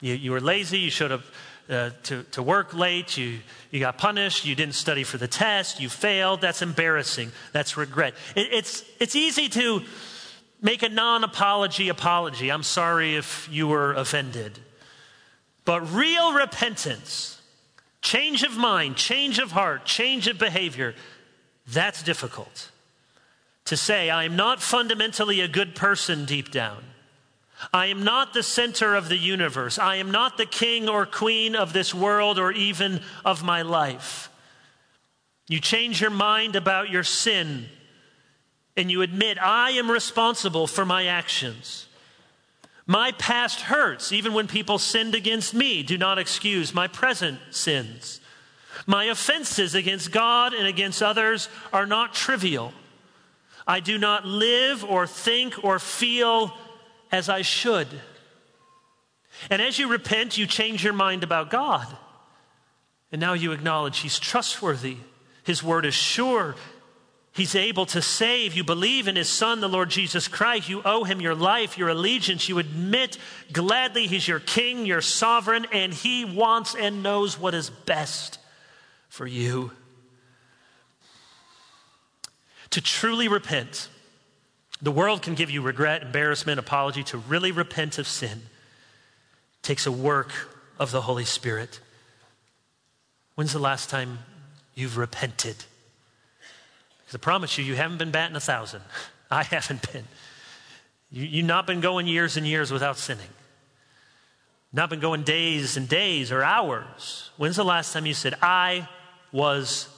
You, 0.00 0.14
you 0.14 0.30
were 0.30 0.40
lazy, 0.40 0.78
you 0.78 0.90
showed 0.90 1.12
up 1.12 1.22
uh, 1.68 1.90
to, 2.04 2.24
to 2.32 2.42
work 2.42 2.74
late, 2.74 3.16
you, 3.16 3.38
you 3.70 3.80
got 3.80 3.98
punished, 3.98 4.44
you 4.44 4.54
didn't 4.54 4.74
study 4.74 5.04
for 5.04 5.18
the 5.18 5.28
test, 5.28 5.80
you 5.80 5.88
failed. 5.88 6.40
That's 6.40 6.62
embarrassing. 6.62 7.32
That's 7.52 7.76
regret. 7.76 8.14
It, 8.34 8.48
it's, 8.52 8.84
it's 8.98 9.14
easy 9.14 9.48
to 9.50 9.82
make 10.60 10.82
a 10.82 10.88
non 10.88 11.24
apology 11.24 11.88
apology. 11.88 12.50
I'm 12.50 12.62
sorry 12.62 13.16
if 13.16 13.48
you 13.50 13.66
were 13.66 13.92
offended. 13.92 14.58
But 15.64 15.92
real 15.92 16.32
repentance, 16.32 17.40
change 18.00 18.42
of 18.42 18.56
mind, 18.56 18.96
change 18.96 19.38
of 19.38 19.52
heart, 19.52 19.84
change 19.84 20.26
of 20.26 20.38
behavior, 20.38 20.94
that's 21.66 22.02
difficult. 22.02 22.70
To 23.66 23.76
say, 23.76 24.10
I 24.10 24.24
am 24.24 24.34
not 24.34 24.60
fundamentally 24.60 25.40
a 25.40 25.46
good 25.46 25.76
person 25.76 26.24
deep 26.24 26.50
down. 26.50 26.82
I 27.72 27.86
am 27.86 28.02
not 28.04 28.32
the 28.32 28.42
center 28.42 28.94
of 28.94 29.08
the 29.08 29.16
universe. 29.16 29.78
I 29.78 29.96
am 29.96 30.10
not 30.10 30.36
the 30.36 30.46
king 30.46 30.88
or 30.88 31.06
queen 31.06 31.54
of 31.54 31.72
this 31.72 31.94
world 31.94 32.38
or 32.38 32.52
even 32.52 33.00
of 33.24 33.44
my 33.44 33.62
life. 33.62 34.30
You 35.48 35.60
change 35.60 36.00
your 36.00 36.10
mind 36.10 36.56
about 36.56 36.90
your 36.90 37.04
sin 37.04 37.66
and 38.76 38.90
you 38.90 39.02
admit, 39.02 39.38
I 39.40 39.72
am 39.72 39.90
responsible 39.90 40.66
for 40.66 40.84
my 40.84 41.06
actions. 41.06 41.86
My 42.86 43.12
past 43.12 43.60
hurts, 43.60 44.12
even 44.12 44.32
when 44.32 44.48
people 44.48 44.78
sinned 44.78 45.14
against 45.14 45.54
me, 45.54 45.82
do 45.82 45.98
not 45.98 46.18
excuse 46.18 46.74
my 46.74 46.88
present 46.88 47.38
sins. 47.50 48.20
My 48.86 49.04
offenses 49.04 49.74
against 49.74 50.10
God 50.10 50.54
and 50.54 50.66
against 50.66 51.02
others 51.02 51.48
are 51.72 51.86
not 51.86 52.14
trivial. 52.14 52.72
I 53.66 53.80
do 53.80 53.98
not 53.98 54.26
live 54.26 54.84
or 54.84 55.06
think 55.06 55.62
or 55.62 55.78
feel 55.78 56.56
as 57.12 57.28
I 57.28 57.42
should. 57.42 57.86
And 59.50 59.60
as 59.60 59.78
you 59.78 59.88
repent, 59.88 60.38
you 60.38 60.46
change 60.46 60.82
your 60.82 60.94
mind 60.94 61.22
about 61.22 61.50
God. 61.50 61.86
And 63.12 63.20
now 63.20 63.34
you 63.34 63.52
acknowledge 63.52 63.98
He's 63.98 64.18
trustworthy, 64.18 64.96
His 65.44 65.62
word 65.62 65.84
is 65.84 65.94
sure. 65.94 66.56
He's 67.34 67.54
able 67.54 67.86
to 67.86 68.02
save. 68.02 68.54
You 68.54 68.62
believe 68.62 69.08
in 69.08 69.16
His 69.16 69.28
Son, 69.28 69.60
the 69.60 69.68
Lord 69.68 69.88
Jesus 69.88 70.28
Christ. 70.28 70.68
You 70.68 70.82
owe 70.84 71.04
Him 71.04 71.18
your 71.18 71.34
life, 71.34 71.78
your 71.78 71.88
allegiance. 71.88 72.46
You 72.46 72.58
admit 72.58 73.16
gladly 73.52 74.06
He's 74.06 74.28
your 74.28 74.38
King, 74.38 74.84
your 74.84 75.00
sovereign, 75.00 75.66
and 75.72 75.94
He 75.94 76.26
wants 76.26 76.74
and 76.74 77.02
knows 77.02 77.38
what 77.38 77.54
is 77.54 77.70
best 77.70 78.38
for 79.08 79.26
you. 79.26 79.70
To 82.68 82.82
truly 82.82 83.28
repent 83.28 83.88
the 84.82 84.90
world 84.90 85.22
can 85.22 85.34
give 85.34 85.48
you 85.48 85.62
regret, 85.62 86.02
embarrassment, 86.02 86.58
apology. 86.58 87.04
To 87.04 87.18
really 87.18 87.52
repent 87.52 87.98
of 87.98 88.08
sin 88.08 88.42
takes 89.62 89.86
a 89.86 89.92
work 89.92 90.32
of 90.78 90.90
the 90.90 91.02
Holy 91.02 91.24
Spirit. 91.24 91.78
When's 93.36 93.52
the 93.52 93.60
last 93.60 93.88
time 93.88 94.18
you've 94.74 94.98
repented? 94.98 95.56
Because 96.98 97.14
I 97.14 97.18
promise 97.18 97.56
you, 97.56 97.64
you 97.64 97.76
haven't 97.76 97.98
been 97.98 98.10
batting 98.10 98.34
a 98.34 98.40
thousand. 98.40 98.82
I 99.30 99.44
haven't 99.44 99.90
been. 99.92 100.04
You, 101.12 101.24
you've 101.26 101.46
not 101.46 101.66
been 101.66 101.80
going 101.80 102.08
years 102.08 102.36
and 102.36 102.46
years 102.46 102.72
without 102.72 102.98
sinning. 102.98 103.30
Not 104.72 104.90
been 104.90 105.00
going 105.00 105.22
days 105.22 105.76
and 105.76 105.88
days 105.88 106.32
or 106.32 106.42
hours. 106.42 107.30
When's 107.36 107.56
the 107.56 107.64
last 107.64 107.92
time 107.92 108.04
you 108.04 108.14
said, 108.14 108.34
I 108.42 108.88
was 109.30 109.88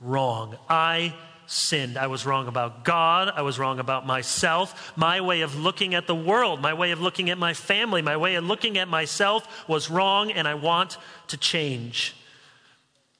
wrong? 0.00 0.56
I 0.68 1.14
sinned. 1.50 1.98
I 1.98 2.06
was 2.06 2.24
wrong 2.24 2.46
about 2.46 2.84
God. 2.84 3.32
I 3.34 3.42
was 3.42 3.58
wrong 3.58 3.80
about 3.80 4.06
myself. 4.06 4.92
My 4.96 5.20
way 5.20 5.40
of 5.40 5.56
looking 5.56 5.94
at 5.94 6.06
the 6.06 6.14
world, 6.14 6.60
my 6.60 6.74
way 6.74 6.92
of 6.92 7.00
looking 7.00 7.28
at 7.30 7.38
my 7.38 7.54
family, 7.54 8.02
my 8.02 8.16
way 8.16 8.36
of 8.36 8.44
looking 8.44 8.78
at 8.78 8.88
myself 8.88 9.68
was 9.68 9.90
wrong, 9.90 10.30
and 10.30 10.46
I 10.46 10.54
want 10.54 10.96
to 11.28 11.36
change. 11.36 12.14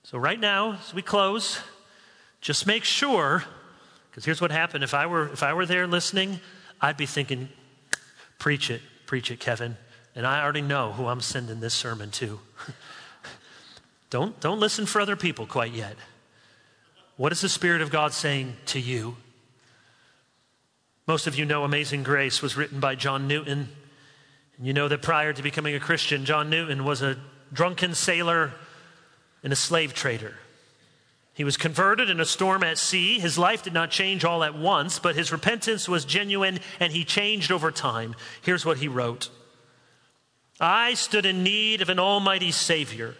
So, 0.04 0.18
right 0.18 0.38
now, 0.38 0.74
as 0.74 0.94
we 0.94 1.02
close, 1.02 1.60
just 2.40 2.66
make 2.66 2.84
sure 2.84 3.44
Because 4.10 4.24
here's 4.24 4.40
what 4.40 4.50
happened 4.50 4.82
if 4.82 4.92
I, 4.92 5.06
were, 5.06 5.28
if 5.28 5.42
I 5.42 5.52
were 5.52 5.66
there 5.66 5.86
listening, 5.86 6.40
I'd 6.80 6.96
be 6.96 7.06
thinking, 7.06 7.48
preach 8.38 8.70
it, 8.70 8.80
preach 9.06 9.30
it, 9.30 9.38
Kevin. 9.38 9.76
And 10.16 10.26
I 10.26 10.42
already 10.42 10.62
know 10.62 10.92
who 10.92 11.06
I'm 11.06 11.20
sending 11.20 11.60
this 11.60 11.74
sermon 11.74 12.10
to. 12.12 12.40
don't, 14.10 14.38
don't 14.40 14.58
listen 14.58 14.86
for 14.86 15.00
other 15.00 15.14
people 15.14 15.46
quite 15.46 15.72
yet. 15.72 15.96
What 17.20 17.32
is 17.32 17.42
the 17.42 17.50
Spirit 17.50 17.82
of 17.82 17.90
God 17.90 18.14
saying 18.14 18.56
to 18.64 18.80
you? 18.80 19.14
Most 21.06 21.26
of 21.26 21.38
you 21.38 21.44
know 21.44 21.64
Amazing 21.64 22.02
Grace 22.02 22.40
was 22.40 22.56
written 22.56 22.80
by 22.80 22.94
John 22.94 23.28
Newton. 23.28 23.68
And 24.56 24.66
you 24.66 24.72
know 24.72 24.88
that 24.88 25.02
prior 25.02 25.34
to 25.34 25.42
becoming 25.42 25.74
a 25.74 25.80
Christian, 25.80 26.24
John 26.24 26.48
Newton 26.48 26.82
was 26.82 27.02
a 27.02 27.18
drunken 27.52 27.92
sailor 27.92 28.52
and 29.44 29.52
a 29.52 29.56
slave 29.56 29.92
trader. 29.92 30.36
He 31.34 31.44
was 31.44 31.58
converted 31.58 32.08
in 32.08 32.20
a 32.20 32.24
storm 32.24 32.62
at 32.62 32.78
sea. 32.78 33.18
His 33.18 33.36
life 33.36 33.62
did 33.62 33.74
not 33.74 33.90
change 33.90 34.24
all 34.24 34.42
at 34.42 34.56
once, 34.56 34.98
but 34.98 35.14
his 35.14 35.30
repentance 35.30 35.90
was 35.90 36.06
genuine 36.06 36.58
and 36.80 36.90
he 36.90 37.04
changed 37.04 37.52
over 37.52 37.70
time. 37.70 38.16
Here's 38.40 38.64
what 38.64 38.78
he 38.78 38.88
wrote 38.88 39.28
I 40.58 40.94
stood 40.94 41.26
in 41.26 41.42
need 41.42 41.82
of 41.82 41.90
an 41.90 41.98
almighty 41.98 42.50
Savior, 42.50 43.14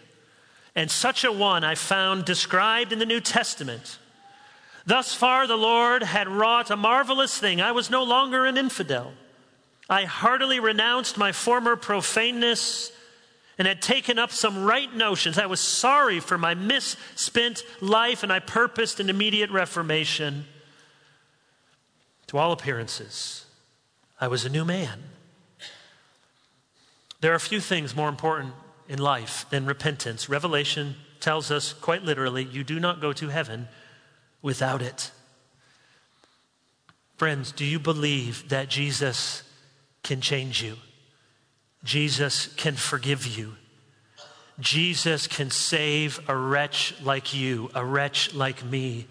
and 0.75 0.89
such 0.89 1.23
a 1.23 1.31
one 1.31 1.63
I 1.63 1.75
found 1.75 2.25
described 2.25 2.93
in 2.93 2.99
the 2.99 3.05
New 3.05 3.19
Testament. 3.19 3.99
Thus 4.85 5.13
far, 5.13 5.47
the 5.47 5.57
Lord 5.57 6.03
had 6.03 6.27
wrought 6.27 6.71
a 6.71 6.75
marvelous 6.75 7.37
thing. 7.37 7.61
I 7.61 7.71
was 7.71 7.89
no 7.89 8.03
longer 8.03 8.45
an 8.45 8.57
infidel. 8.57 9.13
I 9.89 10.05
heartily 10.05 10.59
renounced 10.59 11.17
my 11.17 11.31
former 11.31 11.75
profaneness 11.75 12.91
and 13.57 13.67
had 13.67 13.81
taken 13.81 14.17
up 14.17 14.31
some 14.31 14.63
right 14.63 14.91
notions. 14.95 15.37
I 15.37 15.45
was 15.45 15.59
sorry 15.59 16.19
for 16.19 16.37
my 16.37 16.55
misspent 16.55 17.63
life, 17.79 18.23
and 18.23 18.31
I 18.31 18.39
purposed 18.39 18.99
an 18.99 19.09
immediate 19.09 19.51
reformation. 19.51 20.45
To 22.27 22.37
all 22.37 22.53
appearances, 22.53 23.45
I 24.19 24.29
was 24.29 24.45
a 24.45 24.49
new 24.49 24.65
man. 24.65 25.03
There 27.19 27.33
are 27.33 27.35
a 27.35 27.39
few 27.39 27.59
things 27.59 27.95
more 27.95 28.09
important 28.09 28.53
in 28.91 28.99
life 28.99 29.45
than 29.49 29.65
repentance. 29.65 30.27
Revelation 30.27 30.95
tells 31.21 31.49
us 31.49 31.71
quite 31.71 32.03
literally 32.03 32.43
you 32.43 32.61
do 32.61 32.77
not 32.77 32.99
go 32.99 33.13
to 33.13 33.29
heaven 33.29 33.69
without 34.41 34.81
it. 34.81 35.11
Friends, 37.15 37.53
do 37.53 37.63
you 37.63 37.79
believe 37.79 38.49
that 38.49 38.67
Jesus 38.67 39.43
can 40.03 40.19
change 40.19 40.61
you? 40.61 40.75
Jesus 41.85 42.47
can 42.57 42.75
forgive 42.75 43.25
you. 43.25 43.53
Jesus 44.59 45.25
can 45.25 45.49
save 45.51 46.19
a 46.27 46.35
wretch 46.35 46.93
like 47.01 47.33
you, 47.33 47.71
a 47.73 47.85
wretch 47.85 48.33
like 48.33 48.61
me. 48.65 49.07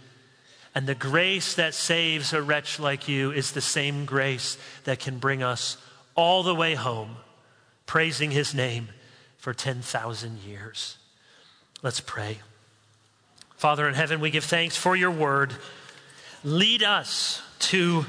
And 0.75 0.87
the 0.87 0.95
grace 0.95 1.55
that 1.55 1.73
saves 1.73 2.35
a 2.35 2.43
wretch 2.43 2.79
like 2.79 3.09
you 3.09 3.31
is 3.33 3.53
the 3.53 3.63
same 3.63 4.05
grace 4.05 4.59
that 4.85 4.99
can 4.99 5.19
bring 5.19 5.43
us 5.43 5.79
all 6.15 6.43
the 6.43 6.55
way 6.55 6.75
home, 6.75 7.17
praising 7.87 8.31
his 8.31 8.55
name 8.55 8.91
for 9.41 9.55
10,000 9.55 10.39
years. 10.41 10.99
Let's 11.83 12.01
pray. 12.01 12.39
Father 13.57 13.89
in 13.89 13.95
heaven, 13.95 14.21
we 14.21 14.31
give 14.31 14.45
thanks 14.45 14.77
for 14.77 14.95
your 14.95 15.11
word. 15.11 15.55
Lead 16.45 16.83
us 16.83 17.43
to 17.61 18.05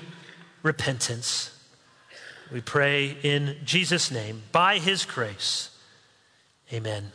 repentance. 0.62 1.58
We 2.52 2.60
pray 2.62 3.18
in 3.24 3.56
Jesus' 3.64 4.12
name, 4.12 4.44
by 4.52 4.78
his 4.78 5.06
grace. 5.06 5.70
Amen. 6.72 7.14